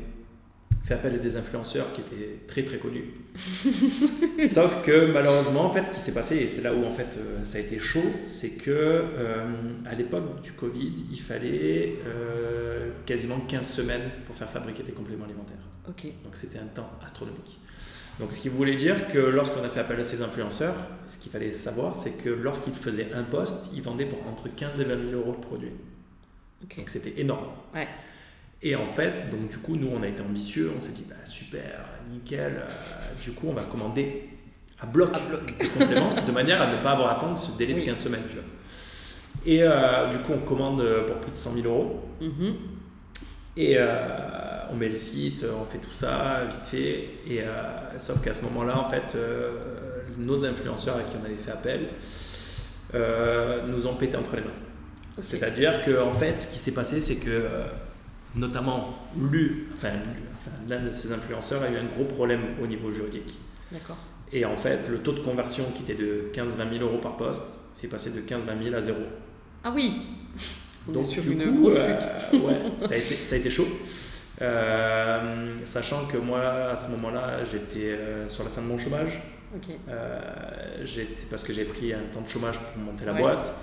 fait 0.84 0.96
appel 0.96 1.16
à 1.16 1.18
des 1.18 1.38
influenceurs 1.38 1.94
qui 1.94 2.02
étaient 2.02 2.40
très 2.48 2.64
très 2.64 2.78
connus. 2.78 3.14
Sauf 4.48 4.84
que 4.84 5.12
malheureusement, 5.12 5.66
en 5.66 5.72
fait, 5.72 5.86
ce 5.86 5.92
qui 5.92 6.00
s'est 6.00 6.14
passé, 6.14 6.38
et 6.38 6.48
c'est 6.48 6.62
là 6.62 6.74
où 6.74 6.86
en 6.86 6.92
fait 6.92 7.18
euh, 7.18 7.44
ça 7.44 7.60
a 7.60 7.62
été 7.62 7.78
chaud, 7.80 8.00
c'est 8.26 8.58
que 8.58 8.72
euh, 8.72 9.46
à 9.86 9.94
l'époque 9.94 10.42
du 10.42 10.54
Covid, 10.54 10.94
il 11.12 11.20
fallait 11.20 11.98
euh, 12.08 12.90
quasiment 13.06 13.40
15 13.40 13.68
semaines 13.68 14.10
pour 14.26 14.36
faire 14.36 14.50
fabriquer 14.50 14.84
des 14.84 14.92
compléments 14.92 15.26
alimentaires. 15.26 15.58
Donc 16.24 16.36
c'était 16.36 16.60
un 16.60 16.68
temps 16.68 16.90
astronomique. 17.04 17.60
Donc 18.22 18.32
ce 18.32 18.40
qui 18.40 18.48
voulait 18.50 18.76
dire 18.76 19.08
que 19.10 19.18
lorsqu'on 19.18 19.64
a 19.64 19.68
fait 19.70 19.80
appel 19.82 20.00
à 20.00 20.04
ces 20.04 20.22
influenceurs, 20.22 20.76
ce 21.10 21.18
qu'il 21.18 21.32
fallait 21.32 21.52
savoir, 21.52 21.96
c'est 21.96 22.24
que 22.24 22.30
lorsqu'ils 22.30 22.74
faisaient 22.74 23.08
un 23.14 23.24
poste, 23.24 23.72
ils 23.74 23.82
vendaient 23.82 24.06
pour 24.06 24.20
entre 24.28 24.48
15 24.48 24.80
et 24.80 24.84
20 24.86 25.10
000 25.10 25.20
euros 25.20 25.34
de 25.34 25.42
produits. 25.44 25.72
Ok. 26.64 26.78
Donc 26.78 26.90
c'était 26.90 27.20
énorme. 27.20 27.48
Ouais. 27.76 27.88
Et 28.62 28.76
en 28.76 28.86
fait, 28.86 29.30
donc 29.32 29.50
du 29.50 29.58
coup, 29.58 29.76
nous 29.76 29.90
on 29.92 30.04
a 30.04 30.08
été 30.08 30.22
ambitieux, 30.22 30.72
on 30.78 30.80
s'est 30.80 30.92
dit 30.92 31.06
bah, 31.10 31.16
super, 31.26 31.84
nickel. 32.12 32.58
euh, 32.62 33.22
du 33.24 33.32
coup, 33.32 33.48
on 33.50 33.54
va 33.54 33.64
commander 33.64 34.30
à 34.80 34.86
bloc, 34.86 35.16
À 35.16 35.20
bloc. 35.20 35.58
des 35.58 35.68
compléments 35.68 36.14
de 36.28 36.32
manière 36.32 36.62
à 36.62 36.72
ne 36.72 36.82
pas 36.84 36.92
avoir 36.92 37.10
à 37.10 37.14
attendre 37.16 37.36
ce 37.38 37.58
délai 37.58 37.74
de 37.74 37.80
Oui. 37.80 37.86
15 37.86 38.00
semaines. 38.00 38.22
Tu 38.30 38.36
vois. 38.36 38.44
Et 39.48 39.64
euh, 39.64 40.10
du 40.10 40.20
coup, 40.20 40.34
on 40.34 40.46
commande 40.46 40.84
pour 41.08 41.16
plus 41.18 41.32
de 41.32 41.38
100 41.38 41.54
000 41.54 41.68
euros. 41.68 42.02
Mhm. 42.22 42.54
Et 43.58 43.76
euh, 43.78 44.51
on 44.72 44.76
met 44.76 44.90
le 44.90 44.96
site, 44.96 45.46
on 45.62 45.66
fait 45.66 45.78
tout 45.80 45.92
ça 45.92 46.44
vite 46.50 46.66
fait. 46.66 47.10
Et, 47.28 47.42
euh, 47.42 47.98
sauf 47.98 48.22
qu'à 48.22 48.34
ce 48.34 48.44
moment-là, 48.46 48.80
en 48.80 48.90
fait, 48.90 49.16
euh, 49.16 49.52
nos 50.18 50.46
influenceurs 50.46 50.98
à 50.98 51.02
qui 51.04 51.16
on 51.22 51.26
avait 51.26 51.36
fait 51.36 51.52
appel 51.52 51.90
euh, 52.94 53.68
nous 53.68 53.88
ont 53.88 53.96
pété 53.96 54.18
entre 54.18 54.36
les 54.36 54.42
mains. 54.42 54.50
C'est-à-dire 55.20 55.84
que 55.86 56.02
en 56.02 56.12
fait, 56.12 56.40
ce 56.40 56.48
qui 56.48 56.58
s'est 56.60 56.74
passé, 56.74 57.00
c'est 57.00 57.18
que 57.18 57.30
euh, 57.30 57.64
notamment 58.36 58.98
Lu, 59.20 59.70
enfin, 59.74 59.92
Lu, 59.92 60.24
enfin, 60.40 60.52
l'un 60.68 60.80
de 60.86 60.92
ces 60.92 61.12
influenceurs 61.12 61.62
a 61.64 61.70
eu 61.70 61.78
un 61.78 61.86
gros 61.96 62.06
problème 62.06 62.42
au 62.62 62.68
niveau 62.68 62.92
juridique. 62.92 63.34
D'accord. 63.72 63.98
Et 64.34 64.46
en 64.46 64.56
fait, 64.56 64.88
le 64.90 65.00
taux 65.00 65.12
de 65.12 65.20
conversion 65.20 65.66
qui 65.76 65.84
était 65.84 66.02
de 66.02 66.32
15-20 66.34 66.78
000 66.80 66.84
euros 66.86 67.00
par 67.00 67.18
poste 67.18 67.44
est 67.84 67.88
passé 67.88 68.12
de 68.12 68.22
15-20 68.22 68.64
000 68.64 68.76
à 68.76 68.82
zéro. 68.82 69.02
Ah 69.64 69.72
oui. 69.76 69.94
On 70.88 70.92
Donc 70.94 71.04
est 71.04 71.08
sur 71.08 71.24
du 71.24 71.34
une 71.34 71.58
coup, 71.58 71.70
euh, 71.70 71.98
ouais, 72.34 72.62
ça 72.78 72.94
a 72.94 72.98
été, 72.98 73.16
ça 73.16 73.36
a 73.36 73.38
été 73.38 73.50
chaud. 73.50 73.68
Euh, 74.42 75.58
sachant 75.66 76.06
que 76.06 76.18
moi, 76.18 76.72
à 76.72 76.76
ce 76.76 76.92
moment-là, 76.92 77.44
j'étais 77.44 77.92
euh, 77.92 78.28
sur 78.28 78.44
la 78.44 78.50
fin 78.50 78.62
de 78.62 78.68
mon 78.68 78.78
chômage. 78.78 79.20
Euh, 79.90 80.86
parce 81.30 81.44
que 81.44 81.54
j'ai 81.54 81.66
pris 81.66 81.94
un 81.94 82.04
temps 82.14 82.22
de 82.22 82.30
chômage 82.30 82.58
pour 82.58 82.82
monter 82.82 83.06
la 83.06 83.14
Ouais. 83.14 83.20
boîte 83.22 83.54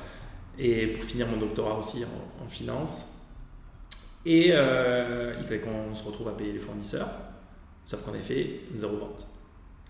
et 0.59 0.87
pour 0.89 1.03
finir 1.05 1.27
mon 1.27 1.39
doctorat 1.39 1.77
aussi 1.79 2.05
en, 2.05 2.45
en 2.45 2.49
finance. 2.49 3.15
Et 4.27 4.49
il 4.49 5.45
fallait 5.45 5.61
qu'on 5.61 5.95
se 5.95 6.05
retrouve 6.05 6.29
à 6.29 6.33
payer 6.33 6.53
les 6.53 6.59
fournisseurs. 6.59 7.09
Sauf 7.83 8.05
qu'en 8.05 8.15
effet, 8.15 8.61
zéro 8.75 8.97
vente. 8.99 9.27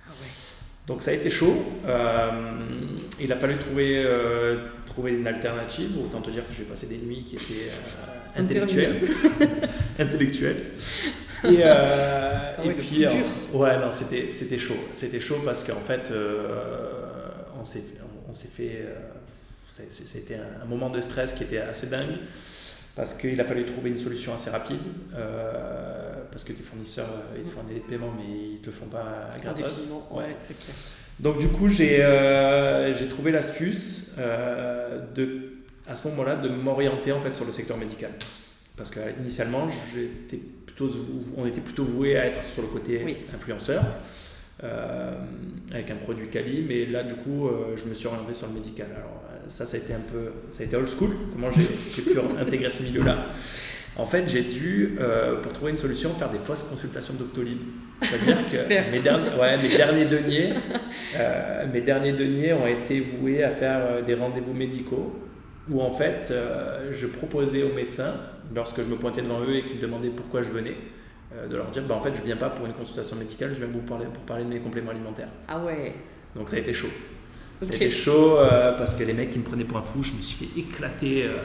Ah 0.06 0.10
ouais. 0.10 0.28
Donc 0.86 1.02
ça 1.02 1.10
a 1.10 1.14
été 1.14 1.28
chaud. 1.30 1.52
Il 3.20 3.32
a 3.32 3.36
fallu 3.36 3.56
trouver, 3.58 4.06
trouver 4.86 5.12
une 5.12 5.26
alternative. 5.26 5.98
Autant 6.04 6.20
te 6.20 6.30
dire 6.30 6.46
que 6.46 6.52
j'ai 6.56 6.62
passé 6.64 6.86
des 6.86 6.98
nuits 6.98 7.24
qui 7.24 7.34
étaient 7.36 7.70
intellectuelles. 8.36 9.00
intellectuelles. 9.98 10.62
Et, 11.44 11.58
euh, 11.64 12.54
Ah 12.56 12.64
ouais, 12.64 12.66
et 12.66 12.74
le 12.74 12.74
puis, 12.74 13.04
euh, 13.06 13.10
dur. 13.10 13.24
ouais, 13.52 13.78
non, 13.78 13.90
c'était, 13.90 14.28
c'était 14.28 14.58
chaud. 14.58 14.74
C'était 14.94 15.20
chaud 15.20 15.38
parce 15.44 15.62
qu'en 15.64 15.80
fait, 15.80 16.10
euh, 16.10 17.28
on 17.58 17.64
s'est, 17.64 17.84
on 18.28 18.32
s'est 18.32 18.48
fait. 18.48 18.82
euh, 18.86 18.94
c'était 19.70 20.34
un, 20.36 20.62
un 20.62 20.66
moment 20.66 20.90
de 20.90 21.00
stress 21.00 21.34
qui 21.34 21.44
était 21.44 21.58
assez 21.58 21.86
dingue 21.88 22.16
parce 22.96 23.14
qu'il 23.14 23.40
a 23.40 23.44
fallu 23.44 23.64
trouver 23.64 23.90
une 23.90 23.96
solution 23.96 24.34
assez 24.34 24.50
rapide. 24.50 24.80
euh, 25.14 26.14
parce 26.30 26.44
que 26.44 26.52
tes 26.52 26.62
fournisseurs, 26.62 27.06
ils 27.36 27.44
te 27.44 27.50
font 27.50 27.60
un 27.60 27.64
délai 27.68 27.80
de 27.80 27.84
paiement, 27.86 28.12
mais 28.16 28.24
ils 28.54 28.60
te 28.60 28.66
le 28.66 28.72
font 28.72 28.86
pas 28.86 29.30
gratos. 29.42 29.64
Indéfiniment. 29.64 30.08
Ouais. 30.12 30.24
Ouais, 30.24 30.36
c'est 30.46 30.58
clair. 30.58 30.76
Donc 31.20 31.38
du 31.38 31.48
coup, 31.48 31.68
j'ai 31.68 32.02
euh, 32.04 32.92
j'ai 32.94 33.08
trouvé 33.08 33.30
l'astuce 33.32 34.14
euh, 34.18 35.00
de 35.14 35.52
à 35.88 35.96
ce 35.96 36.06
moment-là 36.08 36.36
de 36.36 36.48
m'orienter 36.48 37.12
en 37.12 37.20
fait 37.20 37.32
sur 37.32 37.44
le 37.44 37.52
secteur 37.52 37.76
médical. 37.76 38.10
Parce 38.78 38.90
que 38.90 39.00
initialement, 39.20 39.66
j'étais 39.92 40.42
plutôt 40.64 40.86
vou- 40.86 41.24
on 41.36 41.46
était 41.46 41.60
plutôt 41.60 41.84
voué 41.84 42.16
à 42.16 42.24
être 42.26 42.42
sur 42.44 42.62
le 42.62 42.68
côté 42.68 43.02
Oui. 43.04 43.16
influenceur 43.34 43.82
euh, 44.64 45.12
avec 45.72 45.90
un 45.90 45.96
produit 45.96 46.28
quali, 46.28 46.64
mais 46.68 46.86
là 46.86 47.02
du 47.02 47.14
coup, 47.14 47.46
euh, 47.48 47.76
je 47.76 47.84
me 47.88 47.94
suis 47.94 48.06
orienté 48.06 48.32
sur 48.34 48.48
le 48.48 48.54
médical. 48.54 48.86
Alors 48.96 49.22
euh, 49.30 49.36
ça, 49.48 49.66
ça 49.66 49.76
a 49.76 49.80
été 49.80 49.92
un 49.92 50.00
peu, 50.00 50.30
ça 50.48 50.62
a 50.62 50.66
été 50.66 50.76
old 50.76 50.88
school. 50.88 51.10
Comment 51.32 51.48
j'ai 51.50 52.02
pu 52.02 52.18
intégrer 52.40 52.70
ce 52.70 52.82
milieu-là 52.84 53.26
En 53.96 54.04
fait, 54.06 54.28
j'ai 54.28 54.42
dû, 54.42 54.96
euh, 55.00 55.40
pour 55.42 55.52
trouver 55.52 55.70
une 55.72 55.76
solution, 55.76 56.10
faire 56.10 56.30
des 56.30 56.38
fausses 56.38 56.64
consultations 56.64 57.14
Doctolib. 57.14 57.58
C'est-à-dire 58.02 58.36
que 58.68 58.90
mes 58.92 59.00
derniers, 59.00 59.36
ouais, 59.40 59.56
mes 59.60 59.76
derniers 59.76 60.04
deniers, 60.06 60.50
euh, 61.16 61.64
mes 61.72 61.80
derniers 61.80 62.12
deniers 62.12 62.52
ont 62.52 62.66
été 62.66 63.00
voués 63.00 63.42
à 63.42 63.50
faire 63.50 64.04
des 64.04 64.14
rendez-vous 64.14 64.54
médicaux 64.54 65.14
où 65.70 65.82
en 65.82 65.92
fait 65.92 66.28
euh, 66.30 66.90
je 66.90 67.06
proposais 67.06 67.62
aux 67.62 67.74
médecins, 67.74 68.14
lorsque 68.54 68.82
je 68.82 68.88
me 68.88 68.96
pointais 68.96 69.22
devant 69.22 69.40
eux 69.40 69.56
et 69.56 69.64
qu'ils 69.64 69.76
me 69.76 69.82
demandaient 69.82 70.10
pourquoi 70.10 70.42
je 70.42 70.48
venais, 70.48 70.76
euh, 71.34 71.46
de 71.46 71.56
leur 71.56 71.66
dire 71.66 71.82
bah, 71.82 71.94
en 71.94 72.02
fait 72.02 72.14
je 72.14 72.22
viens 72.22 72.36
pas 72.36 72.50
pour 72.50 72.66
une 72.66 72.72
consultation 72.72 73.16
médicale, 73.16 73.50
je 73.52 73.58
viens 73.58 73.66
vous 73.66 73.80
parler, 73.80 74.06
pour 74.06 74.22
parler 74.22 74.44
de 74.44 74.48
mes 74.48 74.60
compléments 74.60 74.90
alimentaires. 74.90 75.28
Ah 75.46 75.58
ouais. 75.58 75.94
Donc 76.34 76.48
ça 76.48 76.56
a 76.56 76.58
été 76.60 76.72
chaud. 76.72 76.88
Ça 77.60 77.72
a 77.72 77.76
été 77.76 77.90
chaud 77.90 78.38
euh, 78.38 78.76
parce 78.78 78.94
que 78.94 79.04
les 79.04 79.12
mecs 79.12 79.30
qui 79.30 79.38
me 79.38 79.44
prenaient 79.44 79.64
pour 79.64 79.78
un 79.78 79.82
fou, 79.82 80.02
je 80.02 80.12
me 80.12 80.20
suis 80.20 80.46
fait 80.46 80.60
éclater 80.60 81.24
euh, 81.24 81.38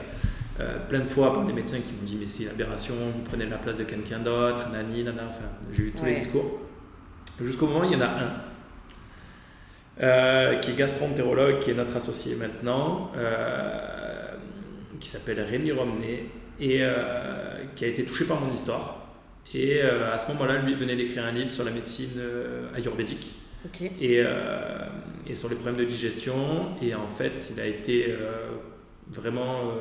euh, 0.59 0.77
plein 0.87 0.99
de 0.99 1.05
fois 1.05 1.33
par 1.33 1.43
des 1.45 1.53
médecins 1.53 1.79
qui 1.79 1.93
m'ont 1.93 2.03
dit 2.03 2.15
mais 2.19 2.27
c'est 2.27 2.43
une 2.43 2.49
aberration, 2.49 2.93
vous 2.93 3.23
prenez 3.23 3.45
la 3.47 3.57
place 3.57 3.77
de 3.77 3.85
quelqu'un 3.85 4.19
d'autre, 4.19 4.69
nani, 4.71 5.03
nana, 5.03 5.23
enfin 5.27 5.45
j'ai 5.71 5.83
eu 5.83 5.91
tous 5.91 6.05
les 6.05 6.15
discours. 6.15 6.59
Jusqu'au 7.41 7.65
moment, 7.65 7.83
il 7.83 7.93
y 7.93 7.95
en 7.95 8.01
a 8.01 8.05
un 8.05 8.33
euh, 10.01 10.55
qui 10.55 10.71
est 10.71 10.75
gastroentérologue, 10.75 11.59
qui 11.59 11.71
est 11.71 11.75
notre 11.75 11.95
associé 11.95 12.35
maintenant, 12.35 13.11
euh, 13.15 14.33
qui 14.99 15.07
s'appelle 15.07 15.39
Rémi 15.41 15.71
Romney 15.71 16.25
et 16.59 16.77
euh, 16.81 17.63
qui 17.75 17.85
a 17.85 17.87
été 17.87 18.03
touché 18.03 18.25
par 18.25 18.39
mon 18.41 18.53
histoire. 18.53 18.99
Et 19.53 19.81
euh, 19.81 20.11
à 20.11 20.17
ce 20.17 20.31
moment-là, 20.33 20.61
lui 20.61 20.73
venait 20.73 20.95
d'écrire 20.95 21.25
un 21.25 21.31
livre 21.31 21.51
sur 21.51 21.63
la 21.63 21.71
médecine 21.71 22.17
euh, 22.17 22.67
ayurvédique 22.75 23.35
et, 24.01 24.21
et 25.29 25.35
sur 25.35 25.47
les 25.49 25.55
problèmes 25.55 25.77
de 25.77 25.85
digestion. 25.85 26.75
Et 26.81 26.93
en 26.95 27.07
fait, 27.07 27.53
il 27.53 27.61
a 27.61 27.65
été 27.65 28.13
vraiment. 29.09 29.71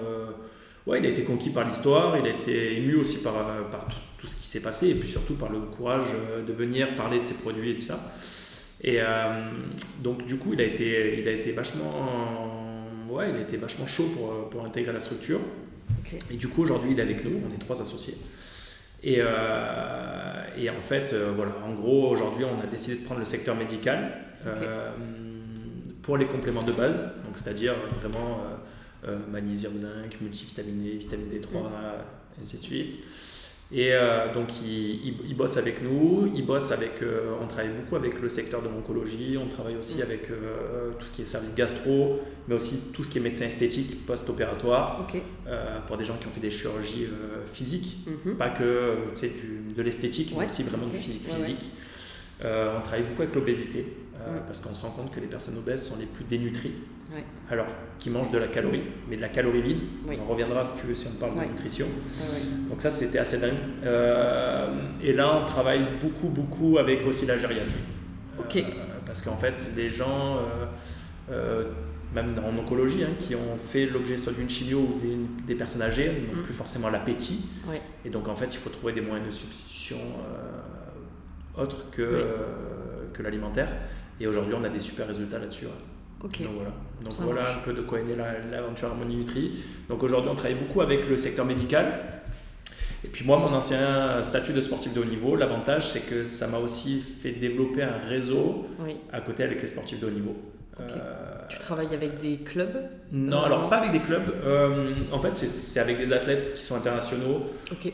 ouais, 0.86 1.00
il 1.00 1.06
a 1.06 1.08
été 1.08 1.24
conquis 1.24 1.50
par 1.50 1.64
l'histoire, 1.64 2.16
il 2.16 2.24
a 2.26 2.30
été 2.30 2.76
ému 2.76 2.94
aussi 2.94 3.18
par, 3.18 3.34
par 3.72 3.86
tout, 3.86 3.96
tout 4.18 4.26
ce 4.28 4.36
qui 4.36 4.46
s'est 4.46 4.62
passé, 4.62 4.90
et 4.90 4.94
puis 4.94 5.08
surtout 5.08 5.34
par 5.34 5.50
le 5.50 5.58
courage 5.58 6.10
de 6.46 6.52
venir 6.52 6.94
parler 6.94 7.18
de 7.18 7.24
ses 7.24 7.38
produits 7.38 7.70
et 7.70 7.74
de 7.74 7.80
ça. 7.80 7.98
Et 8.82 8.96
euh, 9.00 9.50
donc, 10.02 10.26
du 10.26 10.38
coup, 10.38 10.54
il 10.54 10.60
a 10.60 10.64
été, 10.64 11.18
il 11.20 11.28
a 11.28 11.32
été 11.32 11.52
vachement. 11.52 13.06
Ouais, 13.08 13.30
il 13.30 13.36
a 13.36 13.40
été 13.40 13.56
vachement 13.56 13.86
chaud 13.86 14.08
pour, 14.14 14.50
pour 14.50 14.64
intégrer 14.64 14.92
la 14.92 15.00
structure. 15.00 15.40
Et 16.30 16.36
du 16.36 16.48
coup, 16.48 16.62
aujourd'hui, 16.62 16.92
il 16.92 16.98
est 16.98 17.02
avec 17.02 17.24
nous, 17.24 17.40
on 17.48 17.54
est 17.54 17.58
trois 17.58 17.80
associés. 17.80 18.14
Et, 19.02 19.16
euh, 19.18 20.44
et 20.56 20.70
en 20.70 20.80
fait, 20.80 21.12
euh, 21.12 21.32
voilà, 21.34 21.52
en 21.66 21.72
gros, 21.72 22.10
aujourd'hui, 22.10 22.44
on 22.44 22.62
a 22.62 22.66
décidé 22.66 23.00
de 23.00 23.04
prendre 23.04 23.20
le 23.20 23.26
secteur 23.26 23.56
médical. 23.56 24.12
Euh, 24.46 24.90
pour 26.02 26.16
les 26.16 26.26
compléments 26.26 26.64
de 26.64 26.72
base, 26.72 27.22
donc 27.24 27.36
c'est-à-dire 27.38 27.74
vraiment 28.00 28.40
magnésium, 29.30 29.72
zinc, 29.78 30.20
multivitaminé, 30.20 30.96
vitamine 30.96 31.28
D3, 31.28 31.58
et 32.36 32.42
ainsi 32.42 32.56
de 32.56 32.62
suite. 32.62 33.04
Et 33.74 33.88
euh, 33.92 34.32
donc, 34.34 34.48
il, 34.62 35.14
il, 35.26 35.34
bosse 35.34 35.56
avec 35.56 35.82
nous, 35.82 36.30
avec, 36.70 37.02
euh, 37.02 37.32
on 37.40 37.46
travaille 37.46 37.70
beaucoup 37.70 37.96
avec 37.96 38.20
le 38.20 38.28
secteur 38.28 38.60
de 38.60 38.68
l'oncologie, 38.68 39.38
on 39.42 39.48
travaille 39.48 39.76
aussi 39.76 39.98
mm. 39.98 40.02
avec 40.02 40.30
euh, 40.30 40.90
tout 40.98 41.06
ce 41.06 41.12
qui 41.14 41.22
est 41.22 41.24
service 41.24 41.54
gastro, 41.54 42.20
mais 42.48 42.54
aussi 42.54 42.92
tout 42.92 43.02
ce 43.02 43.10
qui 43.10 43.16
est 43.16 43.22
médecin 43.22 43.46
esthétique 43.46 44.04
post-opératoire, 44.06 45.06
pour 45.86 45.96
des 45.96 46.04
gens 46.04 46.16
qui 46.20 46.26
ont 46.26 46.30
fait 46.30 46.40
des 46.40 46.50
chirurgies 46.50 47.08
physiques, 47.50 48.06
mm-hmm. 48.06 48.34
pas 48.36 48.50
que 48.50 48.96
du, 49.22 49.74
de 49.74 49.82
l'esthétique, 49.82 50.34
mais 50.38 50.44
aussi 50.44 50.64
vraiment 50.64 50.86
du 50.86 50.98
physique 50.98 51.24
physique. 51.24 51.70
on 52.42 52.80
travaille 52.82 53.04
beaucoup 53.04 53.22
avec 53.22 53.34
l'obésité, 53.34 53.86
mm. 54.16 54.44
parce 54.46 54.60
qu'on 54.60 54.74
se 54.74 54.82
rend 54.82 54.90
compte 54.90 55.14
que 55.14 55.20
les 55.20 55.28
personnes 55.28 55.56
obèses 55.56 55.88
sont 55.88 55.98
les 55.98 56.06
plus 56.06 56.24
dénutries 56.24 56.74
alors 57.50 57.66
qui 57.98 58.10
mangent 58.10 58.30
de 58.30 58.38
la 58.38 58.48
calorie, 58.48 58.82
mais 59.08 59.16
de 59.16 59.20
la 59.20 59.28
calorie 59.28 59.60
vide. 59.60 59.80
On 60.08 60.30
reviendra 60.30 60.64
si 60.64 60.80
tu 60.80 60.86
veux 60.86 60.94
si 60.94 61.06
on 61.08 61.18
parle 61.20 61.38
de 61.38 61.48
nutrition. 61.50 61.86
Donc 62.68 62.80
ça 62.80 62.90
c'était 62.90 63.18
assez 63.18 63.38
dingue. 63.38 63.52
Euh, 63.84 64.74
et 65.02 65.12
là 65.12 65.42
on 65.42 65.46
travaille 65.46 65.86
beaucoup 66.00 66.28
beaucoup 66.28 66.78
avec 66.78 67.06
aussi 67.06 67.26
la 67.26 67.38
gériatrie. 67.38 67.74
Euh, 68.56 68.62
parce 69.06 69.22
qu'en 69.22 69.36
fait 69.36 69.68
les 69.76 69.90
gens, 69.90 70.38
euh, 71.30 71.64
même 72.14 72.40
en 72.44 72.58
oncologie, 72.58 73.04
hein, 73.04 73.12
qui 73.20 73.34
ont 73.34 73.56
fait 73.56 73.86
l'objet 73.86 74.16
soit 74.16 74.32
d'une 74.32 74.48
chimio 74.48 74.78
ou 74.78 75.00
des, 75.46 75.54
personnes 75.54 75.82
âgées, 75.82 76.26
n'ont 76.32 76.40
mm. 76.40 76.44
plus 76.44 76.54
forcément 76.54 76.88
l'appétit. 76.88 77.50
Et 78.04 78.10
donc 78.10 78.28
en 78.28 78.34
fait 78.34 78.46
il 78.46 78.58
faut 78.58 78.70
trouver 78.70 78.94
des 78.94 79.02
moyens 79.02 79.26
de 79.26 79.32
substitution 79.32 79.98
autres 81.56 81.90
que, 81.90 82.26
que 83.12 83.22
l'alimentaire. 83.22 83.68
Et 84.18 84.26
aujourd'hui 84.26 84.54
on 84.58 84.64
a 84.64 84.68
des 84.68 84.80
super 84.80 85.06
résultats 85.06 85.38
là-dessus. 85.38 85.66
Donc 86.22 86.32
voilà, 86.54 86.70
Donc 87.02 87.12
voilà 87.20 87.54
un 87.56 87.58
peu 87.58 87.72
de 87.72 87.80
quoi 87.80 88.00
est 88.00 88.04
née 88.04 88.16
l'aventure 88.50 88.88
Harmonie 88.88 89.16
Nutri. 89.16 89.62
Donc 89.88 90.02
aujourd'hui, 90.02 90.30
on 90.30 90.36
travaille 90.36 90.58
beaucoup 90.58 90.80
avec 90.80 91.08
le 91.08 91.16
secteur 91.16 91.44
médical. 91.44 91.86
Et 93.04 93.08
puis 93.08 93.24
moi, 93.24 93.38
mon 93.38 93.52
ancien 93.52 94.22
statut 94.22 94.52
de 94.52 94.60
sportif 94.60 94.94
de 94.94 95.00
haut 95.00 95.04
niveau, 95.04 95.34
l'avantage, 95.34 95.88
c'est 95.88 96.06
que 96.06 96.24
ça 96.24 96.46
m'a 96.46 96.58
aussi 96.58 97.00
fait 97.00 97.32
développer 97.32 97.82
un 97.82 97.98
réseau 98.08 98.66
à 99.12 99.20
côté 99.20 99.42
avec 99.42 99.60
les 99.60 99.68
sportifs 99.68 100.00
de 100.00 100.06
haut 100.06 100.10
niveau. 100.10 100.36
Euh, 100.80 100.84
tu 101.48 101.58
travailles 101.58 101.94
avec 101.94 102.16
des 102.18 102.38
clubs 102.38 102.88
Non, 103.12 103.42
alors 103.42 103.68
pas 103.68 103.78
avec 103.78 103.92
des 103.92 103.98
clubs. 103.98 104.32
Euh, 104.44 104.94
en 105.10 105.20
fait, 105.20 105.36
c'est 105.36 105.80
avec 105.80 105.98
des 105.98 106.12
athlètes 106.12 106.54
qui 106.54 106.62
sont 106.62 106.76
internationaux 106.76 107.50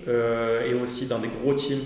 euh, 0.06 0.64
et 0.64 0.74
aussi 0.74 1.06
dans 1.06 1.18
des 1.18 1.28
gros 1.28 1.54
teams, 1.54 1.80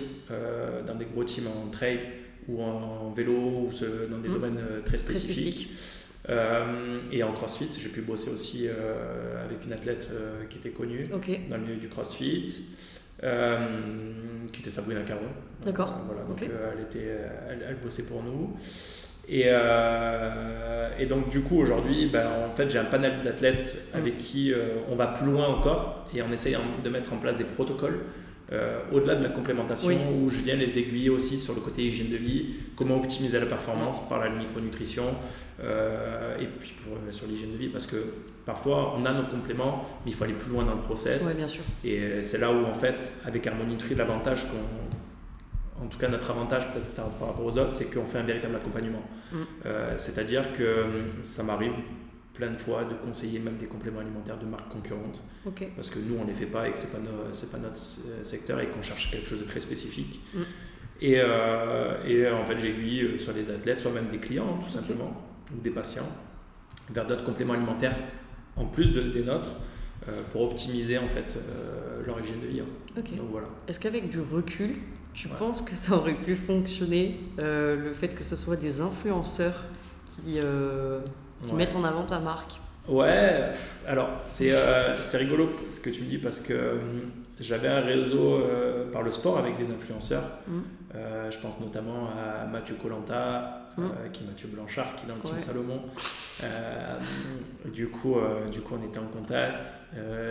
dans 0.87 0.94
des 0.94 1.07
gros 1.07 1.24
teams 1.24 1.46
en 1.46 1.70
trail 1.70 2.00
ou 2.48 2.62
en 2.62 3.12
vélo 3.12 3.33
ou 3.33 3.70
dans 4.11 4.18
des 4.18 4.28
mmh. 4.28 4.33
domaines 4.33 4.61
très 4.85 4.98
spécifiques. 4.98 5.70
Euh, 6.28 7.00
et 7.11 7.22
en 7.22 7.32
CrossFit, 7.32 7.68
j'ai 7.80 7.88
pu 7.88 8.02
bosser 8.02 8.30
aussi 8.30 8.68
euh, 8.68 9.44
avec 9.44 9.64
une 9.66 9.72
athlète 9.72 10.11
euh, 10.12 10.44
qui 10.48 10.58
était 10.58 10.70
connue 10.70 11.04
dans 11.04 11.56
le 11.56 11.62
milieu 11.62 11.76
du 11.76 11.88
CrossFit, 11.88 12.64
qui 14.52 14.61
était 14.61 14.70
Sabrina 14.70 15.00
Caron. 15.02 15.20
D'accord. 15.64 16.00
voilà, 16.06 16.22
donc 16.22 16.42
elle, 16.42 16.82
était, 16.82 17.16
elle, 17.48 17.76
bossait 17.82 18.04
pour 18.04 18.22
nous. 18.22 18.56
Et, 19.28 19.46
et 20.98 21.06
donc 21.06 21.28
du 21.28 21.42
coup 21.42 21.61
aujourd'hui, 21.61 22.06
ben, 22.06 22.26
en 22.50 22.52
fait 22.52 22.68
j'ai 22.70 22.78
un 22.78 22.85
panel 22.85 23.22
d'athlètes 23.22 23.76
mm. 23.92 23.96
avec 23.96 24.18
qui 24.18 24.52
on 24.90 24.96
va 24.96 25.08
plus 25.08 25.26
loin 25.26 25.46
encore 25.46 26.08
et 26.14 26.22
on 26.22 26.32
essaye 26.32 26.56
de 26.82 26.90
mettre 26.90 27.12
en 27.12 27.18
place 27.18 27.37
des 27.37 27.44
protocoles 27.44 28.00
au-delà 28.92 29.14
de 29.14 29.22
la 29.22 29.30
complémentation 29.30 29.88
où 29.88 30.28
je 30.28 30.40
viens 30.40 30.56
les 30.56 30.78
aiguiller 30.78 31.08
aussi 31.08 31.38
sur 31.38 31.54
le 31.54 31.61
côté 31.61 31.87
hygiène 31.87 32.11
de 32.11 32.16
vie, 32.16 32.46
comment 32.76 32.96
optimiser 32.96 33.38
la 33.38 33.46
performance 33.46 34.04
mm. 34.04 34.08
par 34.08 34.18
la 34.18 34.30
micronutrition, 34.30 35.04
euh, 35.62 36.38
et 36.38 36.46
puis 36.46 36.75
pour, 36.85 36.94
euh, 36.96 37.12
sur 37.12 37.27
l'hygiène 37.29 37.53
de 37.53 37.57
vie, 37.57 37.68
parce 37.68 37.87
que 37.87 37.96
parfois 38.44 38.94
on 38.96 39.05
a 39.05 39.12
nos 39.12 39.29
compléments, 39.29 39.87
mais 40.05 40.11
il 40.11 40.14
faut 40.14 40.25
aller 40.25 40.33
plus 40.33 40.51
loin 40.51 40.64
dans 40.64 40.75
le 40.75 40.81
process. 40.81 41.37
bien 41.37 41.46
sûr. 41.46 41.62
Et 41.85 41.98
euh, 42.01 42.22
c'est 42.22 42.38
là 42.38 42.53
où 42.53 42.66
en 42.66 42.75
fait, 42.75 43.14
avec 43.25 43.46
Harmonie 43.46 43.75
Nutri, 43.75 43.94
l'avantage 43.94 44.46
qu'on 44.48 45.85
en 45.85 45.88
tout 45.88 45.98
cas 45.98 46.09
notre 46.09 46.31
avantage 46.31 46.72
peut-être 46.72 46.94
par 46.94 47.29
rapport 47.29 47.44
aux 47.44 47.59
autres, 47.59 47.75
c'est 47.75 47.92
qu'on 47.92 48.05
fait 48.05 48.18
un 48.18 48.25
véritable 48.25 48.55
accompagnement. 48.55 49.03
Mm. 49.33 49.37
C'est-à-dire 49.96 50.53
que 50.53 50.87
ça 51.22 51.42
m'arrive 51.42 51.72
plein 52.35 52.51
de 52.51 52.57
fois 52.57 52.85
de 52.85 52.94
conseiller 52.94 53.40
même 53.40 53.57
des 53.57 53.66
compléments 53.66 53.98
alimentaires 53.98 54.38
de 54.38 54.46
marques 54.46 54.70
concurrentes. 54.70 55.20
Parce 55.75 55.90
que 55.90 55.98
nous, 55.98 56.16
on 56.20 56.22
ne 56.22 56.29
les 56.29 56.35
fait 56.35 56.46
pas 56.46 56.68
et 56.68 56.72
que 56.72 56.79
ce 56.79 56.87
n'est 56.87 56.92
pas, 56.92 56.98
pas, 57.53 57.59
notre 57.59 57.77
secteur 57.77 58.61
et 58.61 58.68
qu'on 58.68 58.81
cherche 58.81 59.11
quelque 59.11 59.29
chose 59.29 59.40
de 59.40 59.44
très 59.44 59.59
spécifique. 59.59 60.20
Mm. 60.33 60.42
Et, 61.01 61.14
et, 61.14 62.29
en 62.31 62.46
fait, 62.46 62.59
j'aiguille 62.59 63.18
soit 63.18 63.35
des 63.35 63.51
athlètes, 63.51 63.81
soit 63.81 63.90
même 63.90 64.07
des 64.09 64.18
clients, 64.18 64.59
tout 64.62 64.70
simplement 64.70 65.31
ou 65.56 65.60
des 65.60 65.70
patients 65.70 66.08
vers 66.90 67.06
d'autres 67.06 67.24
compléments 67.24 67.54
alimentaires 67.54 67.96
en 68.56 68.66
plus 68.66 68.92
de, 68.92 69.02
des 69.02 69.22
nôtres 69.22 69.50
euh, 70.08 70.20
pour 70.32 70.42
optimiser 70.42 70.98
en 70.98 71.06
fait 71.06 71.36
euh, 71.36 72.04
leur 72.04 72.18
hygiène 72.20 72.40
de 72.40 72.46
vie. 72.46 72.62
Donc 73.16 73.28
voilà. 73.30 73.46
Est-ce 73.68 73.78
qu'avec 73.78 74.08
du 74.08 74.20
recul, 74.20 74.74
tu 75.14 75.28
penses 75.28 75.62
que 75.62 75.74
ça 75.74 75.94
aurait 75.94 76.14
pu 76.14 76.34
fonctionner 76.34 77.20
euh, 77.38 77.76
le 77.76 77.92
fait 77.92 78.08
que 78.08 78.24
ce 78.24 78.34
soit 78.34 78.56
des 78.56 78.80
influenceurs 78.80 79.64
qui, 80.06 80.38
qui 81.42 81.52
mettent 81.52 81.76
en 81.76 81.84
avant 81.84 82.04
ta 82.04 82.18
marque? 82.18 82.54
Ouais, 82.88 83.52
alors 83.86 84.08
c'est 84.26 84.52
rigolo 85.14 85.50
ce 85.68 85.78
que 85.78 85.90
tu 85.90 86.02
me 86.02 86.08
dis 86.08 86.18
parce 86.18 86.40
que 86.40 86.80
j'avais 87.38 87.68
un 87.68 87.80
réseau 87.80 88.40
par 88.92 89.02
le 89.02 89.12
sport 89.12 89.38
avec 89.38 89.56
des 89.56 89.70
influenceurs. 89.70 90.24
Mmh. 90.48 90.60
je 91.30 91.38
pense 91.38 91.60
notamment 91.60 92.08
à 92.08 92.44
Mathieu 92.46 92.74
Colanta, 92.74 93.62
euh, 93.78 93.82
mm. 93.82 94.12
qui 94.12 94.24
est 94.24 94.26
Mathieu 94.26 94.48
Blanchard, 94.48 94.96
qui 94.96 95.04
est 95.04 95.08
dans 95.08 95.14
le 95.14 95.20
team 95.20 95.38
Salomon. 95.38 95.80
Euh, 96.42 96.98
du, 97.72 97.88
coup, 97.88 98.16
euh, 98.16 98.48
du 98.48 98.61
coup, 98.61 98.76
on 98.80 98.87
était 98.87 98.98
en 98.98 99.06
contact. 99.06 99.72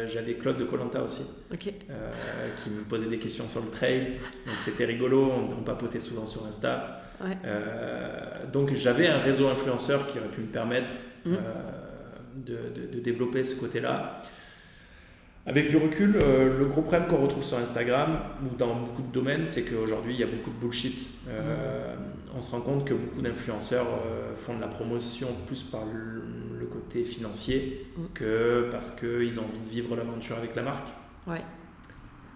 J'avais 0.07 0.33
Claude 0.35 0.57
de 0.57 0.65
Colanta 0.65 1.01
aussi, 1.01 1.23
qui 1.57 2.69
me 2.69 2.83
posait 2.87 3.07
des 3.07 3.19
questions 3.19 3.47
sur 3.47 3.61
le 3.61 3.69
trail. 3.69 4.19
Donc 4.45 4.55
c'était 4.59 4.85
rigolo, 4.85 5.31
on, 5.31 5.63
papotait 5.63 5.99
souvent 5.99 6.25
sur 6.25 6.45
Insta. 6.45 7.01
donc 8.51 8.73
j'avais 8.73 9.07
un 9.07 9.19
réseau 9.19 9.47
influenceur 9.49 10.07
qui 10.07 10.19
aurait 10.19 10.29
pu 10.29 10.41
me 10.41 10.47
permettre 10.47 10.91
mm. 11.25 11.35
de, 12.37 12.53
de, 12.53 12.93
de, 12.93 12.99
développer 12.99 13.43
ce 13.43 13.59
côté-là. 13.59 14.21
Avec 15.47 15.69
du 15.69 15.77
recul, 15.77 16.13
le 16.13 16.65
gros 16.65 16.81
problème 16.81 17.07
qu'on 17.07 17.17
retrouve 17.17 17.43
sur 17.43 17.57
Instagram 17.57 18.19
ou 18.43 18.55
dans 18.55 18.75
beaucoup 18.75 19.01
de 19.01 19.11
domaines, 19.11 19.47
c'est 19.47 19.63
qu'aujourd'hui, 19.63 20.13
il 20.13 20.19
y 20.19 20.23
a 20.23 20.27
beaucoup 20.27 20.51
de 20.51 20.59
bullshit. 20.59 20.95
Mm 21.25 21.90
on 22.35 22.41
se 22.41 22.51
rend 22.51 22.61
compte 22.61 22.85
que 22.85 22.93
beaucoup 22.93 23.21
d'influenceurs 23.21 23.87
euh, 24.05 24.35
font 24.35 24.55
de 24.55 24.61
la 24.61 24.67
promotion 24.67 25.27
plus 25.47 25.63
par 25.63 25.81
le, 25.85 26.21
côté 26.71 27.03
financier 27.03 27.85
mm. 27.97 28.01
que 28.13 28.69
parce 28.71 28.91
qu'ils 28.91 29.37
ont 29.39 29.43
envie 29.43 29.59
de 29.59 29.69
vivre 29.69 29.93
l'aventure 29.93 30.37
avec 30.37 30.55
la 30.55 30.61
marque. 30.61 30.87
Ouais. 31.27 31.41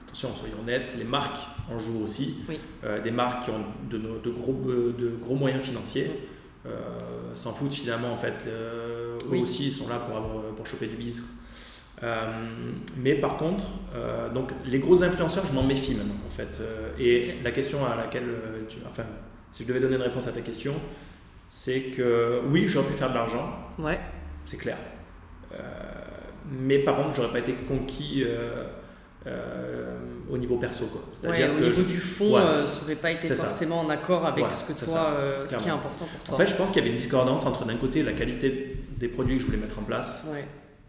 Attention, 0.04 0.36
soyons 0.36 0.60
honnêtes, 0.62 0.94
les 0.98 1.06
marques 1.06 1.40
en 1.72 1.80
jouent 1.80 2.04
aussi. 2.04 2.44
Euh, 2.84 3.02
des 3.02 3.12
marques 3.12 3.46
qui 3.46 3.52
ont 3.52 3.64
de, 3.90 3.98
de, 3.98 4.32
gros, 4.32 4.54
de 4.54 5.16
gros 5.22 5.36
moyens 5.36 5.64
financiers 5.64 6.08
mm. 6.08 6.68
euh, 6.68 7.36
s'en 7.36 7.54
foutent 7.54 7.74
finalement 7.74 8.12
en 8.12 8.18
fait. 8.18 8.46
eux 8.46 9.38
aussi, 9.38 9.68
ils 9.68 9.72
sont 9.72 9.88
là 9.88 10.00
pour, 10.00 10.18
avoir, 10.18 10.44
pour 10.56 10.68
choper 10.68 10.88
du 10.88 10.98
bise. 10.98 11.24
Mais 12.98 13.16
par 13.16 13.38
contre, 13.38 13.64
donc 14.34 14.52
les 14.66 14.80
gros 14.80 15.04
influenceurs, 15.04 15.46
je 15.46 15.54
m'en 15.54 15.64
méfie 15.64 15.96
maintenant 15.96 16.16
en 16.26 16.30
fait. 16.30 16.62
et 17.00 17.36
la 17.44 17.52
question 17.52 17.80
à 17.86 17.96
laquelle 17.96 18.30
tu, 18.70 18.78
enfin, 18.90 19.04
si 19.52 19.64
je 19.64 19.68
devais 19.70 19.80
donner 19.80 19.96
une 19.96 20.02
réponse 20.02 20.28
à 20.28 20.32
ta 20.32 20.42
question, 20.42 20.74
c'est 21.48 21.82
que 21.96 22.42
oui, 22.52 22.68
j'aurais 22.68 22.88
pu 22.88 22.94
faire 22.94 23.10
de 23.10 23.16
l'argent. 23.16 23.58
Ouais. 23.80 24.00
C'est 24.46 24.58
clair. 24.58 24.78
Euh, 25.54 25.58
mais 26.52 26.80
par 26.80 26.98
contre, 26.98 27.16
j'aurais 27.16 27.32
pas 27.32 27.40
été 27.40 27.54
conquis 27.68 28.24
euh, 28.26 28.66
euh, 29.28 29.98
au 30.30 30.38
niveau 30.38 30.58
perso. 30.58 30.88
Quoi. 30.88 31.02
C'est-à-dire 31.12 31.52
au 31.56 31.60
niveau 31.62 31.84
du 31.84 32.00
fond, 32.00 32.36
ça 32.66 32.82
n'aurait 32.82 32.96
pas 32.96 33.12
été 33.12 33.34
forcément 33.34 33.80
en 33.80 33.90
accord 33.90 34.26
avec 34.26 34.46
ce, 34.52 34.72
que 34.72 34.78
toi, 34.78 35.18
ce 35.48 35.56
qui 35.56 35.68
est 35.68 35.72
important 35.72 36.06
pour 36.06 36.24
toi. 36.26 36.36
En 36.36 36.38
fait, 36.38 36.48
je 36.48 36.56
pense 36.56 36.70
qu'il 36.70 36.78
y 36.78 36.82
avait 36.82 36.90
une 36.90 37.00
discordance 37.00 37.46
entre 37.46 37.66
d'un 37.66 37.78
côté 37.78 38.04
la 38.04 38.14
qualité 38.14 38.84
des 38.98 39.08
produits 39.08 39.36
que 39.38 39.42
je 39.42 39.46
voulais 39.46 39.58
mettre 39.58 39.80
en 39.80 39.84
place 39.84 40.30
ouais 40.32 40.46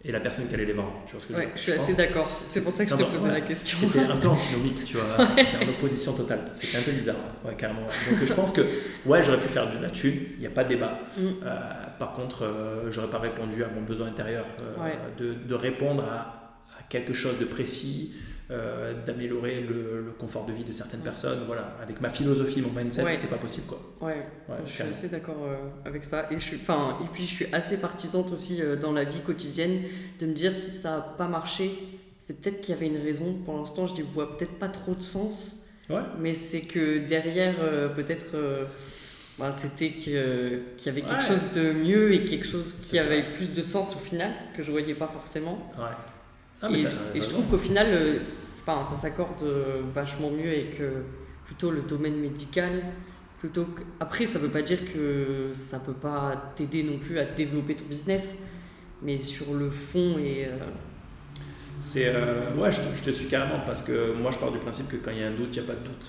et 0.06 0.12
la 0.12 0.20
personne 0.20 0.46
qui 0.46 0.54
allait 0.54 0.64
les 0.64 0.72
vendre. 0.72 1.02
Tu 1.04 1.12
vois 1.12 1.20
ce 1.20 1.26
que 1.26 1.34
je, 1.34 1.48
je 1.56 1.60
suis 1.60 1.72
assez 1.72 1.96
d'accord. 1.96 2.26
C'est 2.26 2.62
pour 2.62 2.72
ça 2.72 2.84
que 2.84 2.90
je 2.90 2.96
te 2.96 3.02
posais 3.02 3.28
la 3.28 3.40
question. 3.40 3.76
C'était 3.78 4.00
un 4.00 4.16
peu 4.16 4.28
antinomique, 4.28 4.84
tu 4.84 4.96
vois. 4.96 5.26
C'était 5.36 5.64
en 5.64 5.68
opposition 5.68 6.12
totale. 6.12 6.50
C'était 6.52 6.78
un 6.78 6.82
peu 6.82 6.92
bizarre, 6.92 7.16
carrément. 7.58 7.82
Donc 7.82 8.24
je 8.24 8.32
pense 8.32 8.52
que, 8.52 8.60
ouais, 9.04 9.22
j'aurais 9.22 9.40
pu 9.40 9.48
faire 9.48 9.68
de 9.74 9.82
la 9.82 9.90
thune, 9.90 10.14
il 10.34 10.40
n'y 10.40 10.46
a 10.46 10.50
pas 10.50 10.62
de 10.62 10.68
débat. 10.68 11.00
Mm. 11.16 11.22
Euh, 11.22 11.60
par 11.98 12.12
contre, 12.12 12.44
euh, 12.44 12.90
j'aurais 12.92 13.10
pas 13.10 13.18
répondu 13.18 13.64
à 13.64 13.68
mon 13.68 13.82
besoin 13.82 14.06
intérieur 14.06 14.46
euh, 14.62 14.94
de, 15.18 15.34
de, 15.34 15.54
répondre 15.54 16.04
à, 16.04 16.60
à, 16.78 16.82
quelque 16.88 17.12
chose 17.12 17.38
de 17.38 17.44
précis, 17.44 18.14
euh, 18.48 18.94
d'améliorer 19.04 19.60
le, 19.60 20.12
confort 20.20 20.46
de 20.46 20.52
vie 20.52 20.62
de 20.62 20.70
certaines 20.70 21.00
personnes. 21.00 21.40
Voilà, 21.48 21.76
avec 21.82 22.00
ma 22.00 22.08
philosophie, 22.08 22.60
mon 22.60 22.70
mindset, 22.70 23.04
c'était 23.10 23.26
pas 23.26 23.38
possible 23.38 23.66
quoi. 23.66 23.80
Ouais, 24.00 24.24
je 24.64 24.70
suis 24.70 24.82
assez 24.84 25.08
d'accord 25.08 25.42
euh, 25.44 25.56
avec 25.84 26.04
ça. 26.04 26.28
Et, 26.30 26.36
je 26.36 26.44
suis, 26.44 26.58
enfin, 26.62 26.96
et 27.02 27.08
puis 27.12 27.26
je 27.26 27.34
suis 27.34 27.46
assez 27.52 27.80
partisante 27.80 28.32
aussi 28.32 28.62
euh, 28.62 28.76
dans 28.76 28.92
la 28.92 29.02
vie 29.02 29.18
quotidienne 29.18 29.82
de 30.20 30.26
me 30.26 30.32
dire 30.32 30.54
si 30.54 30.70
ça 30.70 30.90
n'a 30.90 31.00
pas 31.00 31.26
marché, 31.26 31.72
c'est 32.20 32.40
peut-être 32.40 32.60
qu'il 32.60 32.72
y 32.72 32.78
avait 32.78 32.86
une 32.86 33.02
raison. 33.02 33.34
Pour 33.44 33.56
l'instant, 33.56 33.88
je 33.88 33.94
n'y 33.94 34.02
vois 34.02 34.38
peut-être 34.38 34.58
pas 34.60 34.68
trop 34.68 34.94
de 34.94 35.02
sens. 35.02 35.64
Ouais. 35.90 36.02
Mais 36.20 36.34
c'est 36.34 36.62
que 36.62 37.04
derrière, 37.04 37.56
peut-être 37.96 38.36
bah, 39.40 39.50
c'était 39.50 39.90
qu'il 39.90 40.12
y 40.14 40.88
avait 40.88 41.02
quelque 41.02 41.24
chose 41.24 41.52
de 41.52 41.72
mieux 41.72 42.14
et 42.14 42.24
quelque 42.24 42.46
chose 42.46 42.74
qui 42.74 42.98
avait 43.00 43.22
plus 43.22 43.54
de 43.54 43.62
sens 43.62 43.96
au 43.96 43.98
final, 43.98 44.32
que 44.56 44.62
je 44.62 44.70
voyais 44.70 44.94
pas 44.94 45.08
forcément. 45.08 45.72
Ouais. 45.76 45.84
Ah, 46.62 46.68
et, 46.70 46.86
je 47.20 47.28
trouve 47.28 47.46
qu'au 47.46 47.58
final, 47.58 47.88
euh, 47.90 48.20
enfin, 48.60 48.82
ça 48.84 48.96
s'accorde 48.96 49.42
euh, 49.42 49.82
vachement 49.94 50.30
mieux 50.30 50.48
avec 50.48 50.80
plutôt 51.44 51.70
le 51.70 51.82
domaine 51.82 52.16
médical. 52.16 52.82
Plutôt 53.38 53.64
que... 53.64 53.82
Après, 54.00 54.26
ça 54.26 54.38
veut 54.38 54.48
pas 54.48 54.62
dire 54.62 54.78
que 54.92 55.50
ça 55.52 55.78
peut 55.78 55.92
pas 55.92 56.52
t'aider 56.56 56.82
non 56.82 56.98
plus 56.98 57.18
à 57.18 57.24
développer 57.24 57.76
ton 57.76 57.84
business, 57.84 58.46
mais 59.02 59.20
sur 59.20 59.54
le 59.54 59.70
fond 59.70 60.18
et. 60.18 60.48
Euh, 61.96 62.54
ouais, 62.56 62.72
je 62.72 62.80
te, 62.80 62.96
je 62.96 63.02
te, 63.02 63.10
suis 63.10 63.26
carrément 63.26 63.60
parce 63.66 63.82
que 63.82 64.14
moi, 64.14 64.30
je 64.30 64.38
pars 64.38 64.50
du 64.50 64.58
principe 64.58 64.88
que 64.88 64.96
quand 64.96 65.10
il 65.10 65.18
y 65.18 65.22
a 65.22 65.26
un 65.26 65.32
doute, 65.32 65.54
il 65.54 65.62
n'y 65.62 65.68
a 65.68 65.72
pas 65.72 65.78
de 65.78 65.84
doute. 65.84 66.08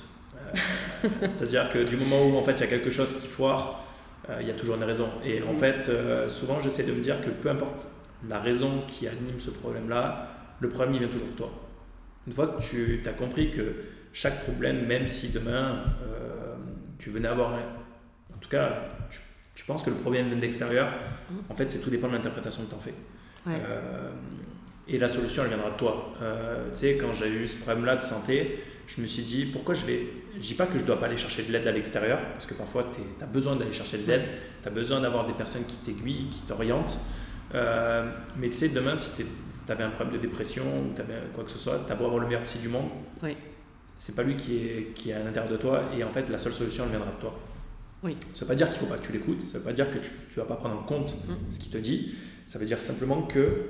Euh, 1.03 1.09
c'est-à-dire 1.27 1.69
que 1.69 1.83
du 1.83 1.97
moment 1.97 2.25
où 2.25 2.37
en 2.37 2.43
fait 2.43 2.53
il 2.53 2.61
y 2.61 2.63
a 2.63 2.67
quelque 2.67 2.89
chose 2.89 3.13
qui 3.19 3.27
foire, 3.27 3.83
euh, 4.29 4.37
il 4.39 4.47
y 4.47 4.51
a 4.51 4.53
toujours 4.53 4.75
une 4.75 4.85
raison. 4.85 5.09
Et 5.25 5.41
en 5.43 5.53
mm. 5.53 5.57
fait, 5.57 5.91
souvent 6.29 6.61
j'essaie 6.61 6.83
de 6.83 6.93
me 6.93 7.01
dire 7.01 7.19
que 7.19 7.29
peu 7.29 7.49
importe 7.49 7.87
la 8.27 8.39
raison 8.39 8.83
qui 8.87 9.07
anime 9.07 9.39
ce 9.39 9.51
problème-là, 9.51 10.29
le 10.59 10.69
problème 10.69 10.95
il 10.95 10.99
vient 10.99 11.09
toujours 11.09 11.27
de 11.27 11.33
toi. 11.33 11.51
Une 12.25 12.33
fois 12.33 12.47
que 12.47 12.61
tu 12.61 13.01
as 13.05 13.13
compris 13.13 13.51
que 13.51 13.75
chaque 14.13 14.43
problème, 14.43 14.85
même 14.85 15.07
si 15.07 15.29
demain 15.31 15.83
tu 16.97 17.11
venais 17.11 17.27
avoir 17.27 17.53
En 17.53 18.37
tout 18.39 18.49
cas, 18.49 18.81
tu, 19.53 19.65
penses 19.65 19.83
que 19.83 19.89
le 19.89 19.95
problème 19.97 20.27
vient 20.27 20.35
de 20.35 20.41
l'extérieur, 20.41 20.87
mm. 21.29 21.35
en 21.49 21.55
fait 21.55 21.69
c'est 21.69 21.79
tout 21.79 21.89
dépend 21.89 22.07
de 22.07 22.13
l'interprétation 22.13 22.63
que 22.63 22.69
tu 22.69 22.75
en 22.75 22.79
fais. 22.79 22.93
et 24.87 24.97
la 24.97 25.07
solution 25.07 25.43
elle 25.43 25.49
viendra 25.49 25.71
de 25.71 25.77
toi. 25.77 26.13
tu 26.73 26.79
sais, 26.79 26.97
quand 26.97 27.13
j'ai 27.13 27.29
eu 27.29 27.47
ce 27.47 27.57
problème-là 27.61 27.97
de 27.97 28.03
santé, 28.03 28.59
je 28.87 29.01
me 29.01 29.05
suis 29.05 29.23
dit 29.23 29.45
pourquoi 29.45 29.75
je 29.75 29.85
vais. 29.85 30.07
Je 30.35 30.39
dis 30.39 30.53
pas 30.53 30.65
que 30.65 30.79
je 30.79 30.83
dois 30.83 30.99
pas 30.99 31.07
aller 31.07 31.17
chercher 31.17 31.43
de 31.43 31.51
l'aide 31.51 31.67
à 31.67 31.71
l'extérieur, 31.71 32.19
parce 32.31 32.45
que 32.45 32.53
parfois 32.53 32.89
tu 32.93 33.01
as 33.21 33.27
besoin 33.27 33.55
d'aller 33.55 33.73
chercher 33.73 33.97
de 33.99 34.07
l'aide, 34.07 34.23
tu 34.61 34.67
as 34.67 34.71
besoin 34.71 35.01
d'avoir 35.01 35.27
des 35.27 35.33
personnes 35.33 35.65
qui 35.65 35.75
t'aiguillent, 35.77 36.29
qui 36.29 36.41
t'orientent. 36.41 36.97
Euh, 37.55 38.11
mais 38.37 38.47
tu 38.49 38.53
sais, 38.53 38.69
demain, 38.69 38.95
si 38.95 39.23
tu 39.23 39.71
avais 39.71 39.83
un 39.83 39.89
problème 39.89 40.17
de 40.17 40.21
dépression 40.21 40.63
ou 40.63 40.93
tu 40.95 41.01
avais 41.01 41.15
quoi 41.33 41.43
que 41.43 41.51
ce 41.51 41.59
soit, 41.59 41.83
tu 41.85 41.91
as 41.91 41.95
beau 41.95 42.05
avoir 42.05 42.19
le 42.19 42.27
meilleur 42.27 42.43
psy 42.43 42.59
du 42.59 42.69
monde, 42.69 42.89
oui. 43.23 43.35
c'est 43.97 44.15
pas 44.15 44.23
lui 44.23 44.35
qui 44.35 44.57
est, 44.57 44.93
qui 44.93 45.11
est 45.11 45.13
à 45.13 45.23
l'intérieur 45.23 45.51
de 45.51 45.57
toi, 45.57 45.83
et 45.97 46.03
en 46.03 46.11
fait, 46.11 46.29
la 46.29 46.37
seule 46.37 46.53
solution, 46.53 46.83
elle 46.85 46.91
viendra 46.91 47.11
de 47.11 47.21
toi. 47.21 47.39
Oui. 48.03 48.17
Ça 48.33 48.41
veut 48.41 48.47
pas 48.47 48.55
dire 48.55 48.69
qu'il 48.69 48.79
faut 48.79 48.85
pas 48.85 48.97
que 48.97 49.05
tu 49.05 49.11
l'écoutes, 49.11 49.41
ça 49.41 49.57
veut 49.57 49.63
pas 49.63 49.73
dire 49.73 49.89
que 49.89 49.97
tu, 49.97 50.11
tu 50.29 50.39
vas 50.39 50.45
pas 50.45 50.55
prendre 50.55 50.77
en 50.77 50.83
compte 50.83 51.15
mm. 51.15 51.51
ce 51.51 51.59
qu'il 51.59 51.71
te 51.71 51.77
dit, 51.77 52.15
ça 52.45 52.59
veut 52.59 52.65
dire 52.65 52.79
simplement 52.79 53.23
que 53.23 53.65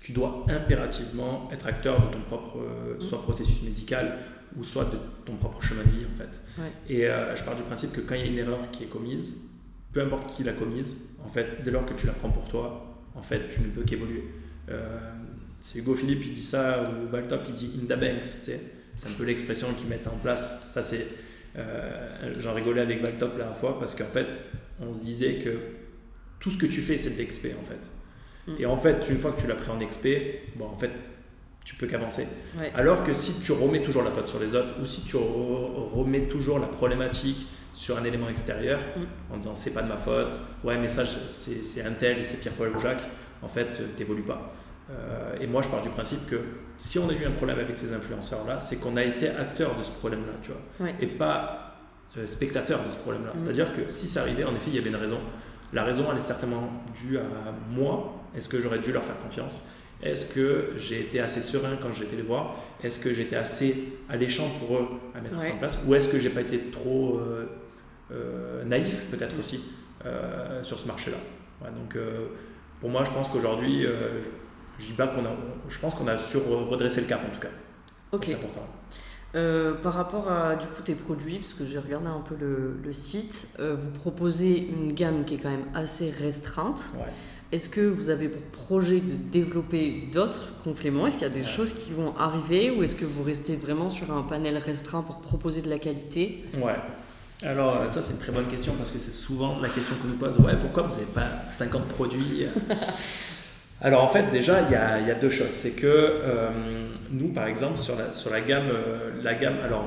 tu 0.00 0.12
dois 0.12 0.44
impérativement 0.48 1.48
être 1.52 1.66
acteur 1.66 2.06
de 2.06 2.12
ton 2.12 2.20
propre 2.20 2.58
euh, 2.58 3.00
soit 3.00 3.22
processus 3.22 3.62
médical 3.62 4.18
ou 4.56 4.62
soit 4.62 4.84
de 4.84 4.98
ton 5.24 5.34
propre 5.36 5.60
chemin 5.62 5.82
de 5.82 5.90
vie 5.90 6.06
en 6.06 6.16
fait. 6.16 6.40
Et 6.88 7.08
euh, 7.08 7.34
je 7.34 7.42
pars 7.42 7.56
du 7.56 7.62
principe 7.62 7.92
que 7.92 8.00
quand 8.00 8.14
il 8.14 8.20
y 8.20 8.24
a 8.24 8.26
une 8.26 8.38
erreur 8.38 8.70
qui 8.70 8.84
est 8.84 8.86
commise, 8.86 9.38
peu 9.90 10.00
importe 10.00 10.32
qui 10.32 10.44
l'a 10.44 10.52
commise, 10.52 11.16
en 11.24 11.28
fait, 11.28 11.62
dès 11.64 11.70
lors 11.70 11.84
que 11.84 11.94
tu 11.94 12.06
la 12.06 12.12
prends 12.12 12.30
pour 12.30 12.46
toi, 12.46 12.85
en 13.16 13.22
fait, 13.22 13.48
tu 13.48 13.60
ne 13.60 13.68
peux 13.68 13.82
qu'évoluer. 13.82 14.24
Euh, 14.68 14.98
c'est 15.60 15.78
Hugo 15.78 15.94
Philippe 15.94 16.20
qui 16.20 16.30
dit 16.30 16.42
ça, 16.42 16.84
ou 16.84 17.08
Valtop 17.08 17.42
qui 17.42 17.52
dit 17.52 17.80
in 17.80 17.86
the 17.86 17.98
banks, 17.98 18.22
c'est 18.22 18.60
un 19.06 19.12
peu 19.16 19.24
l'expression 19.24 19.68
qu'ils 19.74 19.88
mettent 19.88 20.06
en 20.06 20.16
place. 20.16 20.66
Ça, 20.68 20.82
c'est, 20.82 21.06
j'en 22.38 22.54
rigolais 22.54 22.82
avec 22.82 23.02
Valtop 23.02 23.32
la 23.32 23.38
dernière 23.38 23.56
fois 23.56 23.78
parce 23.78 23.94
qu'en 23.94 24.04
fait, 24.04 24.28
on 24.80 24.92
se 24.92 25.00
disait 25.00 25.36
que 25.36 25.58
tout 26.38 26.50
ce 26.50 26.58
que 26.58 26.66
tu 26.66 26.80
fais, 26.80 26.98
c'est 26.98 27.14
de 27.14 27.18
l'expé 27.18 27.54
en 27.60 27.64
fait. 27.64 27.88
Mm. 28.46 28.60
Et 28.60 28.66
en 28.66 28.76
fait, 28.76 29.08
une 29.08 29.18
fois 29.18 29.32
que 29.32 29.40
tu 29.40 29.46
l'as 29.46 29.54
pris 29.54 29.70
en 29.70 29.78
XP, 29.78 30.06
bon, 30.56 30.66
en 30.66 30.76
fait, 30.76 30.90
tu 31.64 31.74
peux 31.74 31.88
qu'avancer. 31.88 32.26
Alors 32.74 33.02
que 33.02 33.12
si 33.12 33.40
tu 33.40 33.50
remets 33.50 33.82
toujours 33.82 34.04
la 34.04 34.12
faute 34.12 34.28
sur 34.28 34.38
les 34.38 34.54
autres 34.54 34.80
ou 34.80 34.86
si 34.86 35.04
tu 35.04 35.16
remets 35.16 36.28
toujours 36.28 36.60
la 36.60 36.68
problématique 36.68 37.48
sur 37.76 37.98
un 37.98 38.04
élément 38.04 38.28
extérieur 38.30 38.80
mm. 38.80 39.34
en 39.34 39.36
disant 39.36 39.54
c'est 39.54 39.74
pas 39.74 39.82
de 39.82 39.88
ma 39.88 39.96
faute, 39.96 40.38
ouais, 40.64 40.78
mais 40.78 40.88
ça 40.88 41.04
c'est 41.04 41.82
un 41.82 41.92
tel, 41.92 42.24
c'est 42.24 42.40
Pierre-Paul 42.40 42.74
ou 42.74 42.80
Jacques, 42.80 43.06
en 43.42 43.48
fait, 43.48 43.94
t'évolues 43.96 44.22
pas. 44.22 44.54
Euh, 44.90 45.36
et 45.40 45.46
moi, 45.46 45.62
je 45.62 45.68
pars 45.68 45.82
du 45.82 45.90
principe 45.90 46.26
que 46.26 46.36
si 46.78 46.98
on 46.98 47.08
a 47.08 47.12
eu 47.12 47.26
un 47.26 47.32
problème 47.32 47.58
avec 47.58 47.76
ces 47.76 47.92
influenceurs-là, 47.92 48.60
c'est 48.60 48.76
qu'on 48.76 48.96
a 48.96 49.04
été 49.04 49.28
acteur 49.28 49.76
de 49.76 49.82
ce 49.82 49.90
problème-là, 49.90 50.32
tu 50.42 50.52
vois, 50.52 50.88
et 51.00 51.06
pas 51.06 51.76
euh, 52.16 52.26
spectateur 52.26 52.82
de 52.84 52.90
ce 52.90 52.98
problème-là. 52.98 53.32
Mm. 53.34 53.38
C'est-à-dire 53.38 53.76
que 53.76 53.88
si 53.88 54.08
ça 54.08 54.22
arrivait, 54.22 54.44
en 54.44 54.54
effet, 54.54 54.70
il 54.70 54.76
y 54.76 54.78
avait 54.78 54.88
une 54.88 54.96
raison. 54.96 55.18
La 55.74 55.84
raison, 55.84 56.04
elle 56.10 56.18
est 56.18 56.22
certainement 56.22 56.70
due 56.94 57.18
à 57.18 57.52
moi. 57.70 58.22
Est-ce 58.34 58.48
que 58.48 58.60
j'aurais 58.60 58.78
dû 58.78 58.92
leur 58.92 59.04
faire 59.04 59.18
confiance? 59.20 59.68
Est-ce 60.02 60.34
que 60.34 60.72
j'ai 60.76 61.00
été 61.00 61.20
assez 61.20 61.40
serein 61.40 61.76
quand 61.82 61.88
j'ai 61.92 62.04
été 62.04 62.16
les 62.16 62.22
voir? 62.22 62.56
Est-ce 62.82 63.00
que 63.00 63.12
j'étais 63.12 63.36
assez 63.36 63.94
alléchant 64.08 64.48
pour 64.60 64.76
eux 64.76 64.88
à 65.14 65.20
mettre 65.20 65.42
ça 65.42 65.52
en 65.52 65.58
place? 65.58 65.80
Ou 65.86 65.94
est-ce 65.94 66.08
que 66.08 66.18
j'ai 66.18 66.30
pas 66.30 66.42
été 66.42 66.70
trop 66.70 67.18
euh, 67.18 67.20
euh, 67.22 67.46
naïf, 68.64 69.04
peut-être 69.10 69.38
aussi, 69.38 69.62
euh, 70.04 70.62
sur 70.62 70.78
ce 70.78 70.86
marché-là 70.86 71.18
Donc, 71.70 71.96
pour 72.80 72.90
moi, 72.90 73.04
je 73.04 73.10
pense 73.10 73.28
qu'aujourd'hui, 73.28 73.86
je, 74.78 74.86
dis 74.86 74.92
pas 74.92 75.06
qu'on 75.06 75.24
a, 75.24 75.30
je 75.68 75.78
pense 75.78 75.94
qu'on 75.94 76.08
a 76.08 76.18
su 76.18 76.36
redresser 76.36 77.00
le 77.00 77.06
cap 77.06 77.20
en 77.24 77.34
tout 77.34 77.40
cas. 77.40 78.22
C'est 78.22 78.34
important. 78.34 78.66
Euh, 79.36 79.74
par 79.74 79.92
rapport 79.92 80.30
à 80.30 80.56
du 80.56 80.66
coup 80.66 80.82
tes 80.82 80.94
produits, 80.94 81.38
parce 81.38 81.52
que 81.52 81.66
j'ai 81.66 81.78
regardé 81.78 82.06
un 82.06 82.20
peu 82.20 82.34
le, 82.40 82.92
site, 82.92 83.50
euh, 83.58 83.76
vous 83.78 83.90
proposez 83.90 84.68
une 84.68 84.92
gamme 84.92 85.24
qui 85.24 85.34
est 85.34 85.38
quand 85.38 85.50
même 85.50 85.66
assez 85.74 86.10
restreinte. 86.10 86.84
Est-ce 87.52 87.68
que 87.68 87.80
vous 87.80 88.08
avez 88.08 88.28
pour 88.28 88.42
projet 88.42 89.00
de 89.00 89.14
développer 89.14 90.08
d'autres 90.12 90.48
compléments? 90.64 91.06
Est-ce 91.06 91.18
qu'il 91.18 91.28
y 91.28 91.30
a 91.30 91.34
des 91.34 91.44
choses 91.44 91.72
qui 91.74 91.92
vont 91.92 92.16
arriver 92.16 92.70
ou 92.70 92.82
est-ce 92.82 92.94
que 92.94 93.04
vous 93.04 93.22
restez 93.22 93.56
vraiment 93.56 93.90
sur 93.90 94.10
un 94.10 94.22
panel 94.22 94.56
restreint 94.56 95.02
pour 95.02 95.20
proposer 95.20 95.62
de 95.62 95.68
la 95.68 95.78
qualité? 95.78 96.44
Ouais. 96.56 96.74
Alors 97.42 97.92
ça 97.92 98.00
c'est 98.00 98.14
une 98.14 98.18
très 98.18 98.32
bonne 98.32 98.46
question 98.46 98.72
parce 98.74 98.90
que 98.90 98.98
c'est 98.98 99.10
souvent 99.10 99.60
la 99.60 99.68
question 99.68 99.94
qu'on 99.96 100.08
nous 100.08 100.16
pose. 100.16 100.38
Ouais, 100.38 100.54
pourquoi 100.60 100.84
vous 100.84 100.92
n'avez 100.92 101.12
pas 101.12 101.46
50 101.48 101.88
produits 101.88 102.46
Alors 103.82 104.02
en 104.02 104.08
fait 104.08 104.30
déjà 104.30 104.62
il 104.62 104.72
y 104.72 104.74
a, 105.10 105.14
deux 105.14 105.30
choses. 105.30 105.50
C'est 105.50 105.72
que 105.72 105.86
euh, 105.86 106.50
nous 107.10 107.28
par 107.28 107.46
exemple 107.46 107.78
sur 107.78 107.96
la, 107.96 108.10
sur 108.10 108.30
la 108.30 108.40
gamme, 108.40 108.68
euh, 108.70 109.22
la 109.22 109.34
gamme, 109.34 109.58
alors 109.62 109.86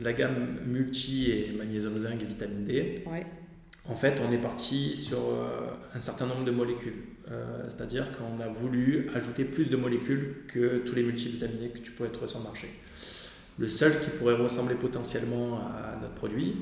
la 0.00 0.12
gamme 0.12 0.58
multi 0.64 1.30
et 1.30 1.56
magnésium 1.56 1.98
zinc 1.98 2.22
et 2.22 2.24
vitamine 2.24 2.64
D. 2.64 3.04
En 3.88 3.94
fait, 3.94 4.20
on 4.28 4.32
est 4.32 4.38
parti 4.38 4.96
sur 4.96 5.18
euh, 5.18 5.70
un 5.94 6.00
certain 6.00 6.26
nombre 6.26 6.44
de 6.44 6.50
molécules. 6.50 7.04
C'est-à-dire 7.68 8.06
qu'on 8.12 8.40
a 8.40 8.46
voulu 8.46 9.10
ajouter 9.16 9.44
plus 9.44 9.68
de 9.68 9.76
molécules 9.76 10.44
que 10.46 10.78
tous 10.86 10.94
les 10.94 11.02
multivitaminés 11.02 11.70
que 11.70 11.78
tu 11.78 11.90
pourrais 11.90 12.10
trouver 12.10 12.28
sur 12.28 12.38
le 12.38 12.44
marché. 12.44 12.68
Le 13.58 13.68
seul 13.68 14.00
qui 14.00 14.10
pourrait 14.10 14.34
ressembler 14.34 14.74
potentiellement 14.74 15.60
à 15.60 15.98
notre 15.98 16.14
produit, 16.14 16.56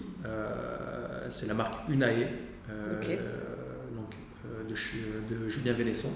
c'est 1.29 1.47
la 1.47 1.55
marque 1.55 1.89
Unae, 1.89 2.29
donc, 3.97 4.17
de, 4.69 5.35
de 5.35 5.49
Julien 5.49 5.73
Vénesson. 5.73 6.11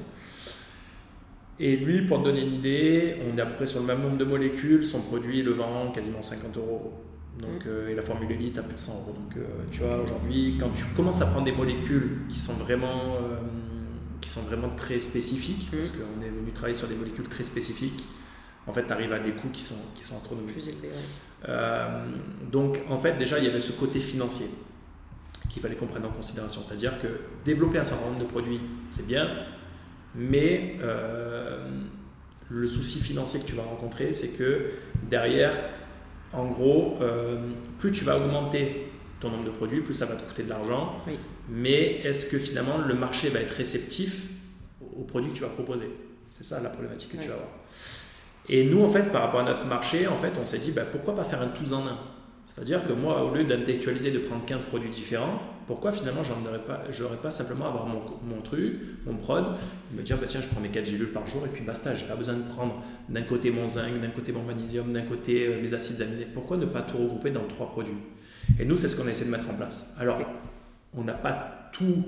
Et 1.61 1.77
lui, 1.77 2.03
pour 2.03 2.21
te 2.21 2.25
donner 2.25 2.43
une 2.43 2.55
idée, 2.55 3.17
on 3.27 3.37
est 3.37 3.41
à 3.41 3.47
peu 3.47 3.55
près 3.55 3.67
sur 3.67 3.81
le 3.81 3.87
même 3.87 4.01
nombre 4.01 4.17
de 4.17 4.25
molécules, 4.25 4.87
son 4.87 5.01
produit 5.01 5.43
le 5.43 5.53
vend 5.53 5.91
quasiment 5.91 6.23
50 6.23 6.57
euros. 6.57 6.93
Donc, 7.41 7.65
mm. 7.65 7.69
euh, 7.69 7.89
et 7.89 7.95
la 7.95 8.03
formule 8.03 8.31
élite 8.31 8.59
à 8.59 8.63
plus 8.63 8.75
de 8.75 8.81
100 8.81 8.93
euros. 8.93 9.13
Donc, 9.13 9.37
euh, 9.37 9.45
tu 9.71 9.81
vois, 9.81 9.99
aujourd'hui, 9.99 10.57
quand 10.59 10.71
tu 10.71 10.85
commences 10.97 11.21
à 11.21 11.27
prendre 11.27 11.45
des 11.45 11.53
molécules 11.53 12.19
qui 12.29 12.39
sont 12.39 12.55
vraiment, 12.55 13.15
euh, 13.15 13.39
qui 14.21 14.29
sont 14.29 14.43
vraiment 14.43 14.71
très 14.77 15.01
spécifiques, 15.01 15.69
mm. 15.73 15.77
parce 15.77 15.91
qu'on 15.91 16.23
est 16.23 16.31
venu 16.31 16.53
travailler 16.53 16.77
sur 16.77 16.89
des 16.89 16.95
molécules 16.95 17.29
très 17.29 17.45
spécifiques, 17.45 18.05
en 18.69 18.73
fait, 18.73 18.87
tu 18.87 18.93
arrives 18.93 19.13
à 19.13 19.19
des 19.19 19.33
coûts 19.33 19.49
qui 19.53 19.63
sont, 19.63 19.75
qui 19.95 20.05
sont 20.05 20.17
astronomiques. 20.17 20.53
Plus 20.53 20.69
élevés, 20.69 20.91
donc, 22.53 22.81
en 22.89 22.99
fait, 22.99 23.17
déjà, 23.19 23.39
il 23.39 23.45
y 23.45 23.49
avait 23.49 23.61
ce 23.61 23.73
côté 23.73 24.01
financier 24.01 24.47
qu'il 25.49 25.63
fallait 25.63 25.77
qu'on 25.77 25.87
prenne 25.87 26.05
en 26.05 26.11
considération. 26.11 26.63
C'est-à-dire 26.63 27.01
que 27.01 27.09
développer 27.45 27.79
un 27.79 27.85
certain 27.85 28.07
nombre 28.07 28.21
de 28.21 28.25
produits, 28.25 28.61
c'est 28.91 29.07
bien, 29.07 29.29
mais 30.15 30.77
euh, 30.83 31.67
le 32.51 32.67
souci 32.67 33.01
financier 33.01 33.41
que 33.41 33.47
tu 33.47 33.55
vas 33.55 33.63
rencontrer, 33.63 34.13
c'est 34.13 34.37
que 34.37 34.71
derrière, 35.11 35.55
en 36.33 36.47
gros, 36.47 36.99
euh, 37.01 37.39
plus 37.79 37.93
tu 37.93 38.05
vas 38.05 38.19
augmenter 38.19 38.91
ton 39.21 39.31
nombre 39.31 39.45
de 39.45 39.51
produits, 39.51 39.81
plus 39.81 39.95
ça 39.95 40.07
va 40.07 40.15
te 40.15 40.27
coûter 40.27 40.43
de 40.43 40.49
l'argent. 40.49 40.97
Mais 41.49 42.01
est-ce 42.05 42.27
que 42.31 42.39
finalement 42.39 42.79
le 42.79 42.95
marché 42.95 43.31
va 43.31 43.41
être 43.41 43.55
réceptif 43.55 44.29
aux 44.81 45.05
produits 45.05 45.31
que 45.31 45.37
tu 45.37 45.43
vas 45.43 45.49
proposer? 45.49 45.89
C'est 46.31 46.45
ça 46.45 46.61
la 46.61 46.71
problématique 46.71 47.11
que 47.13 47.17
tu 47.17 47.29
vas 47.29 47.35
avoir. 47.35 47.51
Et 48.49 48.65
nous, 48.65 48.83
en 48.83 48.89
fait, 48.89 49.13
par 49.13 49.23
rapport 49.23 49.41
à 49.41 49.45
notre 49.45 49.67
marché, 49.67 50.07
en 50.07 50.17
fait, 50.17 50.33
on 50.41 50.45
s'est 50.45 50.59
dit, 50.59 50.73
bah, 50.73 50.83
pourquoi 50.91 51.15
pas 51.15 51.25
faire 51.25 51.43
un 51.43 51.49
tous 51.49 51.73
en 51.73 51.87
un? 51.87 51.99
C'est-à-dire 52.47 52.87
que 52.87 52.93
moi, 52.93 53.25
au 53.25 53.35
lieu 53.35 53.45
d'intellectualiser, 53.45 54.11
de 54.11 54.19
prendre 54.19 54.45
15 54.45 54.65
produits 54.67 54.89
différents, 54.89 55.41
pourquoi 55.67 55.93
finalement 55.93 56.25
je 56.25 56.33
n'aurais 56.33 56.65
pas, 56.65 56.83
pas 57.23 57.31
simplement 57.31 57.67
avoir 57.67 57.87
mon, 57.87 58.01
mon, 58.25 58.41
truc, 58.41 58.81
mon 59.05 59.17
prod, 59.17 59.45
me 59.95 60.03
dire 60.03 60.17
bah, 60.17 60.25
tiens 60.27 60.41
je 60.41 60.49
prends 60.49 60.63
mes 60.63 60.71
4 60.71 60.87
gélules 60.87 61.13
par 61.13 61.27
jour 61.27 61.45
et 61.45 61.51
puis 61.51 61.63
basta, 61.63 61.95
j'ai 61.95 62.07
pas 62.07 62.17
besoin 62.17 62.37
de 62.37 62.43
prendre 62.43 62.83
d'un 63.11 63.21
côté 63.21 63.51
mon 63.51 63.69
zinc, 63.69 64.01
d'un 64.01 64.09
côté 64.09 64.33
mon 64.33 64.43
magnésium, 64.43 64.91
d'un 64.95 65.03
côté 65.03 65.47
euh, 65.47 65.61
mes 65.61 65.75
acides 65.75 66.01
aminés. 66.01 66.27
Pourquoi 66.33 66.57
ne 66.57 66.65
pas 66.65 66.81
tout 66.81 66.97
regrouper 66.97 67.31
dans 67.31 67.45
trois 67.47 67.69
produits? 67.69 67.99
Et 68.59 68.65
nous 68.65 68.77
c'est 68.77 68.89
ce 68.89 68.97
qu'on 68.97 69.07
a 69.07 69.11
essayé 69.11 69.31
de 69.31 69.37
mettre 69.37 69.51
en 69.51 69.55
place. 69.55 69.95
Alors 70.01 70.19
on 70.95 71.05
n'a 71.05 71.13
pas 71.13 71.71
tout 71.75 72.03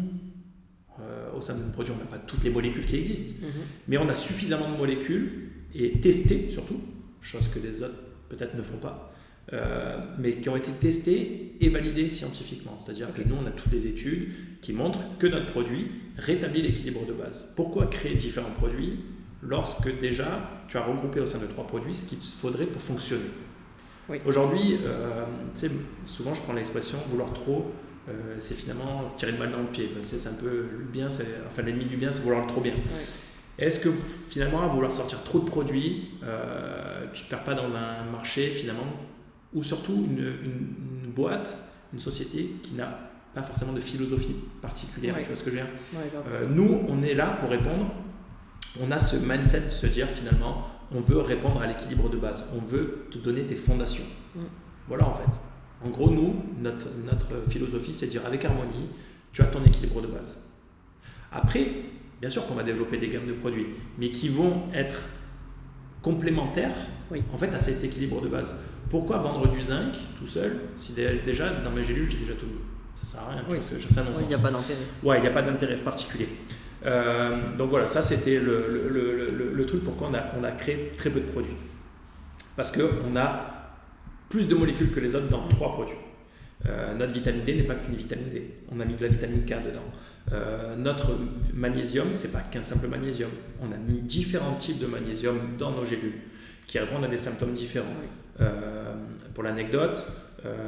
euh, 1.01 1.28
au 1.36 1.43
sein 1.43 1.55
de 1.55 1.62
nos 1.62 1.70
produit, 1.70 1.93
on 1.95 1.99
n'a 1.99 2.11
pas 2.11 2.24
toutes 2.26 2.43
les 2.43 2.51
molécules 2.51 2.86
qui 2.86 2.97
existent, 2.97 3.45
mhm. 3.47 3.62
mais 3.88 3.99
on 3.99 4.09
a 4.09 4.14
suffisamment 4.14 4.70
de 4.70 4.78
molécules 4.78 5.50
et 5.75 6.01
testé 6.01 6.49
surtout, 6.51 6.81
chose 7.21 7.49
que 7.49 7.59
les 7.59 7.83
autres 7.83 8.03
peut-être 8.29 8.57
ne 8.57 8.62
font 8.62 8.79
pas 8.79 9.07
mais 10.18 10.37
qui 10.37 10.49
ont 10.49 10.57
été 10.57 10.71
testés 10.71 11.57
et 11.61 11.68
validés 11.71 12.09
scientifiquement. 12.09 12.79
C'est-à-dire 12.79 13.12
que 13.12 13.23
nous, 13.23 13.35
on 13.35 13.47
a 13.47 13.51
toutes 13.51 13.73
les 13.73 13.87
études 13.89 14.29
qui 14.61 14.73
montrent 14.73 15.01
que 15.18 15.27
notre 15.27 15.47
produit 15.47 15.91
rétablit 16.16 16.62
l'équilibre 16.62 17.05
de 17.05 17.12
base. 17.12 17.53
Pourquoi 17.57 17.87
créer 17.87 18.14
différents 18.14 18.53
produits 18.53 19.01
lorsque 19.43 19.99
déjà 19.99 20.49
tu 20.68 20.77
as 20.77 20.85
regroupé 20.85 21.18
au 21.18 21.27
sein 21.27 21.41
de 21.41 21.47
trois 21.47 21.66
produits 21.66 21.95
ce 21.95 22.07
qu'il 22.09 22.18
faudrait 22.18 22.66
pour 22.66 22.81
fonctionner? 22.81 23.25
Aujourd'hui, 24.25 24.79
souvent 26.05 26.35
je 26.35 26.43
prends 26.43 26.53
l'expression 26.53 26.99
vouloir 27.09 27.33
trop 27.33 27.73
euh, 28.09 28.37
c'est 28.39 28.55
finalement 28.55 29.07
se 29.07 29.16
tirer 29.18 29.33
une 29.33 29.39
balle 29.39 29.53
dans 29.53 29.59
le 29.59 29.66
pied. 29.66 29.91
C'est 30.03 30.29
un 30.29 30.35
peu 30.35 30.49
le 30.49 30.85
bien, 30.91 31.09
enfin 31.09 31.62
l'ennemi 31.62 31.85
du 31.85 31.97
bien, 31.97 32.11
c'est 32.11 32.23
vouloir 32.23 32.47
le 32.47 32.49
trop 32.49 32.61
bien. 32.61 32.73
Est-ce 33.61 33.85
que 33.85 33.91
finalement, 33.91 34.63
à 34.63 34.69
vouloir 34.69 34.91
sortir 34.91 35.23
trop 35.23 35.39
de 35.39 35.45
produits, 35.45 36.13
euh, 36.25 37.07
tu 37.13 37.23
ne 37.23 37.25
te 37.27 37.31
perds 37.31 37.45
pas 37.45 37.55
dans 37.55 37.77
un 37.77 38.05
marché 38.11 38.49
finalement, 38.49 38.87
ou 39.53 39.63
surtout 39.63 40.09
une, 40.09 41.13
boîte, 41.15 41.57
une 41.93 41.99
société 41.99 42.55
qui 42.63 42.75
n'a 42.75 43.11
pas 43.35 43.43
forcément 43.43 43.73
de 43.73 43.81
philosophie 43.81 44.35
particulière, 44.63 45.15
tu 45.19 45.27
vois 45.27 45.37
ce 45.37 45.45
que 45.45 45.51
je 45.51 45.57
veux 45.57 45.63
dire? 45.63 45.73
Euh, 46.29 46.47
Nous, 46.49 46.81
on 46.89 47.03
est 47.03 47.15
là 47.15 47.37
pour 47.39 47.51
répondre, 47.51 47.93
on 48.81 48.91
a 48.91 48.99
ce 48.99 49.17
mindset 49.31 49.63
de 49.63 49.69
se 49.69 49.87
dire 49.87 50.09
finalement, 50.09 50.67
on 50.93 51.01
veut 51.01 51.21
répondre 51.21 51.61
à 51.61 51.67
l'équilibre 51.67 52.09
de 52.09 52.17
base, 52.17 52.51
on 52.57 52.65
veut 52.65 53.07
te 53.11 53.19
donner 53.19 53.45
tes 53.45 53.57
fondations. 53.57 54.05
Mm. 54.35 54.41
Voilà 54.89 55.07
en 55.07 55.15
fait. 55.15 55.39
En 55.85 55.91
gros, 55.91 56.11
nous, 56.11 56.35
notre, 56.59 56.89
notre 57.05 57.49
philosophie, 57.49 57.93
c'est 57.93 58.07
de 58.07 58.11
dire 58.13 58.27
avec 58.27 58.45
harmonie, 58.45 58.89
tu 59.33 59.43
as 59.43 59.47
ton 59.47 59.65
équilibre 59.65 60.01
de 60.03 60.07
base. 60.09 60.55
Après, 61.33 61.67
bien 62.21 62.29
sûr 62.29 62.47
qu'on 62.47 62.55
va 62.55 62.62
développer 62.62 62.99
des 62.99 63.09
gammes 63.09 63.27
de 63.27 63.33
produits, 63.33 63.66
mais 63.99 64.11
qui 64.11 64.29
vont 64.29 64.62
être 64.75 65.01
complémentaires 66.03 66.75
en 67.33 67.37
fait 67.37 67.55
à 67.55 67.59
cet 67.59 67.83
équilibre 67.85 68.21
de 68.21 68.29
base. 68.29 68.61
Pourquoi 68.89 69.18
vendre 69.18 69.49
du 69.49 69.62
zinc 69.62 69.93
tout 70.18 70.27
seul 70.27 70.57
si 70.77 70.93
déjà 70.93 71.51
dans 71.51 71.71
mes 71.71 71.83
gélules 71.83 72.11
j'ai 72.11 72.18
déjà 72.18 72.35
tout 72.35 72.47
mis? 72.47 72.61
Ça 72.95 73.07
sert 73.07 73.21
à 73.23 73.31
rien, 73.33 73.45
oui. 73.49 73.59
Il 74.21 74.29
n'y 74.29 74.35
a 74.35 74.39
pas 74.39 74.51
d'intérêt. 74.51 74.81
Ouais, 75.03 75.18
il 75.18 75.23
n'y 75.23 75.29
a 75.29 75.31
pas 75.31 75.43
d'intérêt 75.43 75.77
particulier. 75.77 76.29
Euh, 76.85 77.57
donc 77.57 77.71
voilà, 77.71 77.87
ça 77.87 78.03
c'était 78.03 78.39
le, 78.39 78.89
le, 78.91 79.29
le, 79.29 79.53
le, 79.55 79.66
truc 79.66 79.85
pourquoi 79.85 80.09
on 80.11 80.14
a, 80.14 80.25
on 80.39 80.45
a 80.45 80.51
créé 80.53 80.93
très 80.97 81.11
peu 81.11 81.21
de 81.21 81.27
produits. 81.27 81.55
Parce 82.57 82.73
qu'on 82.73 83.16
a 83.16 83.77
plus 84.29 84.49
de 84.49 84.55
molécules 84.55 84.91
que 84.91 85.01
les 85.01 85.14
autres 85.14 85.29
dans 85.29 85.47
trois 85.49 85.73
produits. 85.73 85.97
Euh, 86.66 86.95
notre 86.95 87.12
vitamine 87.12 87.43
D 87.45 87.55
n'est 87.55 87.62
pas 87.62 87.75
qu'une 87.75 87.95
vitamine 87.95 88.29
D. 88.29 88.55
On 88.71 88.81
a 88.81 88.85
mis 88.85 88.95
de 88.95 89.03
la 89.03 89.09
vitamine 89.09 89.45
K 89.45 89.62
dedans. 89.64 89.85
Euh, 90.33 90.77
notre 90.77 91.11
magnésium, 91.55 92.09
c'est 92.12 92.33
pas 92.33 92.41
qu'un 92.41 92.62
simple 92.62 92.89
magnésium. 92.89 93.31
On 93.61 93.73
a 93.73 93.77
mis 93.77 94.01
différents 94.01 94.55
types 94.55 94.79
de 94.79 94.87
magnésium 94.87 95.39
dans 95.59 95.73
nos 95.73 95.85
gélules 95.85 96.21
qui 96.66 96.79
répondent 96.79 97.05
à 97.05 97.09
des 97.09 97.16
symptômes 97.16 97.55
différents. 97.55 97.87
Euh, 98.41 98.95
pour 99.35 99.43
l'anecdote, 99.43 100.07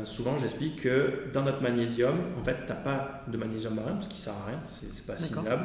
souvent 0.05 0.37
j'explique 0.39 0.83
que 0.83 1.31
dans 1.33 1.43
notre 1.43 1.63
magnésium, 1.63 2.15
en 2.39 2.45
fait, 2.45 2.57
tu 2.67 2.73
n'as 2.73 2.79
pas 2.79 3.25
de 3.29 3.37
magnésium 3.39 3.75
marin 3.75 3.93
parce 3.93 4.09
qu'il 4.09 4.19
ne 4.19 4.23
sert 4.23 4.35
à 4.35 4.47
rien, 4.49 4.59
c'est 4.65 5.07
pas 5.07 5.15
assimilable. 5.15 5.65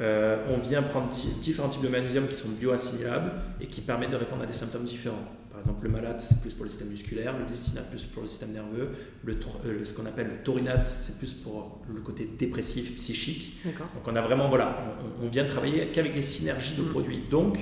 on 0.00 0.58
vient 0.58 0.82
prendre 0.82 1.10
différents 1.40 1.68
types 1.68 1.82
de 1.82 1.88
magnésium 1.88 2.26
qui 2.26 2.34
sont 2.34 2.48
bioassimilables 2.48 3.30
et 3.60 3.66
qui 3.66 3.82
permettent 3.82 4.10
de 4.10 4.16
répondre 4.16 4.42
à 4.42 4.46
des 4.46 4.52
symptômes 4.52 4.84
différents. 4.84 5.24
Par 5.56 5.62
exemple, 5.62 5.84
le 5.84 5.90
malate, 5.90 6.20
c'est 6.20 6.42
plus 6.42 6.52
pour 6.52 6.64
le 6.64 6.68
système 6.68 6.90
musculaire, 6.90 7.38
le 7.38 7.46
bisistinate, 7.46 7.88
plus 7.88 8.04
pour 8.04 8.20
le 8.20 8.28
système 8.28 8.52
nerveux, 8.52 8.90
le, 9.24 9.38
euh, 9.64 9.84
ce 9.86 9.94
qu'on 9.94 10.04
appelle 10.04 10.26
le 10.26 10.44
taurinate, 10.44 10.86
c'est 10.86 11.16
plus 11.16 11.32
pour 11.32 11.80
le 11.88 12.02
côté 12.02 12.28
dépressif, 12.38 12.94
psychique. 12.96 13.64
Donc 13.64 14.06
on 14.06 14.14
a 14.14 14.20
vraiment, 14.20 14.50
voilà, 14.50 14.98
on, 15.22 15.28
vient 15.28 15.46
travailler 15.46 15.90
qu'avec 15.92 16.12
des 16.12 16.20
synergies 16.20 16.76
de 16.76 16.82
mm. 16.82 16.90
produits. 16.90 17.22
Donc, 17.30 17.58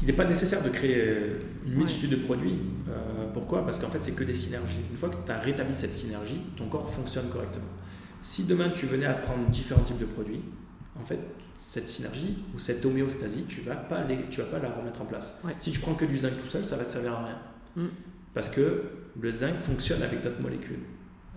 il 0.00 0.06
n'est 0.06 0.12
pas 0.12 0.24
nécessaire 0.24 0.62
de 0.62 0.68
créer 0.68 0.94
euh, 0.96 1.40
une 1.66 1.74
multitude 1.74 2.10
de 2.10 2.16
produits. 2.24 2.60
Euh, 2.88 3.26
pourquoi? 3.34 3.64
Parce 3.64 3.80
qu'en 3.80 3.88
fait, 3.88 4.04
c'est 4.04 4.14
que 4.14 4.22
des 4.22 4.36
synergies. 4.36 4.78
Une 4.92 4.96
fois 4.96 5.08
que 5.08 5.16
tu 5.26 5.32
as 5.32 5.40
rétabli 5.40 5.74
cette 5.74 5.94
synergie, 5.94 6.40
ton 6.56 6.68
corps 6.68 6.88
fonctionne 6.88 7.28
correctement. 7.30 7.66
Si 8.22 8.46
demain 8.46 8.70
tu 8.70 8.86
venais 8.86 9.06
à 9.06 9.14
prendre 9.14 9.44
différents 9.48 9.82
types 9.82 9.98
de 9.98 10.04
produits, 10.04 10.42
en 11.00 11.04
fait, 11.04 11.18
cette 11.54 11.88
synergie 11.88 12.38
ou 12.54 12.58
cette 12.58 12.84
homéostasie, 12.84 13.44
tu 13.48 13.60
ne 13.60 13.66
vas, 13.66 13.76
pas 13.76 14.02
tu 14.30 14.40
vas 14.40 14.46
pas 14.46 14.58
la 14.58 14.70
remettre 14.70 15.02
en 15.02 15.06
place. 15.06 15.42
Si 15.58 15.70
tu 15.70 15.78
prends 15.80 15.94
que 15.94 16.04
du 16.04 16.18
zinc 16.18 16.32
tout 16.40 16.48
seul, 16.48 16.64
ça 16.64 16.76
va 16.76 16.84
te 16.84 16.90
servir 16.90 17.12
à 17.12 17.24
rien. 17.24 17.38
Mm. 17.76 17.88
Parce 18.34 18.48
que 18.48 18.84
le 19.20 19.30
zinc 19.30 19.54
fonctionne 19.66 20.02
avec 20.02 20.22
d'autres 20.22 20.40
molécules. 20.40 20.78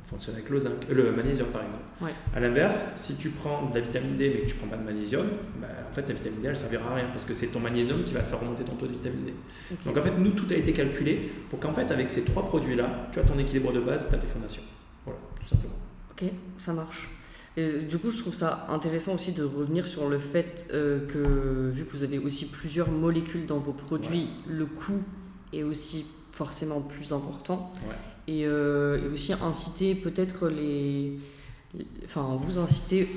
Il 0.05 0.09
fonctionne 0.09 0.35
avec 0.35 0.49
le, 0.49 0.59
zinc, 0.59 0.73
euh, 0.89 0.93
le 0.93 1.11
magnésium 1.11 1.47
par 1.47 1.63
exemple. 1.65 2.13
À 2.35 2.39
l'inverse, 2.39 2.93
si 2.95 3.17
tu 3.17 3.29
prends 3.29 3.69
de 3.69 3.75
la 3.75 3.81
vitamine 3.81 4.15
D 4.15 4.31
mais 4.33 4.41
que 4.41 4.47
tu 4.47 4.55
ne 4.55 4.59
prends 4.59 4.69
pas 4.69 4.77
de 4.77 4.83
magnésium, 4.83 5.25
bah, 5.59 5.67
en 5.89 5.93
fait 5.93 6.03
ta 6.03 6.13
vitamine 6.13 6.39
D 6.39 6.45
elle 6.45 6.51
ne 6.51 6.57
servira 6.57 6.91
à 6.91 6.95
rien 6.95 7.07
parce 7.07 7.25
que 7.25 7.33
c'est 7.33 7.47
ton 7.47 7.59
magnésium 7.59 8.03
qui 8.03 8.13
va 8.13 8.21
te 8.21 8.27
faire 8.27 8.39
remonter 8.39 8.63
ton 8.63 8.75
taux 8.75 8.85
de 8.85 8.93
vitamine 8.93 9.25
D. 9.25 9.33
Donc 9.85 9.97
en 9.97 10.01
fait, 10.01 10.17
nous, 10.17 10.31
tout 10.31 10.47
a 10.51 10.55
été 10.55 10.71
calculé 10.73 11.31
pour 11.49 11.59
qu'en 11.59 11.73
fait, 11.73 11.89
avec 11.91 12.11
ces 12.11 12.25
trois 12.25 12.47
produits-là, 12.47 13.07
tu 13.11 13.19
as 13.19 13.23
ton 13.23 13.39
équilibre 13.39 13.73
de 13.73 13.79
base, 13.79 14.07
tu 14.07 14.15
as 14.15 14.17
tes 14.17 14.27
fondations. 14.27 14.63
Voilà, 15.05 15.19
tout 15.39 15.47
simplement. 15.47 15.75
Ok, 16.11 16.25
ça 16.57 16.73
marche. 16.73 17.09
Et 17.55 17.81
du 17.81 17.99
coup, 17.99 18.11
je 18.11 18.19
trouve 18.19 18.33
ça 18.33 18.65
intéressant 18.69 19.13
aussi 19.13 19.31
de 19.31 19.43
revenir 19.43 19.85
sur 19.85 20.09
le 20.09 20.19
fait 20.19 20.65
euh, 20.73 21.05
que, 21.07 21.69
vu 21.69 21.85
que 21.85 21.91
vous 21.91 22.03
avez 22.03 22.17
aussi 22.17 22.45
plusieurs 22.45 22.89
molécules 22.89 23.45
dans 23.45 23.59
vos 23.59 23.73
produits, 23.73 24.29
le 24.47 24.65
coût 24.65 25.03
est 25.51 25.63
aussi 25.63 26.05
forcément 26.31 26.81
plus 26.81 27.11
important. 27.13 27.71
Et, 28.27 28.47
euh, 28.47 29.03
et, 29.03 29.13
aussi 29.13 29.33
inciter 29.33 29.93
peut-être 29.93 30.47
les, 30.47 31.19
Enfin, 32.05 32.37
vous 32.39 32.59
inciter, 32.59 33.07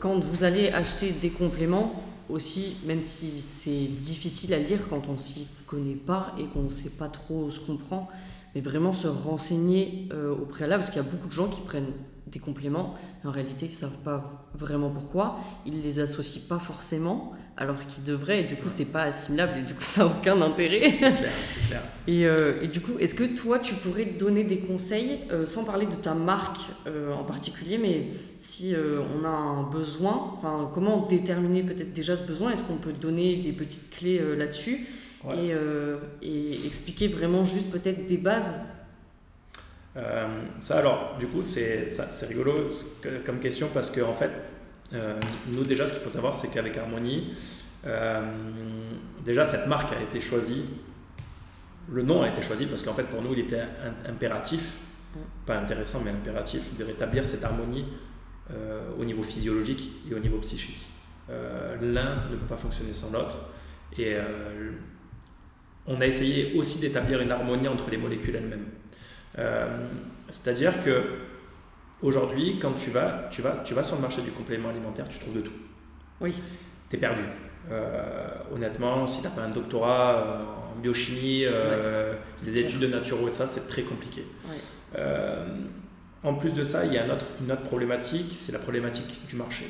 quand 0.00 0.18
vous 0.18 0.42
allez 0.42 0.68
acheter 0.70 1.12
des 1.12 1.30
compléments, 1.30 2.02
aussi, 2.28 2.76
même 2.84 3.02
si 3.02 3.40
c'est 3.40 3.86
difficile 3.86 4.54
à 4.54 4.58
lire 4.58 4.80
quand 4.88 5.02
on 5.08 5.18
s'y 5.18 5.46
connaît 5.66 5.96
pas 5.96 6.34
et 6.38 6.44
qu'on 6.44 6.62
ne 6.62 6.70
sait 6.70 6.90
pas 6.90 7.08
trop 7.08 7.50
ce 7.50 7.60
qu'on 7.60 7.76
prend, 7.76 8.08
mais 8.54 8.60
vraiment 8.60 8.92
se 8.92 9.08
renseigner 9.08 10.08
euh, 10.12 10.32
au 10.32 10.46
préalable, 10.46 10.82
parce 10.82 10.92
qu'il 10.92 11.02
y 11.02 11.06
a 11.06 11.08
beaucoup 11.08 11.26
de 11.26 11.32
gens 11.32 11.48
qui 11.48 11.60
prennent 11.62 11.92
des 12.32 12.38
compléments, 12.38 12.94
en 13.24 13.30
réalité, 13.30 13.66
ils 13.66 13.70
ne 13.70 13.74
savent 13.74 14.02
pas 14.04 14.48
vraiment 14.54 14.90
pourquoi, 14.90 15.38
ils 15.66 15.82
les 15.82 16.00
associent 16.00 16.42
pas 16.48 16.58
forcément, 16.58 17.32
alors 17.56 17.86
qu'ils 17.86 18.04
devraient, 18.04 18.40
et 18.40 18.44
du 18.44 18.56
coup, 18.56 18.68
c'est 18.68 18.92
pas 18.92 19.02
assimilable, 19.02 19.52
et 19.58 19.62
du 19.62 19.74
coup, 19.74 19.82
ça 19.82 20.04
n'a 20.04 20.10
aucun 20.10 20.40
intérêt. 20.40 20.90
C'est 20.90 20.98
clair, 20.98 21.32
c'est 21.44 21.68
clair. 21.68 21.82
et, 22.06 22.26
euh, 22.26 22.62
et, 22.62 22.68
du 22.68 22.80
coup, 22.80 22.92
est-ce 22.98 23.14
que 23.14 23.24
toi, 23.24 23.58
tu 23.58 23.74
pourrais 23.74 24.06
donner 24.06 24.44
des 24.44 24.58
conseils, 24.58 25.18
euh, 25.30 25.44
sans 25.44 25.64
parler 25.64 25.86
de 25.86 25.94
ta 25.94 26.14
marque 26.14 26.60
euh, 26.86 27.12
en 27.12 27.24
particulier, 27.24 27.78
mais 27.78 28.08
si 28.38 28.74
on 28.74 29.24
a 29.24 29.28
un 29.28 29.64
besoin, 29.64 30.34
enfin, 30.38 30.70
comment 30.72 31.06
déterminer 31.06 31.62
peut-être 31.62 31.92
déjà 31.92 32.16
ce 32.16 32.22
besoin? 32.22 32.52
Est-ce 32.52 32.62
qu'on 32.62 32.76
peut 32.76 32.92
donner 32.92 33.36
des 33.36 33.52
petites 33.52 33.90
clés 33.90 34.20
là-dessus? 34.36 34.86
Et, 35.36 35.52
et 36.22 36.66
expliquer 36.66 37.08
vraiment 37.08 37.44
juste 37.44 37.70
peut-être 37.70 38.06
des 38.06 38.16
bases 38.16 38.79
euh, 39.96 40.26
ça, 40.58 40.78
alors, 40.78 41.16
du 41.18 41.26
coup, 41.26 41.42
c'est 41.42 41.88
rigolo 42.28 42.68
comme 43.26 43.40
question 43.40 43.68
parce 43.72 43.90
que, 43.90 44.00
en 44.00 44.14
fait, 44.14 44.30
euh, 44.92 45.18
nous, 45.54 45.64
déjà, 45.64 45.86
ce 45.86 45.92
qu'il 45.92 46.02
faut 46.02 46.10
savoir, 46.10 46.34
c'est 46.34 46.48
qu'avec 46.48 46.76
Harmonie, 46.76 47.34
euh, 47.86 48.20
déjà, 49.24 49.44
cette 49.44 49.66
marque 49.66 49.92
a 49.92 50.00
été 50.00 50.20
choisie. 50.20 50.64
Le 51.90 52.02
nom 52.02 52.22
a 52.22 52.28
été 52.28 52.40
choisi 52.40 52.66
parce 52.66 52.82
qu'en 52.82 52.94
fait, 52.94 53.04
pour 53.04 53.22
nous, 53.22 53.32
il 53.32 53.40
était 53.40 53.64
impératif, 54.08 54.72
pas 55.44 55.58
intéressant, 55.58 56.02
mais 56.04 56.10
impératif, 56.10 56.76
de 56.78 56.84
rétablir 56.84 57.26
cette 57.26 57.42
harmonie 57.42 57.84
au 58.98 59.04
niveau 59.04 59.22
physiologique 59.22 59.92
et 60.08 60.14
au 60.14 60.18
niveau 60.20 60.38
psychique. 60.38 60.86
L'un 61.28 62.28
ne 62.30 62.36
peut 62.36 62.46
pas 62.48 62.56
fonctionner 62.56 62.92
sans 62.92 63.10
l'autre. 63.10 63.36
Et 63.98 64.16
on 65.86 66.00
a 66.00 66.06
essayé 66.06 66.56
aussi 66.56 66.80
d'établir 66.80 67.20
une 67.20 67.32
harmonie 67.32 67.66
entre 67.66 67.90
les 67.90 67.96
molécules 67.96 68.36
elles-mêmes. 68.36 68.66
Euh, 69.38 69.86
c'est-à-dire 70.30 70.82
que 70.84 71.04
aujourd'hui, 72.02 72.58
quand 72.60 72.72
tu 72.72 72.90
vas, 72.90 73.28
tu, 73.30 73.42
vas, 73.42 73.62
tu 73.64 73.74
vas 73.74 73.82
sur 73.82 73.96
le 73.96 74.02
marché 74.02 74.22
du 74.22 74.30
complément 74.30 74.70
alimentaire, 74.70 75.08
tu 75.08 75.18
trouves 75.18 75.36
de 75.36 75.42
tout. 75.42 75.52
Oui. 76.20 76.34
Tu 76.88 76.96
es 76.96 76.98
perdu. 76.98 77.22
Euh, 77.70 78.28
honnêtement, 78.52 79.06
si 79.06 79.20
tu 79.20 79.28
n'as 79.28 79.34
pas 79.34 79.42
un 79.42 79.50
doctorat 79.50 80.16
euh, 80.16 80.72
en 80.72 80.80
biochimie, 80.80 81.44
des 82.42 82.58
études 82.58 82.80
de 82.80 82.86
naturo 82.86 83.28
et 83.28 83.34
ça, 83.34 83.46
c'est 83.46 83.68
très 83.68 83.82
compliqué. 83.82 84.24
en 86.22 86.34
plus 86.34 86.52
de 86.52 86.62
ça, 86.62 86.84
il 86.84 86.92
y 86.92 86.98
a 86.98 87.04
une 87.04 87.12
autre, 87.12 87.26
une 87.40 87.52
autre 87.52 87.62
problématique, 87.62 88.30
c'est 88.32 88.52
la 88.52 88.58
problématique 88.58 89.26
du 89.26 89.36
marché. 89.36 89.66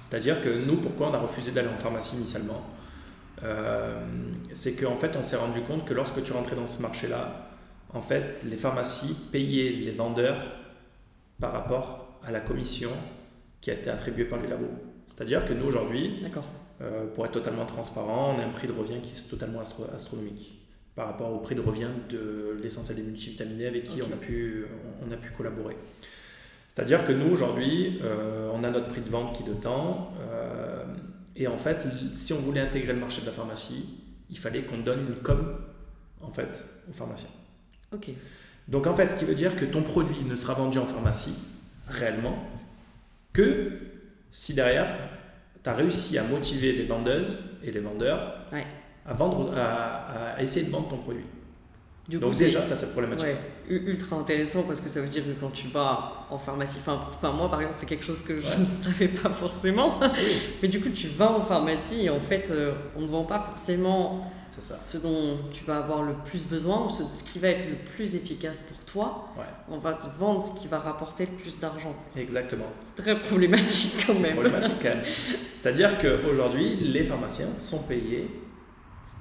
C'est-à-dire 0.00 0.40
que 0.40 0.48
nous, 0.48 0.76
pourquoi 0.76 1.08
on 1.08 1.14
a 1.14 1.18
refusé 1.18 1.52
d'aller 1.52 1.68
en 1.68 1.78
pharmacie 1.78 2.16
initialement? 2.16 2.66
C'est 4.52 4.74
qu'en 4.80 4.96
fait, 4.96 5.16
on 5.16 5.22
s'est 5.22 5.36
rendu 5.36 5.60
compte 5.60 5.84
que 5.84 5.94
lorsque 5.94 6.22
tu 6.22 6.32
rentrais 6.32 6.56
dans 6.56 6.66
ce 6.66 6.82
marché-là, 6.82 7.47
en 7.94 8.00
fait, 8.00 8.44
les 8.44 8.56
pharmacies 8.56 9.14
payaient 9.32 9.70
les 9.70 9.92
vendeurs 9.92 10.40
par 11.40 11.52
rapport 11.52 12.20
à 12.24 12.30
la 12.30 12.40
commission 12.40 12.90
qui 13.60 13.70
a 13.70 13.74
été 13.74 13.90
attribuée 13.90 14.24
par 14.24 14.40
les 14.40 14.48
labos. 14.48 14.70
C'est-à-dire 15.06 15.44
que 15.46 15.52
nous, 15.52 15.66
aujourd'hui, 15.66 16.22
euh, 16.80 17.06
pour 17.14 17.24
être 17.24 17.32
totalement 17.32 17.64
transparent, 17.64 18.34
on 18.36 18.40
a 18.40 18.44
un 18.44 18.50
prix 18.50 18.68
de 18.68 18.72
revient 18.72 19.00
qui 19.02 19.12
est 19.12 19.30
totalement 19.30 19.60
astronomique 19.60 20.58
par 20.94 21.06
rapport 21.06 21.32
au 21.32 21.38
prix 21.38 21.54
de 21.54 21.60
revient 21.60 21.90
de 22.10 22.58
l'essentiel 22.62 22.96
des 22.96 23.04
multivitaminés 23.04 23.66
avec 23.66 23.84
qui 23.84 24.02
on, 24.02 24.12
a 24.12 24.16
pu, 24.16 24.66
on, 25.06 25.12
a 25.12 25.16
pu 25.16 25.30
collaborer. 25.30 25.76
C'est-à-dire 26.74 27.04
que 27.04 27.12
nous, 27.12 27.30
aujourd'hui, 27.30 28.00
euh, 28.02 28.50
on 28.52 28.64
a 28.64 28.70
notre 28.70 28.88
prix 28.88 29.00
de 29.00 29.08
vente 29.08 29.32
qui 29.32 29.44
est 29.44 29.46
de 29.46 29.54
temps. 29.54 30.12
Euh, 30.20 30.84
et 31.36 31.46
en 31.46 31.56
fait, 31.56 31.86
si 32.14 32.32
on 32.32 32.38
voulait 32.38 32.60
intégrer 32.60 32.92
le 32.92 32.98
marché 32.98 33.20
de 33.20 33.26
la 33.26 33.32
pharmacie, 33.32 33.88
il 34.28 34.38
fallait 34.38 34.62
qu'on 34.62 34.78
donne 34.78 35.06
une 35.08 35.22
com 35.22 35.56
en 36.20 36.30
fait, 36.30 36.64
aux 36.90 36.92
pharmaciens. 36.92 37.30
Ok. 37.92 38.10
Donc 38.68 38.86
en 38.86 38.94
fait, 38.94 39.08
ce 39.08 39.16
qui 39.16 39.24
veut 39.24 39.34
dire 39.34 39.56
que 39.56 39.64
ton 39.64 39.82
produit 39.82 40.22
ne 40.24 40.36
sera 40.36 40.54
vendu 40.54 40.78
en 40.78 40.86
pharmacie 40.86 41.34
réellement 41.88 42.36
que 43.32 43.78
si 44.30 44.54
derrière, 44.54 44.86
tu 45.62 45.70
as 45.70 45.74
réussi 45.74 46.18
à 46.18 46.22
motiver 46.22 46.72
les 46.72 46.84
vendeuses 46.84 47.38
et 47.64 47.70
les 47.70 47.80
vendeurs 47.80 48.46
à, 49.06 49.14
vendre, 49.14 49.56
à, 49.56 50.34
à, 50.34 50.42
essayer 50.42 50.66
de 50.66 50.70
vendre 50.70 50.90
ton 50.90 50.98
produit. 50.98 51.24
Du 52.08 52.18
Donc 52.18 52.36
déjà, 52.36 52.62
tu 52.62 52.72
as 52.72 52.76
cette 52.76 52.92
problématique. 52.92 53.26
Ouais, 53.26 53.36
ultra 53.68 54.16
intéressant 54.16 54.62
parce 54.62 54.80
que 54.80 54.88
ça 54.88 55.02
veut 55.02 55.08
dire 55.08 55.22
que 55.22 55.38
quand 55.38 55.50
tu 55.50 55.68
vas 55.68 56.26
en 56.30 56.38
pharmacie, 56.38 56.78
enfin, 56.80 57.32
moi 57.32 57.50
par 57.50 57.60
exemple, 57.60 57.76
c'est 57.78 57.84
quelque 57.84 58.04
chose 58.04 58.22
que 58.22 58.40
je 58.40 58.46
ne 58.60 58.66
savais 58.82 59.08
pas 59.08 59.28
forcément, 59.28 60.00
mais 60.62 60.68
du 60.68 60.80
coup 60.80 60.88
tu 60.88 61.08
vas 61.08 61.30
en 61.30 61.42
pharmacie 61.42 62.06
et 62.06 62.10
en 62.10 62.20
fait 62.20 62.50
euh, 62.50 62.72
on 62.96 63.02
ne 63.02 63.08
vend 63.08 63.24
pas 63.24 63.40
forcément 63.40 64.32
ce 64.48 64.96
dont 64.96 65.36
tu 65.52 65.64
vas 65.64 65.76
avoir 65.76 66.02
le 66.02 66.14
plus 66.24 66.46
besoin 66.46 66.86
ou 66.86 66.90
ce, 66.90 67.22
qui 67.22 67.38
va 67.38 67.48
être 67.48 67.68
le 67.68 67.76
plus 67.94 68.16
efficace 68.16 68.62
pour 68.62 68.78
toi. 68.90 69.28
On 69.70 69.76
va 69.76 69.92
te 69.92 70.06
vendre 70.18 70.42
ce 70.42 70.58
qui 70.58 70.66
va 70.66 70.78
rapporter 70.78 71.26
le 71.26 71.36
plus 71.36 71.60
d'argent. 71.60 71.94
Exactement. 72.16 72.64
C'est 72.84 73.02
très 73.02 73.18
problématique 73.18 74.06
quand 74.06 74.14
même. 74.14 74.24
C'est 74.24 74.32
problématique 74.32 74.72
quand 74.82 74.88
même. 74.88 75.04
C'est-à-dire 75.54 75.98
qu'aujourd'hui, 75.98 76.76
les 76.76 77.04
pharmaciens 77.04 77.54
sont 77.54 77.82
payés, 77.82 78.30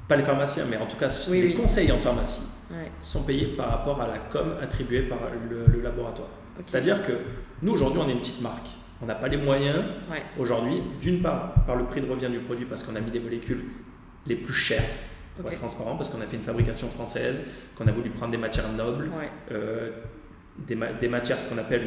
pas 0.08 0.16
les 0.16 0.24
pharmaciens, 0.24 0.64
mais 0.70 0.78
en 0.78 0.86
tout 0.86 0.98
cas 0.98 1.10
les 1.30 1.54
conseils 1.54 1.92
en 1.92 1.98
pharmacie 1.98 2.44
sont 3.02 3.24
payés 3.24 3.48
par 3.48 3.70
rapport 3.70 4.02
à 4.02 4.08
la 4.08 4.18
com 4.18 4.56
attribuée 4.62 5.04
par 5.04 5.20
le, 5.50 5.82
laboratoire. 5.82 6.30
C'est-à-dire 6.64 7.06
que 7.06 7.14
nous, 7.62 7.74
aujourd'hui, 7.74 8.02
on 8.04 8.10
est 8.10 8.14
une 8.14 8.20
petite 8.20 8.42
marque. 8.42 8.68
On 9.02 9.06
n'a 9.06 9.16
pas 9.16 9.28
les 9.28 9.38
moyens 9.38 9.84
aujourd'hui, 10.40 10.82
d'une 11.02 11.22
part 11.22 11.54
par 11.66 11.76
le 11.76 11.86
prix 11.86 12.02
de 12.02 12.10
revient 12.10 12.30
du 12.30 12.40
produit, 12.40 12.66
parce 12.66 12.84
qu'on 12.84 12.96
a 12.96 13.00
mis 13.00 13.12
des 13.12 13.20
molécules 13.20 13.64
les 14.26 14.36
plus 14.36 14.54
chères, 14.54 14.84
pour 15.36 15.52
être 15.52 15.60
transparent, 15.60 15.96
parce 15.96 16.10
qu'on 16.10 16.22
a 16.22 16.26
fait 16.26 16.36
une 16.36 16.42
fabrication 16.42 16.90
française, 16.90 17.48
qu'on 17.76 17.88
a 17.88 17.92
voulu 17.92 18.10
prendre 18.10 18.32
des 18.32 18.38
matières 18.38 18.72
nobles, 18.72 19.12
euh, 19.52 19.92
des, 20.66 20.78
des, 21.00 21.08
matières, 21.08 21.40
ce 21.40 21.48
qu'on 21.48 21.58
appelle 21.58 21.84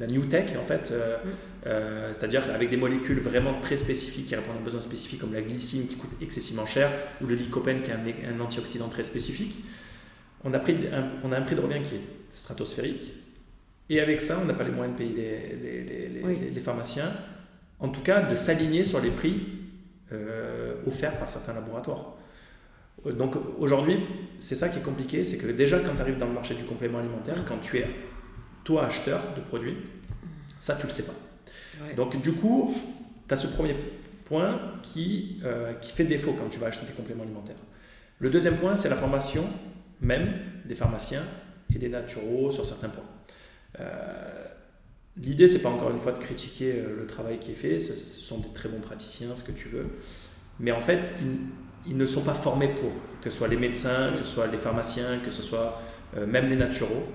la, 0.00 0.06
new 0.06 0.24
tech, 0.24 0.50
en 0.60 0.64
fait, 0.64 0.90
euh, 0.92 1.16
mm. 1.16 1.28
euh, 1.66 2.12
c'est-à-dire 2.12 2.42
avec 2.52 2.70
des 2.70 2.76
molécules 2.76 3.20
vraiment 3.20 3.60
très 3.60 3.76
spécifiques 3.76 4.26
qui 4.26 4.34
répondent 4.34 4.56
à 4.60 4.64
besoins 4.64 4.80
spécifiques, 4.80 5.20
comme 5.20 5.32
la 5.32 5.42
glycine 5.42 5.86
qui 5.86 5.96
coûte 5.96 6.10
excessivement 6.20 6.66
cher, 6.66 6.90
ou 7.22 7.26
le 7.26 7.34
lycopène 7.34 7.82
qui 7.82 7.90
est 7.90 7.94
un, 7.94 8.36
un 8.36 8.40
antioxydant 8.40 8.88
très 8.88 9.02
spécifique. 9.02 9.64
On 10.44 10.52
a, 10.54 10.58
pris 10.58 10.76
un, 10.92 11.10
on 11.22 11.32
a 11.32 11.38
un 11.38 11.42
prix 11.42 11.54
de 11.54 11.60
revient 11.60 11.82
qui 11.82 11.96
est 11.96 12.02
stratosphérique, 12.32 13.14
et 13.88 14.00
avec 14.00 14.20
ça, 14.22 14.38
on 14.40 14.44
n'a 14.44 14.54
pas 14.54 14.64
les 14.64 14.70
moyens 14.70 14.96
de 14.96 15.04
payer 15.04 15.58
les, 15.60 16.08
les, 16.08 16.50
les, 16.50 16.60
pharmaciens, 16.60 17.12
en 17.78 17.88
tout 17.88 18.02
cas 18.02 18.22
de 18.22 18.34
s'aligner 18.36 18.84
sur 18.84 19.00
les 19.00 19.10
prix 19.10 19.40
offerts 20.86 21.18
par 21.18 21.28
certains 21.28 21.54
laboratoires. 21.54 22.14
Euh, 23.06 23.12
donc 23.12 23.34
aujourd'hui, 23.58 23.98
c'est 24.38 24.54
ça 24.54 24.68
qui 24.68 24.78
est 24.78 24.82
compliqué, 24.82 25.24
c'est 25.24 25.38
que 25.38 25.50
déjà 25.50 25.78
quand 25.78 25.94
tu 25.94 26.00
arrives 26.00 26.18
dans 26.18 26.26
le 26.26 26.32
marché 26.32 26.54
du 26.54 26.64
complément 26.64 26.98
alimentaire, 26.98 27.44
quand 27.46 27.58
tu 27.58 27.78
es 27.78 27.86
toi 28.64 28.86
acheteur 28.86 29.20
de 29.36 29.40
produits, 29.40 29.76
ça 30.58 30.76
tu 30.76 30.86
le 30.86 30.92
sais 30.92 31.04
pas. 31.04 31.94
Donc 31.96 32.20
du 32.20 32.32
coup, 32.32 32.74
tu 33.26 33.34
as 33.34 33.36
ce 33.36 33.46
premier 33.48 33.74
point 34.26 34.60
qui, 34.82 35.40
euh, 35.44 35.72
qui 35.74 35.92
fait 35.92 36.04
défaut 36.04 36.34
quand 36.38 36.48
tu 36.48 36.58
vas 36.58 36.66
acheter 36.66 36.86
des 36.86 36.92
compléments 36.92 37.22
alimentaires. 37.22 37.56
Le 38.18 38.28
deuxième 38.28 38.56
point, 38.56 38.74
c'est 38.74 38.90
la 38.90 38.96
formation 38.96 39.44
même 40.00 40.34
des 40.66 40.74
pharmaciens 40.74 41.22
et 41.74 41.78
des 41.78 41.88
naturaux 41.88 42.50
sur 42.50 42.64
certains 42.64 42.88
points. 42.90 43.04
Euh, 43.80 44.44
L'idée, 45.16 45.48
c'est 45.48 45.62
pas 45.62 45.68
encore 45.68 45.90
une 45.90 45.98
fois 45.98 46.12
de 46.12 46.18
critiquer 46.18 46.72
euh, 46.72 46.96
le 47.00 47.06
travail 47.06 47.38
qui 47.38 47.50
est 47.50 47.54
fait, 47.54 47.78
ce 47.78 47.94
sont 47.94 48.38
des 48.38 48.48
très 48.54 48.68
bons 48.68 48.80
praticiens, 48.80 49.34
ce 49.34 49.42
que 49.42 49.52
tu 49.52 49.68
veux, 49.68 49.86
mais 50.60 50.72
en 50.72 50.80
fait, 50.80 51.12
ils 51.20 51.38
ne 51.88 52.06
sont 52.06 52.22
pas 52.22 52.34
formés 52.34 52.68
pour, 52.68 52.90
que 53.20 53.30
ce 53.30 53.38
soit 53.38 53.48
les 53.48 53.56
médecins, 53.56 54.12
que 54.16 54.22
ce 54.22 54.34
soit 54.34 54.46
les 54.46 54.58
pharmaciens, 54.58 55.18
que 55.24 55.30
ce 55.30 55.42
soit 55.42 55.80
euh, 56.16 56.26
même 56.26 56.48
les 56.48 56.56
naturaux. 56.56 57.06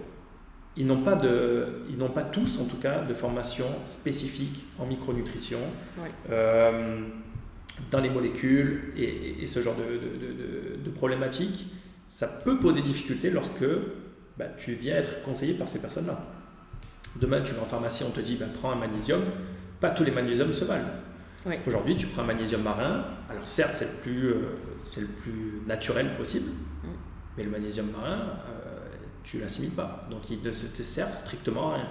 Ils 0.77 0.85
n'ont 0.85 1.03
pas, 1.03 1.15
de, 1.15 1.83
ils 1.89 1.97
n'ont 1.97 2.09
pas 2.09 2.23
tous, 2.23 2.59
en 2.59 2.65
tout 2.65 2.77
cas, 2.77 3.03
de 3.03 3.13
formation 3.13 3.65
spécifique 3.85 4.65
en 4.77 4.85
micronutrition, 4.85 5.59
euh, 6.29 6.99
dans 7.91 8.01
les 8.01 8.09
molécules 8.09 8.93
et, 8.97 9.47
ce 9.47 9.61
genre 9.61 9.75
de, 9.75 9.83
de, 9.83 10.83
de, 10.83 10.89
problématiques. 10.89 11.67
Ça 12.07 12.27
peut 12.27 12.59
poser 12.59 12.81
difficulté 12.81 13.29
lorsque 13.29 13.65
bah, 14.37 14.47
tu 14.57 14.73
viens 14.73 14.97
être 14.97 15.21
conseillé 15.21 15.53
par 15.53 15.69
ces 15.69 15.79
personnes-là. 15.79 16.19
Demain, 17.21 17.41
tu 17.41 17.53
vas 17.53 17.61
en 17.61 17.65
pharmacie, 17.65 18.03
on 18.05 18.11
te 18.11 18.19
dit 18.19 18.35
bah, 18.35 18.45
prends 18.59 18.71
un 18.71 18.75
magnésium. 18.75 19.21
Pas 19.79 19.91
tous 19.91 20.03
les 20.03 20.11
magnésiums 20.11 20.51
se 20.51 20.65
valent. 20.65 20.89
Aujourd'hui, 21.67 21.95
tu 21.95 22.07
prends 22.07 22.23
un 22.23 22.25
magnésium 22.25 22.61
marin. 22.61 23.05
Alors 23.35 23.47
certes, 23.47 23.75
c'est 23.75 23.85
le 23.85 24.01
plus, 24.01 24.27
euh, 24.29 24.35
c'est 24.83 25.01
le 25.01 25.07
plus 25.07 25.61
naturel 25.67 26.07
possible, 26.17 26.49
mm. 26.83 26.87
mais 27.37 27.43
le 27.43 27.49
magnésium 27.49 27.87
marin, 27.91 28.39
euh, 28.49 28.85
tu 29.23 29.39
l'assimiles 29.39 29.71
pas. 29.71 30.07
Donc 30.09 30.29
il 30.29 30.41
ne 30.41 30.51
te 30.51 30.83
sert 30.83 31.13
strictement 31.13 31.73
à 31.73 31.75
rien. 31.75 31.87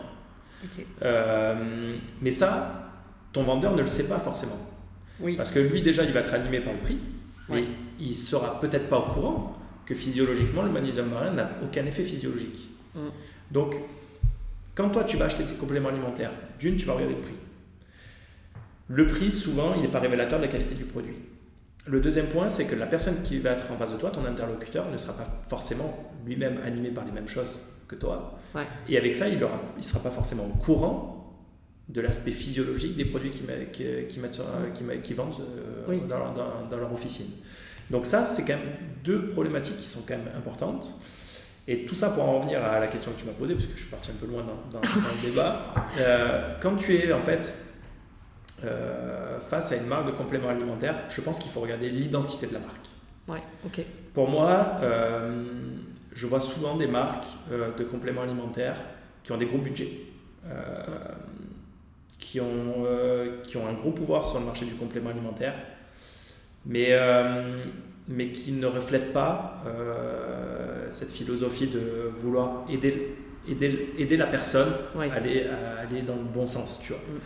Euh, 1.03 1.97
mais 2.23 2.31
ça, 2.31 2.91
ton 3.33 3.43
vendeur 3.43 3.77
ne 3.77 3.83
le 3.83 3.87
sait 3.87 4.09
pas 4.09 4.19
forcément. 4.19 4.59
Parce 5.37 5.51
que 5.51 5.59
lui, 5.59 5.83
déjà, 5.83 6.03
il 6.03 6.13
va 6.13 6.21
être 6.21 6.33
animé 6.33 6.61
par 6.61 6.73
le 6.73 6.81
prix, 6.81 6.99
mais 7.49 7.65
il 8.01 8.17
sera 8.17 8.61
peut-être 8.61 8.89
pas 8.89 8.99
au 8.99 9.13
courant 9.13 9.59
que 9.85 9.95
physiologiquement, 9.95 10.63
le 10.63 10.71
magnésium 10.71 11.11
marin 11.11 11.33
n'a 11.33 11.51
aucun 11.63 11.85
effet 11.85 12.03
physiologique. 12.03 12.71
Mm. 12.95 13.01
Donc, 13.51 13.77
quand 14.75 14.89
toi, 14.89 15.05
tu 15.05 15.19
vas 15.19 15.27
acheter 15.27 15.45
tes 15.45 15.55
compléments 15.55 15.91
alimentaires, 15.91 16.33
d'une, 16.59 16.77
tu 16.77 16.87
vas 16.87 16.95
regarder 16.95 17.15
le 17.15 17.21
prix. 17.21 17.35
Le 18.89 19.07
prix, 19.07 19.31
souvent, 19.31 19.75
il 19.77 19.83
n'est 19.83 19.89
pas 19.89 20.01
révélateur 20.01 20.39
de 20.39 20.45
la 20.45 20.51
qualité 20.51 20.75
du 20.75 20.85
produit. 20.85 21.15
Le 21.87 22.01
deuxième 22.01 22.26
point, 22.26 22.49
c'est 22.49 22.66
que 22.66 22.74
la 22.74 22.87
personne 22.87 23.22
qui 23.22 23.39
va 23.39 23.51
être 23.51 23.70
en 23.70 23.76
face 23.76 23.93
de 23.93 23.99
toi, 23.99 24.11
ton 24.11 24.24
interlocuteur, 24.24 24.91
ne 24.91 24.97
sera 24.97 25.12
pas 25.14 25.26
forcément 25.49 26.12
lui-même 26.24 26.59
animé 26.64 26.91
par 26.91 27.05
les 27.05 27.12
mêmes 27.12 27.28
choses 27.28 27.82
que 27.89 27.95
toi. 27.95 28.39
Et 28.89 28.97
avec 28.97 29.14
ça, 29.14 29.28
il 29.28 29.39
ne 29.39 29.47
il 29.76 29.85
sera 29.85 30.01
pas 30.01 30.11
forcément 30.11 30.45
au 30.47 30.57
courant 30.59 31.14
de 31.89 32.01
l'aspect 32.01 32.30
physiologique 32.30 32.97
des 32.97 33.05
produits 33.05 33.30
qu'ils 33.30 33.47
qui, 33.72 35.14
vendent 35.14 35.35
euh, 35.89 35.99
dans, 36.09 36.76
leur 36.76 36.93
officine. 36.93 37.26
Donc 37.91 38.07
ça, 38.07 38.24
c'est 38.24 38.43
quand 38.47 38.57
même 38.57 38.76
deux 39.05 39.28
problématiques 39.28 39.76
qui 39.76 39.89
sont 39.89 40.01
quand 40.09 40.16
même 40.16 40.30
importantes. 40.37 40.95
Et 41.66 41.85
tout 41.85 41.95
ça 41.95 42.11
pour 42.11 42.24
en 42.24 42.39
revenir 42.41 42.62
à 42.62 42.78
la 42.80 42.87
question 42.89 43.12
que 43.12 43.20
tu 43.20 43.26
m'as 43.26 43.32
posée, 43.32 43.55
parce 43.55 43.66
que 43.66 43.74
je 43.74 43.80
suis 43.80 43.91
parti 43.91 44.11
un 44.11 44.14
peu 44.14 44.30
loin 44.30 44.45
dans, 44.70 44.80
le 44.80 45.30
débat. 45.30 45.74
Euh, 45.99 46.55
quand 46.61 46.76
tu 46.76 46.97
es 46.97 47.12
en 47.12 47.22
fait 47.22 47.53
euh, 48.63 49.41
face 49.41 49.73
à 49.73 49.77
une 49.77 49.87
marque 49.87 50.07
de 50.07 50.13
complément 50.13 50.49
alimentaire, 50.49 50.95
je 51.09 51.21
pense 51.21 51.39
qu'il 51.39 51.51
faut 51.51 51.61
regarder 51.61 51.89
l'identité 51.91 52.47
de 52.47 52.53
la 52.55 52.61
marque. 52.61 52.87
Ouais, 53.27 53.41
ok. 53.67 53.85
Pour 54.13 54.29
moi, 54.29 54.79
euh, 54.83 55.45
je 56.13 56.27
vois 56.27 56.41
souvent 56.41 56.77
des 56.77 56.87
marques 56.87 57.27
euh, 57.51 57.77
de 57.77 57.85
compléments 57.85 58.23
alimentaires 58.23 58.77
qui 59.25 59.33
ont 59.33 59.39
des 59.39 59.47
gros 59.47 59.59
budgets, 59.59 59.91
qui, 62.19 62.39
ont, 62.41 62.87
qui 63.43 63.57
ont 63.57 63.67
un 63.67 63.73
gros 63.73 63.91
pouvoir 63.91 64.27
sur 64.27 64.39
le 64.39 64.45
marché 64.45 64.67
du 64.67 64.75
complément 64.75 65.09
alimentaire, 65.09 65.55
mais, 66.67 66.91
mais 68.07 68.31
qui 68.33 68.53
ne 68.53 68.67
reflètent 68.67 69.15
pas 69.15 69.65
cette 70.91 71.11
philosophie 71.11 71.69
de 71.69 72.11
vouloir 72.15 72.67
aider, 72.69 73.17
aider, 73.49 73.95
aider 73.97 74.19
la 74.19 74.27
personne 74.27 74.71
à, 74.95 75.15
aller, 75.15 75.47
à 75.47 75.81
aller 75.81 76.03
dans 76.03 76.17
le 76.17 76.25
bon 76.25 76.47
sens, 76.47 76.83
tu 76.85 76.93
vois. 76.93 77.01
Mm. 77.01 77.21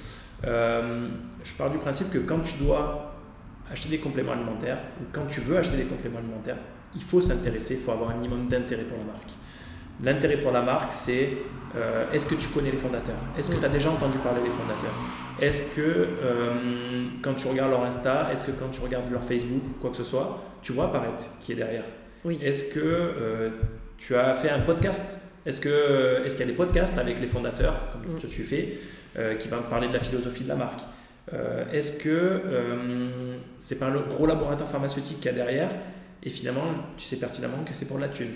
Euh, 0.47 1.09
je 1.43 1.53
pars 1.55 1.71
du 1.71 1.79
principe 1.79 2.11
que 2.11 2.19
quand 2.19 2.41
tu 2.41 2.59
dois 2.63 3.15
acheter 3.71 3.89
des 3.89 3.99
compléments 3.99 4.33
alimentaires 4.33 4.79
ou 5.01 5.05
quand 5.13 5.27
tu 5.27 5.41
veux 5.41 5.59
acheter 5.59 5.77
des 5.77 5.85
compléments 5.85 6.19
alimentaires, 6.19 6.59
il 6.95 7.03
faut 7.03 7.21
s'intéresser, 7.21 7.75
il 7.75 7.81
faut 7.81 7.93
avoir 7.93 8.11
un 8.11 8.15
minimum 8.15 8.49
d'intérêt 8.49 8.85
pour 8.85 8.99
la 8.99 9.05
marque. 9.05 9.31
L'intérêt 10.03 10.39
pour 10.39 10.53
la 10.53 10.63
marque, 10.63 10.93
c'est 10.93 11.39
euh, 11.77 12.11
est-ce 12.13 12.27
que 12.27 12.37
tu 12.37 12.49
connais 12.49 12.71
les 12.71 12.77
fondateurs? 12.77 13.17
Est-ce 13.37 13.51
que 13.51 13.59
tu 13.59 13.65
as 13.65 13.69
déjà 13.69 13.91
entendu 13.91 14.19
parler 14.19 14.43
des 14.43 14.51
fondateurs? 14.51 14.95
Est-ce 15.41 15.77
que 15.77 15.83
euh, 15.83 17.07
quand 17.21 17.35
tu 17.35 17.49
regardes 17.49 17.71
leur 17.71 17.85
Insta, 17.85 18.29
est-ce 18.33 18.47
que 18.47 18.53
quand 18.53 18.69
tu 18.71 18.81
regardes 18.81 19.11
leur 19.11 19.23
Facebook, 19.23 19.63
quoi 19.81 19.91
que 19.91 19.97
ce 19.97 20.05
soit, 20.05 20.43
tu 20.63 20.73
vois 20.73 20.87
apparaître 20.87 21.25
qui 21.41 21.53
est 21.53 21.57
derrière? 21.57 21.85
Oui. 22.25 22.39
Est-ce 22.43 22.75
que 22.75 23.51
tu 23.99 24.15
as 24.15 24.35
fait 24.35 24.51
un 24.51 24.61
podcast? 24.61 25.33
Est-ce 25.45 25.61
qu'il 25.61 25.71
est 25.71 26.31
qu'il 26.31 26.41
y 26.41 26.43
a 26.43 26.47
des 26.47 26.53
podcasts 26.53 26.99
avec 26.99 27.21
les 27.21 27.27
fondateurs, 27.27 27.75
comme 27.93 28.15
mm. 28.15 28.29
tu 28.29 28.43
fais? 28.43 28.79
Qui 29.15 29.49
va 29.49 29.59
parler 29.59 29.89
de 29.89 29.93
la 29.93 30.01
philosophie 30.01 30.45
de 30.45 30.49
la 30.49 30.57
marque. 30.57 30.81
Euh, 31.33 31.71
est-ce 31.73 31.99
que 32.03 32.09
euh, 32.09 33.39
c'est 33.59 33.79
pas 33.79 33.87
un 33.87 34.01
gros 34.01 34.27
laboratoire 34.27 34.69
pharmaceutique 34.69 35.19
qu'il 35.19 35.27
y 35.27 35.29
a 35.29 35.33
derrière 35.33 35.71
et 36.23 36.31
finalement 36.31 36.65
tu 36.97 37.05
sais 37.05 37.17
pertinemment 37.17 37.65
que 37.65 37.75
c'est 37.75 37.87
pour 37.87 37.99
la 37.99 38.09
thune 38.09 38.33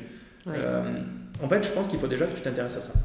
En 0.47 1.49
fait, 1.49 1.63
je 1.63 1.71
pense 1.71 1.89
qu'il 1.89 1.99
faut 1.99 2.07
déjà 2.07 2.27
que 2.27 2.37
tu 2.37 2.43
t'intéresses 2.43 2.77
à 2.77 2.81
ça. 2.81 2.99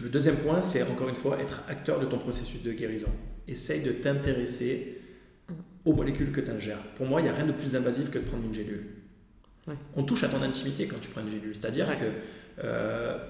Le 0.00 0.08
deuxième 0.08 0.36
point, 0.36 0.62
c'est 0.62 0.82
encore 0.82 1.08
une 1.08 1.16
fois 1.16 1.38
être 1.40 1.62
acteur 1.68 2.00
de 2.00 2.06
ton 2.06 2.18
processus 2.18 2.62
de 2.62 2.72
guérison. 2.72 3.10
Essaye 3.48 3.82
de 3.82 3.90
t'intéresser 3.90 4.98
mm. 5.48 5.52
aux 5.84 5.92
molécules 5.92 6.32
que 6.32 6.40
tu 6.40 6.50
ingères. 6.50 6.82
Pour 6.96 7.06
moi, 7.06 7.20
il 7.20 7.24
n'y 7.24 7.30
a 7.30 7.34
rien 7.34 7.46
de 7.46 7.52
plus 7.52 7.76
invasif 7.76 8.10
que 8.10 8.18
de 8.18 8.24
prendre 8.24 8.44
une 8.44 8.54
gélule. 8.54 8.86
On 9.94 10.02
touche 10.02 10.24
à 10.24 10.28
ton 10.28 10.42
intimité 10.42 10.88
quand 10.88 10.98
tu 11.00 11.10
prends 11.10 11.20
une 11.20 11.30
gélule. 11.30 11.54
C'est-à-dire 11.54 11.86
que 11.86 12.60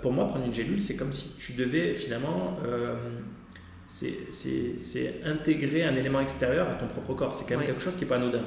pour 0.01 0.13
moi, 0.13 0.27
prendre 0.29 0.47
une 0.47 0.55
gélule, 0.55 0.81
c'est 0.81 0.97
comme 0.97 1.13
si 1.13 1.37
tu 1.37 1.53
devais 1.53 1.93
finalement 1.93 2.57
c'est 3.91 5.23
intégrer 5.25 5.85
un 5.85 5.97
élément 5.97 6.21
extérieur 6.21 6.69
à 6.71 6.75
ton 6.75 6.87
propre 6.87 7.15
corps. 7.15 7.35
C'est 7.35 7.45
quand 7.49 7.59
même 7.59 7.67
quelque 7.67 7.83
chose 7.83 7.97
qui 7.97 8.03
n'est 8.05 8.09
pas 8.09 8.17
anodin. 8.17 8.43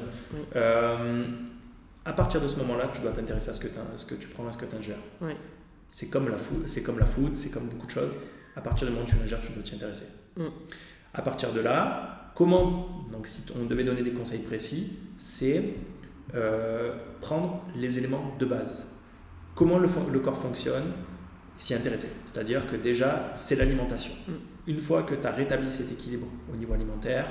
Euh, 0.55 1.25
À 2.05 2.13
partir 2.13 2.41
de 2.41 2.47
ce 2.47 2.57
moment-là, 2.59 2.89
tu 2.93 3.01
dois 3.01 3.11
t'intéresser 3.11 3.49
à 3.49 3.53
ce 3.53 3.59
que, 3.61 3.67
ce 3.95 4.05
que 4.05 4.15
tu 4.15 4.27
prends, 4.29 4.47
à 4.47 4.51
ce 4.51 4.57
que 4.57 4.65
tu 4.65 4.75
ingères. 4.75 4.97
C'est 5.89 6.09
comme 6.09 6.27
la 6.29 6.37
food, 6.37 6.63
c'est 6.67 6.81
comme 6.83 6.97
la 6.99 7.05
food, 7.05 7.35
c'est 7.37 7.51
comme 7.51 7.67
beaucoup 7.67 7.85
de 7.85 7.91
choses. 7.91 8.15
À 8.55 8.61
partir 8.61 8.87
du 8.87 8.93
moment 8.93 9.05
où 9.05 9.09
tu 9.09 9.15
ingères, 9.23 9.41
tu 9.41 9.51
dois 9.53 9.63
t'y 9.63 9.75
intéresser. 9.75 10.07
Mm. 10.37 10.43
À 11.13 11.21
partir 11.21 11.53
de 11.53 11.59
là, 11.61 12.31
comment, 12.35 13.05
donc 13.11 13.27
si 13.27 13.43
on 13.59 13.65
devait 13.65 13.83
donner 13.83 14.01
des 14.03 14.11
conseils 14.13 14.43
précis, 14.43 14.97
c'est 15.17 15.75
euh, 16.35 16.95
prendre 17.21 17.63
les 17.75 17.97
éléments 17.99 18.35
de 18.39 18.45
base. 18.45 18.87
Comment 19.55 19.77
le, 19.77 19.87
le 20.11 20.19
corps 20.19 20.37
fonctionne, 20.41 20.91
s'y 21.57 21.73
intéresser. 21.75 22.09
C'est-à-dire 22.27 22.65
que 22.65 22.75
déjà, 22.75 23.31
c'est 23.35 23.55
l'alimentation. 23.55 24.11
Une 24.67 24.79
fois 24.79 25.03
que 25.03 25.15
tu 25.15 25.27
as 25.27 25.31
rétabli 25.31 25.69
cet 25.69 25.91
équilibre 25.91 26.27
au 26.51 26.55
niveau 26.55 26.73
alimentaire, 26.73 27.25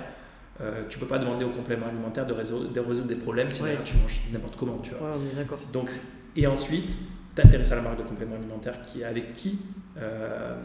euh, 0.61 0.83
tu 0.89 0.99
peux 0.99 1.07
pas 1.07 1.19
demander 1.19 1.45
au 1.45 1.51
complément 1.51 1.87
alimentaire 1.87 2.27
de 2.27 2.35
résoudre, 2.35 2.73
de 2.73 2.81
résoudre 2.81 3.09
des 3.09 3.17
problèmes 3.17 3.51
si 3.51 3.63
tu 3.85 3.97
manges 3.97 4.21
n'importe 4.33 4.57
comment. 4.57 4.79
Tu 4.79 4.91
vois. 4.91 5.15
d'accord. 5.35 5.59
Donc, 5.73 5.91
et 6.37 6.47
ensuite, 6.47 6.91
t'intéresser 7.35 7.73
à 7.73 7.77
la 7.77 7.83
marque 7.83 7.99
de 7.99 8.03
complément 8.03 8.37
alimentaire 8.37 8.83
qui, 8.83 9.03
avec 9.03 9.35
qui 9.35 9.59
euh, 9.97 10.57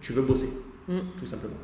tu 0.00 0.12
veux 0.12 0.22
bosser, 0.22 0.50
mm. 0.88 0.98
tout 1.18 1.26
simplement. 1.26 1.56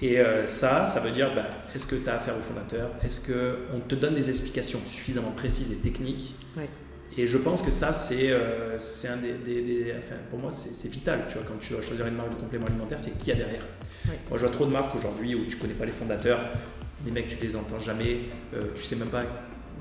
Et 0.00 0.18
euh, 0.18 0.46
ça, 0.46 0.84
ça 0.86 1.00
veut 1.00 1.10
dire, 1.10 1.34
bah, 1.34 1.48
est-ce 1.74 1.86
que 1.86 1.96
tu 1.96 2.08
as 2.08 2.16
affaire 2.16 2.36
au 2.36 2.42
fondateur? 2.42 2.90
Est-ce 3.02 3.32
qu'on 3.32 3.80
te 3.80 3.94
donne 3.94 4.14
des 4.14 4.28
explications 4.28 4.80
suffisamment 4.86 5.30
précises 5.30 5.72
et 5.72 5.76
techniques 5.76 6.34
Et 7.18 7.26
je 7.26 7.38
pense 7.38 7.62
que 7.62 7.70
ça, 7.70 7.92
c'est 7.92 8.30
euh, 8.30 8.76
un 8.76 9.16
des, 9.16 9.94
enfin, 9.98 10.16
pour 10.30 10.38
moi, 10.38 10.50
c'est 10.52 10.90
vital. 10.90 11.24
Tu 11.28 11.38
vois, 11.38 11.46
quand 11.48 11.58
tu 11.58 11.72
dois 11.72 11.82
choisir 11.82 12.06
une 12.06 12.14
marque 12.14 12.30
de 12.30 12.40
complément 12.40 12.66
alimentaire, 12.66 13.00
c'est 13.00 13.16
qui 13.18 13.30
y 13.30 13.32
a 13.32 13.36
derrière. 13.36 13.64
Moi, 14.28 14.38
je 14.38 14.44
vois 14.44 14.50
trop 14.50 14.66
de 14.66 14.70
marques 14.70 14.94
aujourd'hui 14.94 15.34
où 15.34 15.44
tu 15.46 15.56
connais 15.56 15.74
pas 15.74 15.86
les 15.86 15.92
fondateurs, 15.92 16.38
les 17.04 17.10
mecs, 17.10 17.28
tu 17.28 17.44
les 17.44 17.56
entends 17.56 17.80
jamais, 17.80 18.18
euh, 18.54 18.66
tu 18.74 18.82
sais 18.82 18.96
même 18.96 19.08
pas 19.08 19.22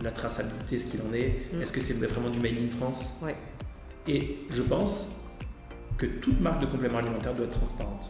la 0.04 0.12
traçabilité, 0.12 0.80
ce 0.80 0.88
qu'il 0.88 1.02
en 1.02 1.14
est. 1.14 1.36
Mm. 1.54 1.62
Est-ce 1.62 1.74
que 1.74 1.82
c'est 1.82 1.94
vraiment 1.94 2.30
du 2.30 2.40
made 2.40 2.54
in 2.58 2.70
France? 2.76 3.24
Et 4.08 4.38
je 4.50 4.62
pense 4.62 5.22
que 5.98 6.06
toute 6.06 6.40
marque 6.42 6.62
de 6.62 6.66
complément 6.66 7.00
alimentaire 7.00 7.34
doit 7.34 7.46
être 7.46 7.58
transparente. 7.58 8.10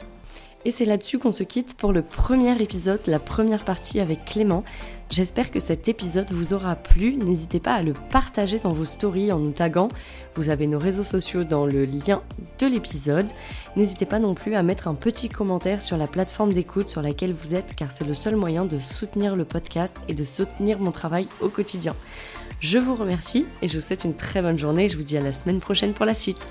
Et 0.65 0.71
c'est 0.71 0.86
là-dessus 0.86 1.19
qu'on 1.19 1.32
se 1.32 1.43
quitte 1.43 1.78
pour 1.78 1.93
le 1.93 2.01
premier 2.01 2.59
épisode, 2.59 2.99
la 3.05 3.19
première 3.19 3.63
partie 3.63 3.99
avec 3.99 4.26
Clément. 4.26 4.63
J'espère 5.12 5.51
que 5.51 5.60
cet 5.60 5.88
épisode 5.88 6.32
vous 6.32 6.53
aura 6.53 6.76
plu. 6.76 7.16
N'hésitez 7.16 7.60
pas 7.60 7.76
à 7.76 7.84
le 7.84 7.93
partager 7.93 8.60
dans 8.60 8.74
vos 8.74 8.86
stories 8.86 9.32
en 9.32 9.39
nous 9.39 9.51
taguant. 9.51 9.89
Vous 10.36 10.49
avez 10.49 10.66
nos 10.66 10.80
réseaux 10.80 11.03
sociaux 11.03 11.43
dans 11.43 11.66
le 11.66 11.86
lien 11.86 12.24
de 12.60 12.66
l'épisode. 12.66 13.28
N'hésitez 13.76 14.06
pas 14.06 14.20
non 14.20 14.34
plus 14.34 14.56
à 14.56 14.64
mettre 14.64 14.88
un 14.88 14.95
petit 14.95 15.30
commentaire 15.30 15.84
sur 15.84 15.95
la 15.95 16.08
plateforme 16.08 16.53
d'écoute 16.53 16.89
sur 16.89 17.03
laquelle 17.03 17.34
vous 17.34 17.53
êtes 17.53 17.76
car 17.76 17.91
c'est 17.91 18.08
le 18.08 18.16
seul 18.16 18.36
moyen 18.36 18.66
de 18.66 18.80
soutenir 18.80 19.36
le 19.36 19.45
podcast 19.45 19.95
et 20.08 20.16
de 20.16 20.24
soutenir 20.24 20.80
mon 20.80 20.91
travail 20.91 21.28
au 21.39 21.49
quotidien. 21.49 21.95
Je 22.60 22.80
vous 22.80 22.95
remercie 22.95 23.45
et 23.62 23.68
je 23.68 23.78
vous 23.78 23.86
souhaite 23.86 24.06
une 24.06 24.16
très 24.16 24.41
bonne 24.41 24.58
journée. 24.58 24.89
Je 24.89 24.97
vous 24.97 25.03
dis 25.03 25.18
à 25.18 25.22
la 25.22 25.34
semaine 25.34 25.60
prochaine 25.60 25.93
pour 25.93 26.06
la 26.06 26.16
suite. 26.16 26.47